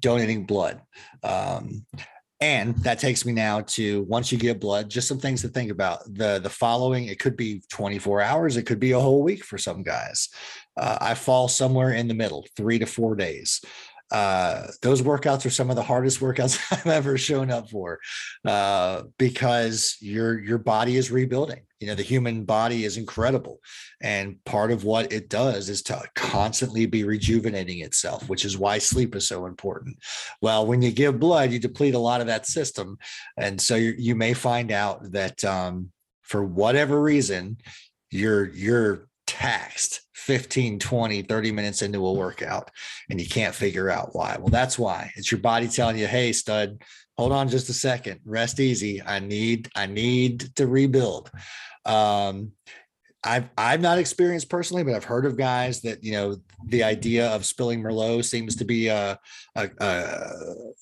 donating 0.00 0.44
blood. 0.44 0.80
Um, 1.22 1.86
and 2.40 2.76
that 2.78 2.98
takes 2.98 3.24
me 3.24 3.32
now 3.32 3.62
to 3.62 4.02
once 4.02 4.30
you 4.30 4.36
give 4.36 4.60
blood, 4.60 4.90
just 4.90 5.08
some 5.08 5.18
things 5.18 5.40
to 5.42 5.48
think 5.48 5.70
about. 5.70 6.02
The 6.12 6.40
the 6.42 6.50
following, 6.50 7.06
it 7.06 7.18
could 7.18 7.36
be 7.36 7.62
24 7.70 8.20
hours, 8.20 8.56
it 8.56 8.64
could 8.64 8.80
be 8.80 8.92
a 8.92 9.00
whole 9.00 9.22
week 9.22 9.44
for 9.44 9.56
some 9.56 9.82
guys. 9.82 10.28
Uh, 10.76 10.98
I 11.00 11.14
fall 11.14 11.48
somewhere 11.48 11.92
in 11.92 12.08
the 12.08 12.14
middle, 12.14 12.44
three 12.56 12.78
to 12.80 12.86
four 12.86 13.14
days 13.14 13.62
uh, 14.10 14.66
those 14.82 15.02
workouts 15.02 15.46
are 15.46 15.50
some 15.50 15.70
of 15.70 15.76
the 15.76 15.82
hardest 15.82 16.20
workouts 16.20 16.60
I've 16.72 16.86
ever 16.86 17.16
shown 17.18 17.50
up 17.50 17.70
for 17.70 17.98
uh, 18.44 19.04
because 19.18 19.96
your 20.00 20.38
your 20.40 20.58
body 20.58 20.96
is 20.96 21.10
rebuilding. 21.10 21.62
You 21.80 21.88
know, 21.88 21.94
the 21.94 22.02
human 22.02 22.44
body 22.44 22.84
is 22.84 22.96
incredible, 22.96 23.60
and 24.00 24.42
part 24.44 24.70
of 24.70 24.84
what 24.84 25.12
it 25.12 25.28
does 25.28 25.68
is 25.68 25.82
to 25.84 26.02
constantly 26.14 26.86
be 26.86 27.04
rejuvenating 27.04 27.80
itself, 27.80 28.28
which 28.28 28.44
is 28.44 28.56
why 28.56 28.78
sleep 28.78 29.14
is 29.14 29.26
so 29.26 29.46
important. 29.46 29.96
Well, 30.40 30.66
when 30.66 30.80
you 30.80 30.92
give 30.92 31.18
blood, 31.18 31.50
you 31.50 31.58
deplete 31.58 31.94
a 31.94 31.98
lot 31.98 32.20
of 32.20 32.26
that 32.28 32.46
system, 32.46 32.98
and 33.36 33.60
so 33.60 33.74
you, 33.74 33.94
you 33.98 34.14
may 34.14 34.32
find 34.32 34.70
out 34.70 35.12
that 35.12 35.44
um, 35.44 35.90
for 36.22 36.44
whatever 36.44 37.00
reason, 37.00 37.58
you're 38.10 38.46
you're 38.54 39.08
taxed 39.34 40.00
15 40.14 40.78
20 40.78 41.22
30 41.22 41.52
minutes 41.52 41.82
into 41.82 42.06
a 42.06 42.12
workout 42.12 42.70
and 43.10 43.20
you 43.20 43.28
can't 43.28 43.54
figure 43.54 43.90
out 43.90 44.14
why. 44.14 44.36
Well 44.38 44.48
that's 44.48 44.78
why. 44.78 45.10
It's 45.16 45.30
your 45.30 45.40
body 45.40 45.68
telling 45.68 45.98
you 45.98 46.06
hey 46.06 46.32
stud 46.32 46.82
hold 47.16 47.32
on 47.32 47.48
just 47.48 47.68
a 47.68 47.74
second. 47.74 48.20
Rest 48.24 48.60
easy. 48.60 49.02
I 49.02 49.18
need 49.18 49.68
i 49.74 49.86
need 49.86 50.54
to 50.56 50.66
rebuild. 50.66 51.30
Um 51.84 52.52
I've 53.24 53.48
I've 53.56 53.80
not 53.80 53.98
experienced 53.98 54.50
personally, 54.50 54.84
but 54.84 54.94
I've 54.94 55.04
heard 55.04 55.24
of 55.24 55.36
guys 55.36 55.80
that 55.80 56.04
you 56.04 56.12
know 56.12 56.36
the 56.66 56.84
idea 56.84 57.28
of 57.28 57.46
spilling 57.46 57.82
Merlot 57.82 58.24
seems 58.24 58.54
to 58.56 58.64
be 58.64 58.88
a, 58.88 59.18
a, 59.56 59.70
a, 59.80 59.86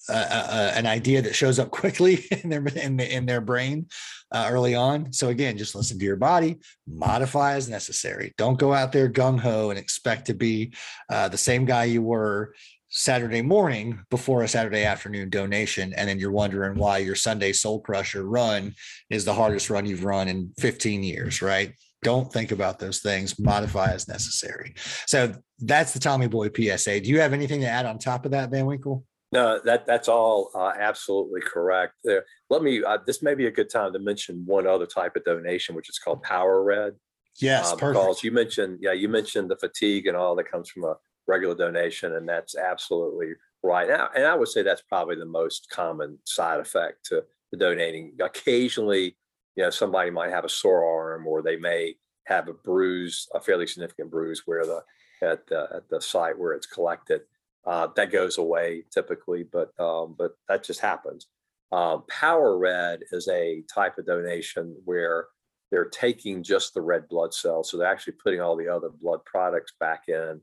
a 0.08 0.72
an 0.74 0.86
idea 0.86 1.22
that 1.22 1.34
shows 1.34 1.58
up 1.58 1.70
quickly 1.82 2.24
in 2.42 2.50
their 2.50 2.66
in, 2.66 2.96
the, 2.96 3.14
in 3.14 3.26
their 3.26 3.40
brain 3.40 3.86
uh, 4.32 4.48
early 4.50 4.74
on. 4.74 5.12
So 5.12 5.28
again, 5.28 5.58
just 5.58 5.74
listen 5.74 5.98
to 5.98 6.04
your 6.04 6.16
body, 6.16 6.58
modify 6.86 7.54
as 7.54 7.68
necessary. 7.68 8.32
Don't 8.36 8.58
go 8.58 8.72
out 8.72 8.92
there 8.92 9.08
gung 9.08 9.38
ho 9.38 9.70
and 9.70 9.78
expect 9.78 10.26
to 10.26 10.34
be 10.34 10.74
uh, 11.10 11.28
the 11.28 11.38
same 11.38 11.64
guy 11.64 11.84
you 11.84 12.02
were 12.02 12.54
Saturday 12.88 13.40
morning 13.40 14.00
before 14.10 14.42
a 14.42 14.48
Saturday 14.48 14.84
afternoon 14.84 15.30
donation, 15.30 15.94
and 15.94 16.08
then 16.08 16.18
you're 16.18 16.30
wondering 16.30 16.76
why 16.76 16.98
your 16.98 17.14
Sunday 17.14 17.52
Soul 17.52 17.80
Crusher 17.80 18.24
run 18.24 18.74
is 19.08 19.24
the 19.24 19.32
hardest 19.32 19.70
run 19.70 19.86
you've 19.86 20.04
run 20.04 20.28
in 20.28 20.52
15 20.58 21.02
years, 21.02 21.40
right? 21.40 21.72
don't 22.02 22.32
think 22.32 22.50
about 22.50 22.78
those 22.78 23.00
things 23.00 23.38
modify 23.38 23.92
as 23.92 24.08
necessary 24.08 24.74
so 25.06 25.32
that's 25.60 25.92
the 25.92 26.00
tommy 26.00 26.26
boy 26.26 26.48
psa 26.48 27.00
do 27.00 27.08
you 27.08 27.20
have 27.20 27.32
anything 27.32 27.60
to 27.60 27.66
add 27.66 27.86
on 27.86 27.98
top 27.98 28.24
of 28.24 28.32
that 28.32 28.50
van 28.50 28.66
winkle 28.66 29.04
no 29.30 29.60
that 29.64 29.86
that's 29.86 30.08
all 30.08 30.50
uh, 30.54 30.72
absolutely 30.78 31.40
correct 31.40 31.94
there 32.04 32.24
let 32.52 32.62
me 32.62 32.82
uh, 32.84 32.98
this 33.06 33.22
may 33.22 33.34
be 33.34 33.46
a 33.46 33.50
good 33.50 33.70
time 33.70 33.92
to 33.92 33.98
mention 33.98 34.44
one 34.46 34.66
other 34.66 34.86
type 34.86 35.16
of 35.16 35.24
donation 35.24 35.74
which 35.74 35.88
is 35.88 35.98
called 35.98 36.22
power 36.22 36.62
red 36.62 36.94
yes 37.40 37.72
uh, 37.72 37.76
because 37.76 38.22
you 38.22 38.30
mentioned 38.30 38.78
yeah 38.80 38.92
you 38.92 39.08
mentioned 39.08 39.50
the 39.50 39.56
fatigue 39.56 40.06
and 40.06 40.16
all 40.16 40.36
that 40.36 40.50
comes 40.50 40.68
from 40.68 40.84
a 40.84 40.94
regular 41.26 41.54
donation 41.54 42.14
and 42.14 42.28
that's 42.28 42.56
absolutely 42.56 43.32
right 43.62 43.88
now 43.88 44.08
and 44.14 44.24
i 44.24 44.34
would 44.34 44.48
say 44.48 44.62
that's 44.62 44.82
probably 44.82 45.16
the 45.16 45.24
most 45.24 45.68
common 45.70 46.18
side 46.24 46.60
effect 46.60 47.04
to 47.04 47.22
the 47.50 47.56
donating 47.56 48.12
occasionally 48.20 49.16
you 49.56 49.62
know, 49.62 49.70
somebody 49.70 50.10
might 50.10 50.30
have 50.30 50.44
a 50.44 50.48
sore 50.48 50.84
arm 50.84 51.26
or 51.26 51.42
they 51.42 51.56
may 51.56 51.94
have 52.24 52.48
a 52.48 52.52
bruise, 52.52 53.28
a 53.34 53.40
fairly 53.40 53.66
significant 53.66 54.10
bruise 54.10 54.42
where 54.46 54.64
the 54.64 54.82
at 55.22 55.46
the, 55.46 55.68
at 55.74 55.88
the 55.88 56.00
site 56.00 56.38
where 56.38 56.52
it's 56.52 56.66
collected. 56.66 57.22
Uh, 57.64 57.86
that 57.94 58.10
goes 58.10 58.38
away 58.38 58.82
typically, 58.90 59.44
but 59.44 59.78
um, 59.78 60.16
but 60.18 60.32
that 60.48 60.64
just 60.64 60.80
happens. 60.80 61.28
Um, 61.72 62.04
Power 62.08 62.58
Red 62.58 63.00
is 63.12 63.28
a 63.28 63.64
type 63.72 63.98
of 63.98 64.06
donation 64.06 64.76
where 64.84 65.26
they're 65.70 65.88
taking 65.88 66.42
just 66.42 66.74
the 66.74 66.82
red 66.82 67.08
blood 67.08 67.32
cells, 67.32 67.70
so 67.70 67.76
they're 67.76 67.86
actually 67.90 68.14
putting 68.22 68.42
all 68.42 68.56
the 68.56 68.68
other 68.68 68.90
blood 68.90 69.24
products 69.24 69.72
back 69.80 70.04
in, 70.08 70.40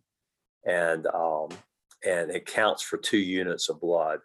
and 0.65 1.05
um, 1.07 1.49
and 2.05 2.31
it 2.31 2.45
counts 2.45 2.81
for 2.81 2.97
two 2.97 3.19
units 3.19 3.69
of 3.69 3.79
blood. 3.79 4.19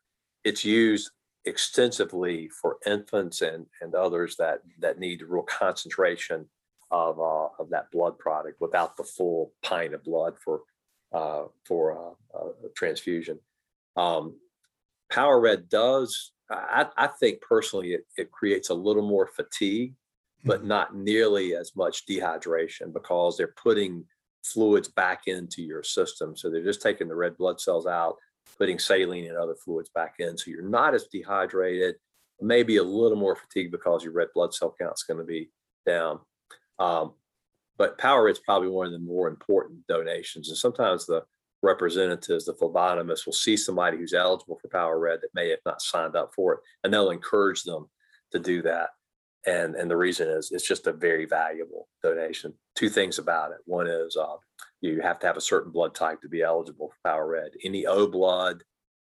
It's 0.45 0.65
used 0.65 1.11
extensively 1.45 2.49
for 2.49 2.79
infants 2.87 3.43
and, 3.43 3.67
and 3.81 3.95
others 3.95 4.37
that, 4.37 4.61
that 4.79 4.99
need 4.99 5.23
real 5.23 5.43
concentration 5.43 6.47
of, 6.91 7.19
uh, 7.19 7.49
of 7.59 7.71
that 7.71 7.91
blood 7.91 8.19
product 8.19 8.61
without 8.61 8.97
the 8.97 9.05
full 9.05 9.53
pint 9.63 9.95
of 9.95 10.05
blood 10.05 10.35
for, 10.43 10.61
uh, 11.13 11.45
for 11.67 12.17
uh, 12.35 12.49
transfusion. 12.75 13.39
Um, 13.97 14.39
Power 15.11 15.41
Red 15.41 15.69
does, 15.69 16.33
I, 16.51 16.87
I 16.97 17.07
think 17.07 17.41
personally, 17.41 17.95
it, 17.95 18.07
it 18.17 18.31
creates 18.31 18.71
a 18.71 18.75
little 18.75 19.07
more 19.07 19.27
fatigue, 19.27 19.95
but 20.45 20.59
mm-hmm. 20.61 20.69
not 20.69 20.97
nearly 20.97 21.57
as 21.57 21.75
much 21.75 22.07
dehydration 22.07 22.93
because 22.93 23.37
they're 23.37 23.55
putting 23.63 24.05
fluids 24.45 24.89
back 24.89 25.23
into 25.27 25.63
your 25.63 25.83
system. 25.83 26.37
So 26.37 26.51
they're 26.51 26.63
just 26.65 26.83
taking 26.83 27.09
the 27.09 27.15
red 27.15 27.37
blood 27.37 27.61
cells 27.61 27.87
out, 27.87 28.17
putting 28.59 28.79
saline 28.79 29.27
and 29.27 29.37
other 29.37 29.55
fluids 29.55 29.89
back 29.89 30.17
in. 30.19 30.37
So 30.37 30.51
you're 30.51 30.63
not 30.63 30.95
as 30.95 31.07
dehydrated, 31.11 31.97
maybe 32.41 32.77
a 32.77 32.83
little 32.83 33.17
more 33.17 33.37
fatigued 33.37 33.73
because 33.73 34.05
your 34.05 34.13
red 34.13 34.29
blood 34.35 34.55
cell 34.55 34.75
count 34.79 34.95
is 34.97 35.03
going 35.03 35.19
to 35.19 35.25
be 35.25 35.51
down. 35.87 36.21
Um, 36.79 37.13
but 37.77 37.99
Power 37.99 38.29
is 38.29 38.39
probably 38.39 38.69
one 38.69 38.87
of 38.87 38.93
the 38.93 38.99
more 38.99 39.29
important 39.29 39.87
donations. 39.89 40.49
And 40.49 40.59
sometimes 40.59 41.07
the 41.07 41.25
representatives, 41.65 42.45
the 42.45 42.55
phlebotomists, 42.55 43.27
will 43.27 43.33
see 43.33 43.57
somebody 43.57 43.97
who's 43.97 44.15
eligible 44.15 44.59
for 44.61 44.69
Power 44.69 44.99
Red 44.99 45.21
that 45.23 45.35
may 45.35 45.51
have 45.51 45.61
not 45.67 45.83
signed 45.83 46.17
up 46.17 46.33
for 46.35 46.55
it, 46.55 46.61
and 46.83 46.93
they'll 46.93 47.11
encourage 47.11 47.63
them 47.65 47.89
to 48.33 48.39
do 48.39 48.63
that. 48.63 48.91
And 49.47 49.75
and 49.75 49.91
the 49.91 49.97
reason 49.97 50.29
is 50.29 50.53
it's 50.53 50.67
just 50.67 50.87
a 50.87 50.93
very 50.93 51.27
valuable 51.27 51.89
donation. 52.03 52.55
Two 52.75 52.89
things 52.89 53.19
about 53.19 53.51
it. 53.51 53.59
One 53.67 53.87
is 53.87 54.17
uh, 54.17 54.37
you 54.81 55.01
have 55.03 55.19
to 55.21 55.27
have 55.27 55.37
a 55.37 55.43
certain 55.43 55.73
blood 55.73 55.95
type 55.95 56.21
to 56.23 56.29
be 56.29 56.43
eligible 56.43 56.91
for 56.91 57.11
Power 57.11 57.29
Red. 57.29 57.51
Any 57.65 57.87
O 57.87 58.07
blood 58.07 58.63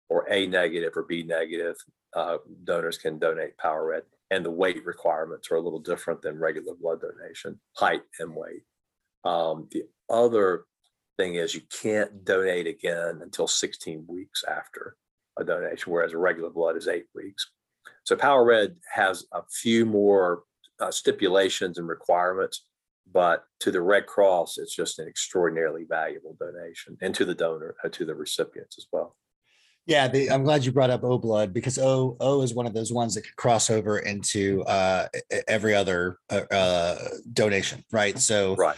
or 0.09 0.27
A 0.31 0.47
negative 0.47 0.93
or 0.95 1.03
B 1.03 1.23
negative 1.23 1.75
uh, 2.15 2.37
donors 2.63 2.97
can 2.97 3.19
donate 3.19 3.57
Power 3.57 3.87
Red 3.87 4.03
and 4.33 4.43
the 4.43 4.51
weight 4.51 4.83
requirements 4.83 5.51
are 5.51 5.57
a 5.57 5.61
little 5.61 5.79
different 5.79 6.21
than 6.23 6.39
regular 6.39 6.73
blood 6.73 6.99
donation, 7.01 7.59
height 7.77 8.01
and 8.19 8.35
weight. 8.35 8.63
Um, 9.23 9.67
the 9.71 9.83
other 10.09 10.63
thing 11.17 11.35
is 11.35 11.53
you 11.53 11.61
can't 11.81 12.25
donate 12.25 12.67
again 12.67 13.19
until 13.21 13.47
16 13.47 14.05
weeks 14.07 14.43
after 14.43 14.95
a 15.37 15.43
donation, 15.43 15.91
whereas 15.91 16.13
a 16.13 16.17
regular 16.17 16.49
blood 16.49 16.77
is 16.77 16.87
eight 16.87 17.05
weeks. 17.15 17.49
So 18.03 18.15
Power 18.15 18.43
Red 18.43 18.75
has 18.93 19.25
a 19.33 19.41
few 19.49 19.85
more 19.85 20.43
uh, 20.79 20.91
stipulations 20.91 21.77
and 21.77 21.87
requirements, 21.87 22.65
but 23.11 23.45
to 23.61 23.71
the 23.71 23.81
Red 23.81 24.07
Cross, 24.07 24.57
it's 24.57 24.75
just 24.75 24.99
an 24.99 25.07
extraordinarily 25.07 25.85
valuable 25.87 26.35
donation, 26.39 26.97
and 27.01 27.13
to 27.15 27.25
the 27.25 27.35
donor, 27.35 27.75
uh, 27.83 27.89
to 27.89 28.05
the 28.05 28.15
recipients 28.15 28.77
as 28.77 28.87
well. 28.91 29.15
Yeah, 29.85 30.07
the, 30.07 30.31
I'm 30.31 30.43
glad 30.43 30.63
you 30.63 30.71
brought 30.71 30.89
up 30.89 31.03
O 31.03 31.17
blood 31.17 31.53
because 31.53 31.77
O 31.77 32.15
O 32.21 32.41
is 32.41 32.53
one 32.53 32.65
of 32.65 32.73
those 32.73 32.91
ones 32.93 33.15
that 33.15 33.21
could 33.23 33.35
cross 33.35 33.69
over 33.69 33.99
into 33.99 34.63
uh, 34.63 35.07
every 35.47 35.75
other 35.75 36.19
uh, 36.29 36.41
uh, 36.49 36.97
donation, 37.33 37.83
right? 37.91 38.17
So 38.17 38.55
right. 38.55 38.77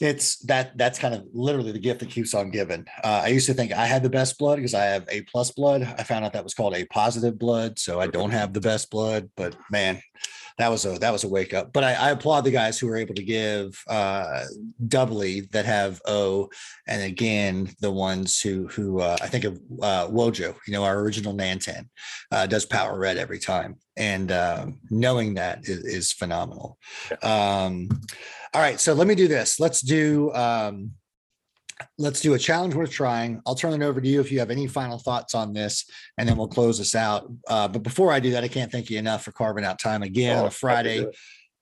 It's 0.00 0.38
that 0.40 0.76
that's 0.76 0.98
kind 0.98 1.14
of 1.14 1.24
literally 1.32 1.72
the 1.72 1.78
gift 1.78 2.00
that 2.00 2.10
keeps 2.10 2.34
on 2.34 2.50
giving. 2.50 2.86
Uh, 3.02 3.22
I 3.24 3.28
used 3.28 3.46
to 3.46 3.54
think 3.54 3.72
I 3.72 3.86
had 3.86 4.02
the 4.02 4.10
best 4.10 4.38
blood 4.38 4.56
because 4.56 4.74
I 4.74 4.84
have 4.84 5.06
A 5.10 5.22
plus 5.22 5.50
blood. 5.50 5.82
I 5.82 6.02
found 6.02 6.24
out 6.24 6.32
that 6.32 6.44
was 6.44 6.54
called 6.54 6.74
A 6.74 6.84
positive 6.86 7.38
blood, 7.38 7.78
so 7.78 8.00
I 8.00 8.06
don't 8.06 8.30
have 8.30 8.52
the 8.52 8.60
best 8.60 8.90
blood. 8.90 9.30
But 9.36 9.56
man, 9.70 10.00
that 10.58 10.70
was 10.70 10.84
a 10.84 10.98
that 10.98 11.12
was 11.12 11.24
a 11.24 11.28
wake 11.28 11.52
up. 11.52 11.72
But 11.72 11.84
I, 11.84 11.94
I 11.94 12.10
applaud 12.10 12.42
the 12.42 12.50
guys 12.50 12.78
who 12.78 12.86
were 12.86 12.96
able 12.96 13.14
to 13.14 13.22
give 13.22 13.82
uh, 13.88 14.44
doubly 14.86 15.42
that 15.52 15.64
have 15.64 16.00
O, 16.06 16.48
and 16.86 17.02
again 17.02 17.70
the 17.80 17.90
ones 17.90 18.40
who 18.40 18.68
who 18.68 19.00
uh, 19.00 19.16
I 19.20 19.26
think 19.26 19.44
of 19.44 19.60
uh, 19.82 20.06
Wojo, 20.08 20.54
you 20.66 20.72
know, 20.72 20.84
our 20.84 21.00
original 21.00 21.34
Nantan, 21.34 21.88
uh, 22.30 22.46
does 22.46 22.66
Power 22.66 22.98
Red 22.98 23.16
every 23.16 23.38
time, 23.38 23.76
and 23.96 24.30
um, 24.30 24.78
knowing 24.90 25.34
that 25.34 25.60
is, 25.64 25.78
is 25.84 26.12
phenomenal. 26.12 26.78
Um, 27.22 27.88
all 28.54 28.60
right, 28.60 28.78
so 28.80 28.92
let 28.94 29.06
me 29.06 29.14
do 29.14 29.28
this. 29.28 29.58
Let's 29.58 29.80
do 29.80 30.32
um, 30.32 30.92
let's 31.98 32.20
do 32.20 32.34
a 32.34 32.38
challenge 32.38 32.74
worth 32.74 32.90
trying. 32.90 33.42
I'll 33.46 33.56
turn 33.56 33.80
it 33.80 33.84
over 33.84 34.00
to 34.00 34.08
you 34.08 34.20
if 34.20 34.30
you 34.30 34.38
have 34.38 34.50
any 34.50 34.66
final 34.66 34.98
thoughts 34.98 35.34
on 35.34 35.52
this, 35.52 35.84
and 36.18 36.28
then 36.28 36.36
we'll 36.36 36.48
close 36.48 36.78
this 36.78 36.94
out. 36.94 37.30
Uh, 37.48 37.68
but 37.68 37.82
before 37.82 38.12
I 38.12 38.20
do 38.20 38.30
that, 38.30 38.44
I 38.44 38.48
can't 38.48 38.70
thank 38.70 38.90
you 38.90 38.98
enough 38.98 39.24
for 39.24 39.32
carving 39.32 39.64
out 39.64 39.78
time 39.78 40.02
again 40.02 40.36
oh, 40.36 40.40
on 40.42 40.46
a 40.46 40.50
Friday 40.50 41.06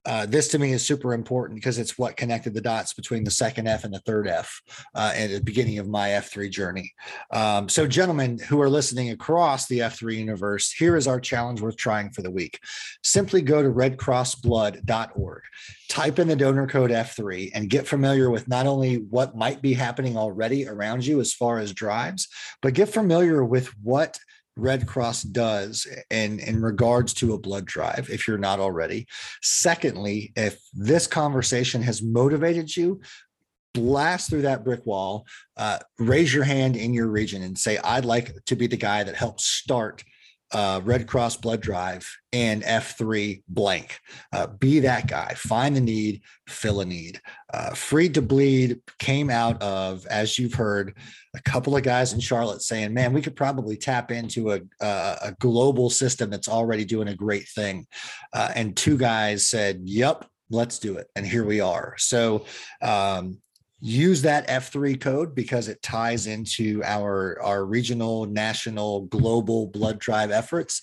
uh, 0.05 0.27
this 0.27 0.49
to 0.49 0.59
me 0.59 0.73
is 0.73 0.85
super 0.85 1.15
important 1.15 1.59
because 1.59 1.79
it's 1.79 1.97
what 1.97 2.17
connected 2.17 2.55
the 2.55 2.61
dots 2.61 2.93
between 2.95 3.23
the 3.25 3.31
second 3.31 3.69
F 3.69 3.85
and 3.85 3.95
the 3.95 4.01
third 4.01 4.27
F 4.27 4.61
uh, 4.95 5.13
at 5.15 5.29
the 5.29 5.41
beginning 5.41 5.79
of 5.79 5.89
my 5.89 6.11
F3 6.11 6.51
journey. 6.51 6.93
Um, 7.31 7.69
so, 7.69 7.87
gentlemen 7.87 8.39
who 8.49 8.61
are 8.61 8.71
listening 8.71 9.11
across 9.11 9.67
the 9.67 9.81
F3 9.81 10.17
universe, 10.17 10.73
here 10.73 10.97
is 10.97 11.07
our 11.07 11.21
challenge 11.21 11.61
worth 11.61 11.77
trying 11.77 12.11
for 12.11 12.23
the 12.23 12.31
week. 12.31 12.59
Simply 13.03 13.43
go 13.43 13.63
to 13.63 13.69
redcrossblood.org, 13.69 15.43
type 15.89 16.19
in 16.19 16.29
the 16.29 16.37
donor 16.37 16.67
code 16.67 16.91
F3, 16.91 17.51
and 17.55 17.71
get 17.71 17.87
familiar 17.87 18.31
with 18.31 18.49
not 18.49 18.67
only 18.67 18.97
what 18.97 19.37
might 19.37 19.63
be 19.63 19.75
happening 19.75 20.17
already 20.17 20.67
around 20.67 21.07
you 21.07 21.21
as 21.21 21.33
far 21.33 21.59
as 21.59 21.73
drives, 21.73 22.29
but 22.61 22.75
get 22.75 22.89
familiar 22.89 23.45
with 23.45 23.69
what 23.83 24.19
Red 24.57 24.87
Cross 24.87 25.25
does 25.25 25.87
in, 26.11 26.39
in 26.41 26.61
regards 26.61 27.15
to 27.15 27.33
a 27.33 27.39
blood 27.39 27.65
drive, 27.65 28.09
if 28.11 28.29
you're 28.29 28.39
not 28.39 28.61
already. 28.61 29.07
Secondly, 29.41 30.33
if 30.37 30.61
this 30.73 31.07
conversation 31.07 31.83
has 31.83 32.03
motivated 32.03 32.77
you, 32.77 33.01
blast 33.75 34.29
through 34.29 34.43
that 34.43 34.65
brick 34.65 34.85
wall, 34.85 35.27
uh, 35.57 35.79
raise 35.99 36.33
your 36.35 36.45
hand 36.45 36.77
in 36.77 36.93
your 36.93 37.09
region 37.09 37.43
and 37.43 37.57
say, 37.57 37.79
I'd 37.79 38.05
like 38.05 38.35
to 38.47 38.57
be 38.57 38.67
the 38.67 38.77
guy 38.77 39.03
that 39.03 39.17
helps 39.17 39.47
start 39.47 40.05
uh, 40.53 40.81
Red 40.85 41.07
Cross 41.07 41.39
blood 41.39 41.61
drive 41.61 42.09
and 42.33 42.63
F3 42.63 43.43
blank. 43.49 43.99
Uh, 44.33 44.47
be 44.47 44.81
that 44.81 45.07
guy. 45.07 45.35
Find 45.37 45.75
the 45.75 45.81
need, 45.81 46.23
fill 46.49 46.81
a 46.81 46.85
need. 46.85 47.21
Uh, 47.53 47.71
to 47.71 48.23
Bleed 48.23 48.81
came 48.99 49.31
out 49.31 49.61
of, 49.63 50.07
as 50.07 50.39
you've 50.39 50.55
heard, 50.55 50.97
a 51.35 51.43
couple 51.43 51.77
of 51.77 51.83
guys 51.83 52.13
in 52.13 52.21
Charlotte 52.21 52.63
saying, 52.63 52.93
man, 52.93 53.13
we 53.13 53.23
could 53.23 53.37
probably 53.37 53.77
tap 53.77 54.11
into 54.11 54.53
a, 54.53 54.61
a, 54.81 55.17
a 55.23 55.37
global 55.41 55.91
system 55.91 56.31
that's 56.31 56.49
already 56.49 56.85
doing 56.85 57.09
a 57.09 57.17
great 57.17 57.49
thing. 57.49 57.87
Uh, 58.33 58.51
and 58.55 58.77
two 58.77 58.97
guys 58.97 59.47
said, 59.49 59.81
yep, 59.85 60.27
let's 60.51 60.79
do 60.79 60.97
it. 60.97 61.09
And 61.17 61.27
here 61.27 61.45
we 61.45 61.61
are. 61.61 61.95
So, 61.99 62.45
um, 62.83 63.39
use 63.85 64.23
that 64.23 64.47
F3 64.47 65.01
code 65.01 65.35
because 65.35 65.67
it 65.67 65.83
ties 65.83 66.29
into 66.29 66.81
our, 66.85 67.43
our 67.43 67.67
regional, 67.67 68.27
national, 68.27 69.03
global 69.07 69.67
blood 69.67 69.99
drive 69.99 70.31
efforts 70.31 70.81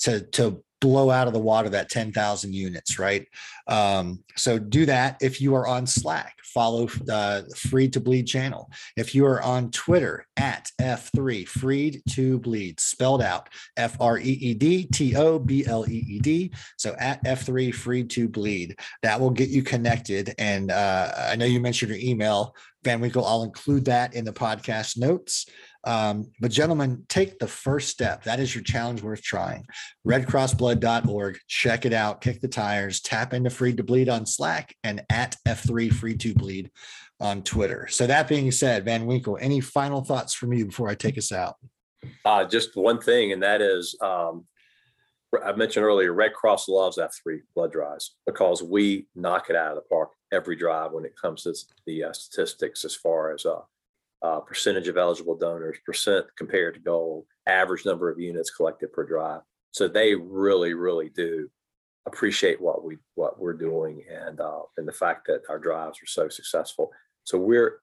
to, 0.00 0.22
to 0.22 0.64
blow 0.80 1.10
out 1.10 1.26
of 1.26 1.32
the 1.32 1.38
water 1.38 1.68
that 1.70 1.90
10,000 1.90 2.54
units, 2.54 2.98
right? 2.98 3.26
Um, 3.66 4.22
so 4.36 4.58
do 4.58 4.86
that 4.86 5.18
if 5.20 5.40
you 5.40 5.54
are 5.54 5.66
on 5.66 5.86
Slack, 5.86 6.34
follow 6.44 6.86
the 6.86 7.14
uh, 7.14 7.42
Free 7.56 7.88
to 7.90 8.00
Bleed 8.00 8.26
channel. 8.26 8.70
If 8.96 9.14
you 9.14 9.26
are 9.26 9.42
on 9.42 9.70
Twitter 9.70 10.26
at 10.36 10.70
F3 10.80 11.46
Free 11.46 12.02
to 12.10 12.38
Bleed, 12.38 12.80
spelled 12.80 13.22
out 13.22 13.48
F 13.76 13.96
R 14.00 14.18
E 14.18 14.22
E 14.22 14.54
D 14.54 14.86
T 14.86 15.16
O 15.16 15.38
B 15.38 15.66
L 15.66 15.84
E 15.88 16.04
E 16.08 16.18
D. 16.18 16.52
So 16.76 16.94
at 16.98 17.22
F3 17.24 17.74
Free 17.74 18.04
to 18.04 18.28
Bleed, 18.28 18.78
that 19.02 19.20
will 19.20 19.30
get 19.30 19.50
you 19.50 19.62
connected. 19.62 20.34
And 20.38 20.70
uh, 20.70 21.12
I 21.16 21.36
know 21.36 21.44
you 21.44 21.60
mentioned 21.60 21.90
your 21.90 22.00
email, 22.00 22.54
Van 22.84 23.00
Winkle. 23.00 23.26
I'll 23.26 23.42
include 23.42 23.84
that 23.86 24.14
in 24.14 24.24
the 24.24 24.32
podcast 24.32 24.96
notes. 24.96 25.46
Um, 25.88 26.30
but 26.38 26.50
gentlemen, 26.50 27.06
take 27.08 27.38
the 27.38 27.48
first 27.48 27.88
step. 27.88 28.22
That 28.24 28.40
is 28.40 28.54
your 28.54 28.62
challenge 28.62 29.00
worth 29.00 29.22
trying. 29.22 29.64
Redcrossblood.org. 30.06 31.38
Check 31.48 31.86
it 31.86 31.94
out. 31.94 32.20
Kick 32.20 32.42
the 32.42 32.48
tires. 32.48 33.00
Tap 33.00 33.32
into 33.32 33.48
Free 33.48 33.74
to 33.74 33.82
Bleed 33.82 34.10
on 34.10 34.26
Slack 34.26 34.76
and 34.84 35.02
at 35.08 35.36
F3 35.48 35.90
Free 35.90 36.14
to 36.18 36.34
Bleed 36.34 36.70
on 37.20 37.42
Twitter. 37.42 37.88
So 37.90 38.06
that 38.06 38.28
being 38.28 38.50
said, 38.50 38.84
Van 38.84 39.06
Winkle, 39.06 39.38
any 39.40 39.60
final 39.60 40.04
thoughts 40.04 40.34
from 40.34 40.52
you 40.52 40.66
before 40.66 40.90
I 40.90 40.94
take 40.94 41.16
us 41.16 41.32
out? 41.32 41.56
Uh, 42.22 42.44
just 42.44 42.76
one 42.76 43.00
thing, 43.00 43.32
and 43.32 43.42
that 43.42 43.62
is 43.62 43.96
um, 44.02 44.44
I 45.44 45.52
mentioned 45.52 45.86
earlier, 45.86 46.12
Red 46.12 46.34
Cross 46.34 46.68
loves 46.68 46.98
F3 46.98 47.40
blood 47.54 47.72
drives 47.72 48.16
because 48.26 48.62
we 48.62 49.06
knock 49.14 49.48
it 49.48 49.56
out 49.56 49.70
of 49.70 49.76
the 49.76 49.88
park 49.88 50.10
every 50.32 50.54
drive 50.54 50.92
when 50.92 51.06
it 51.06 51.14
comes 51.20 51.44
to 51.44 51.54
the 51.86 52.04
uh, 52.04 52.12
statistics 52.12 52.84
as 52.84 52.94
far 52.94 53.32
as 53.32 53.46
uh, 53.46 53.60
uh, 54.22 54.40
percentage 54.40 54.88
of 54.88 54.96
eligible 54.96 55.36
donors, 55.36 55.78
percent 55.86 56.26
compared 56.36 56.74
to 56.74 56.80
goal, 56.80 57.26
average 57.46 57.84
number 57.84 58.10
of 58.10 58.18
units 58.18 58.50
collected 58.50 58.92
per 58.92 59.04
drive. 59.04 59.42
So 59.70 59.86
they 59.86 60.14
really, 60.14 60.74
really 60.74 61.08
do 61.10 61.48
appreciate 62.06 62.60
what 62.60 62.84
we 62.84 62.96
what 63.14 63.38
we're 63.38 63.52
doing 63.52 64.02
and 64.10 64.40
uh, 64.40 64.62
and 64.76 64.88
the 64.88 64.92
fact 64.92 65.26
that 65.26 65.42
our 65.48 65.58
drives 65.58 65.98
are 66.02 66.06
so 66.06 66.28
successful. 66.28 66.90
So 67.24 67.38
we're 67.38 67.80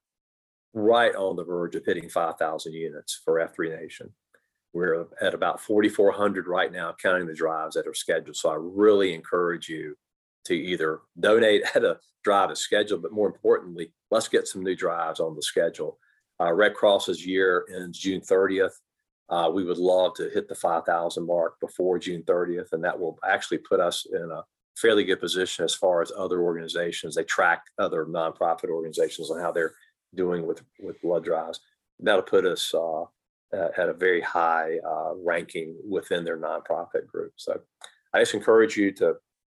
right 0.74 1.14
on 1.14 1.36
the 1.36 1.44
verge 1.44 1.74
of 1.74 1.84
hitting 1.86 2.08
5,000 2.08 2.72
units 2.74 3.20
for 3.24 3.34
F3 3.34 3.80
Nation. 3.80 4.12
We're 4.74 5.06
at 5.22 5.32
about 5.32 5.60
4,400 5.60 6.46
right 6.46 6.70
now, 6.70 6.94
counting 7.00 7.26
the 7.26 7.32
drives 7.32 7.76
that 7.76 7.86
are 7.86 7.94
scheduled. 7.94 8.36
So 8.36 8.50
I 8.50 8.56
really 8.58 9.14
encourage 9.14 9.70
you 9.70 9.96
to 10.44 10.54
either 10.54 11.00
donate 11.18 11.62
at 11.74 11.84
a 11.84 11.98
drive 12.24 12.50
as 12.50 12.58
scheduled, 12.58 13.02
but 13.02 13.12
more 13.12 13.28
importantly, 13.28 13.92
let's 14.10 14.28
get 14.28 14.48
some 14.48 14.62
new 14.62 14.76
drives 14.76 15.20
on 15.20 15.34
the 15.34 15.42
schedule 15.42 15.98
uh, 16.40 16.52
Red 16.52 16.74
Cross's 16.74 17.24
year 17.24 17.66
ends 17.74 17.98
June 17.98 18.20
30th. 18.20 18.72
Uh, 19.28 19.50
we 19.52 19.64
would 19.64 19.78
love 19.78 20.14
to 20.14 20.30
hit 20.30 20.48
the 20.48 20.54
5,000 20.54 21.26
mark 21.26 21.58
before 21.60 21.98
June 21.98 22.22
30th, 22.22 22.72
and 22.72 22.84
that 22.84 22.98
will 22.98 23.18
actually 23.28 23.58
put 23.58 23.80
us 23.80 24.06
in 24.12 24.30
a 24.30 24.44
fairly 24.76 25.04
good 25.04 25.20
position 25.20 25.64
as 25.64 25.74
far 25.74 26.02
as 26.02 26.12
other 26.16 26.42
organizations. 26.42 27.14
They 27.14 27.24
track 27.24 27.64
other 27.78 28.04
nonprofit 28.04 28.68
organizations 28.68 29.30
on 29.30 29.40
how 29.40 29.50
they're 29.50 29.74
doing 30.14 30.46
with, 30.46 30.62
with 30.78 31.00
blood 31.02 31.24
drives. 31.24 31.60
That'll 31.98 32.22
put 32.22 32.46
us 32.46 32.72
uh, 32.74 33.04
at 33.52 33.88
a 33.88 33.94
very 33.94 34.20
high 34.20 34.78
uh, 34.86 35.14
ranking 35.16 35.76
within 35.88 36.24
their 36.24 36.38
nonprofit 36.38 37.06
group. 37.06 37.32
So 37.36 37.60
I 38.12 38.20
just 38.20 38.34
encourage 38.34 38.76
you 38.76 38.92
to 38.92 39.14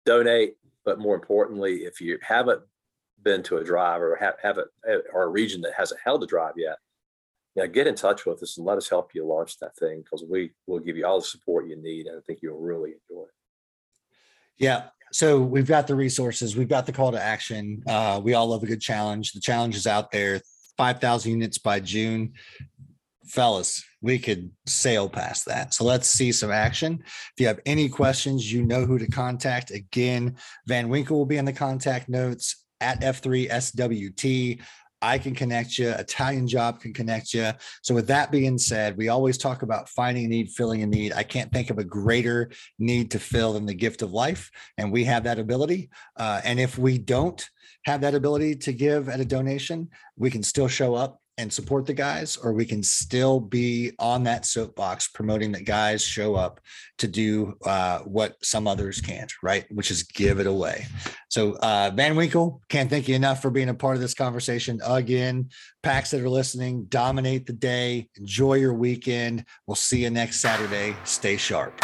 donate, 0.04 0.56
but 0.84 0.98
more 0.98 1.14
importantly, 1.14 1.84
if 1.84 2.00
you 2.00 2.18
haven't 2.22 2.62
been 3.26 3.42
to 3.42 3.56
a 3.56 3.64
drive 3.64 4.00
or 4.00 4.14
have, 4.14 4.36
have 4.40 4.56
it 4.56 4.68
or 5.12 5.24
a 5.24 5.28
region 5.28 5.60
that 5.60 5.74
hasn't 5.76 6.00
held 6.02 6.22
a 6.22 6.26
drive 6.26 6.54
yet, 6.56 6.76
yeah, 7.56 7.66
get 7.66 7.88
in 7.88 7.96
touch 7.96 8.24
with 8.24 8.40
us 8.40 8.56
and 8.56 8.64
let 8.64 8.78
us 8.78 8.88
help 8.88 9.14
you 9.14 9.26
launch 9.26 9.58
that 9.58 9.76
thing 9.76 10.02
because 10.02 10.24
we 10.24 10.52
will 10.68 10.78
give 10.78 10.96
you 10.96 11.04
all 11.04 11.18
the 11.18 11.26
support 11.26 11.66
you 11.66 11.76
need. 11.76 12.06
And 12.06 12.16
I 12.16 12.20
think 12.24 12.38
you'll 12.40 12.60
really 12.60 12.90
enjoy 12.90 13.24
it. 13.24 13.30
Yeah. 14.58 14.84
So 15.12 15.40
we've 15.40 15.66
got 15.66 15.88
the 15.88 15.96
resources, 15.96 16.56
we've 16.56 16.68
got 16.68 16.86
the 16.86 16.92
call 16.92 17.10
to 17.12 17.20
action. 17.20 17.82
Uh, 17.88 18.20
we 18.22 18.34
all 18.34 18.46
love 18.46 18.62
a 18.62 18.66
good 18.66 18.80
challenge. 18.80 19.32
The 19.32 19.40
challenge 19.40 19.74
is 19.74 19.88
out 19.88 20.12
there 20.12 20.40
5,000 20.76 21.32
units 21.32 21.58
by 21.58 21.80
June. 21.80 22.34
Fellas, 23.26 23.84
we 24.02 24.20
could 24.20 24.52
sail 24.66 25.08
past 25.08 25.46
that. 25.46 25.74
So 25.74 25.82
let's 25.84 26.06
see 26.06 26.30
some 26.30 26.52
action. 26.52 27.00
If 27.02 27.40
you 27.40 27.48
have 27.48 27.58
any 27.66 27.88
questions, 27.88 28.52
you 28.52 28.62
know 28.62 28.84
who 28.84 28.98
to 28.98 29.08
contact. 29.08 29.72
Again, 29.72 30.36
Van 30.66 30.88
Winkle 30.88 31.18
will 31.18 31.26
be 31.26 31.38
in 31.38 31.44
the 31.44 31.52
contact 31.52 32.08
notes 32.08 32.65
at 32.80 33.00
F3SWT. 33.00 34.60
I 35.02 35.18
can 35.18 35.34
connect 35.34 35.78
you. 35.78 35.90
Italian 35.90 36.48
Job 36.48 36.80
can 36.80 36.92
connect 36.92 37.34
you. 37.34 37.52
So, 37.82 37.94
with 37.94 38.06
that 38.08 38.30
being 38.30 38.56
said, 38.56 38.96
we 38.96 39.08
always 39.08 39.36
talk 39.36 39.62
about 39.62 39.90
finding 39.90 40.24
a 40.24 40.28
need, 40.28 40.50
filling 40.50 40.82
a 40.82 40.86
need. 40.86 41.12
I 41.12 41.22
can't 41.22 41.52
think 41.52 41.70
of 41.70 41.78
a 41.78 41.84
greater 41.84 42.50
need 42.78 43.10
to 43.10 43.18
fill 43.18 43.52
than 43.52 43.66
the 43.66 43.74
gift 43.74 44.00
of 44.00 44.12
life, 44.12 44.50
and 44.78 44.90
we 44.90 45.04
have 45.04 45.24
that 45.24 45.38
ability. 45.38 45.90
Uh, 46.16 46.40
and 46.44 46.58
if 46.58 46.78
we 46.78 46.96
don't 46.96 47.46
have 47.84 48.00
that 48.00 48.14
ability 48.14 48.56
to 48.56 48.72
give 48.72 49.08
at 49.08 49.20
a 49.20 49.24
donation, 49.24 49.88
we 50.16 50.30
can 50.30 50.42
still 50.42 50.68
show 50.68 50.94
up 50.94 51.20
and 51.39 51.53
support 51.53 51.87
the 51.87 51.95
guys, 51.95 52.37
or 52.37 52.53
we 52.53 52.64
can 52.64 52.82
still 52.82 53.41
be 53.41 53.93
on 53.99 54.22
that 54.24 54.47
soapbox 54.47 55.09
promoting 55.09 55.53
that 55.53 55.64
guys 55.64 56.03
show 56.03 56.34
up 56.34 56.61
to 56.99 57.07
do 57.07 57.55
uh, 57.64 57.99
what 58.01 58.37
some 58.43 58.66
others 58.66 59.01
can't, 59.01 59.32
right? 59.43 59.66
Which 59.70 59.91
is 59.91 60.03
give 60.03 60.41
it 60.41 60.47
away. 60.47 60.87
So, 61.28 61.57
uh, 61.57 61.91
Van 61.95 62.16
Winkle, 62.16 62.62
can't 62.68 62.89
thank 62.89 63.09
you 63.09 63.14
enough 63.14 63.43
for 63.43 63.51
being 63.51 63.68
a 63.68 63.74
part 63.74 63.97
of 63.97 64.01
this 64.01 64.14
conversation 64.14 64.80
again. 64.87 65.51
PAX 65.82 66.11
that 66.12 66.22
are 66.22 66.30
listening, 66.30 66.84
dominate 66.84 67.47
the 67.47 67.53
day, 67.53 68.09
enjoy 68.16 68.55
your 68.55 68.74
weekend. 68.74 69.45
We'll 69.66 69.74
see 69.74 70.05
you 70.05 70.11
next 70.11 70.41
Saturday. 70.41 70.97
Stay 71.05 71.37
sharp. 71.37 71.80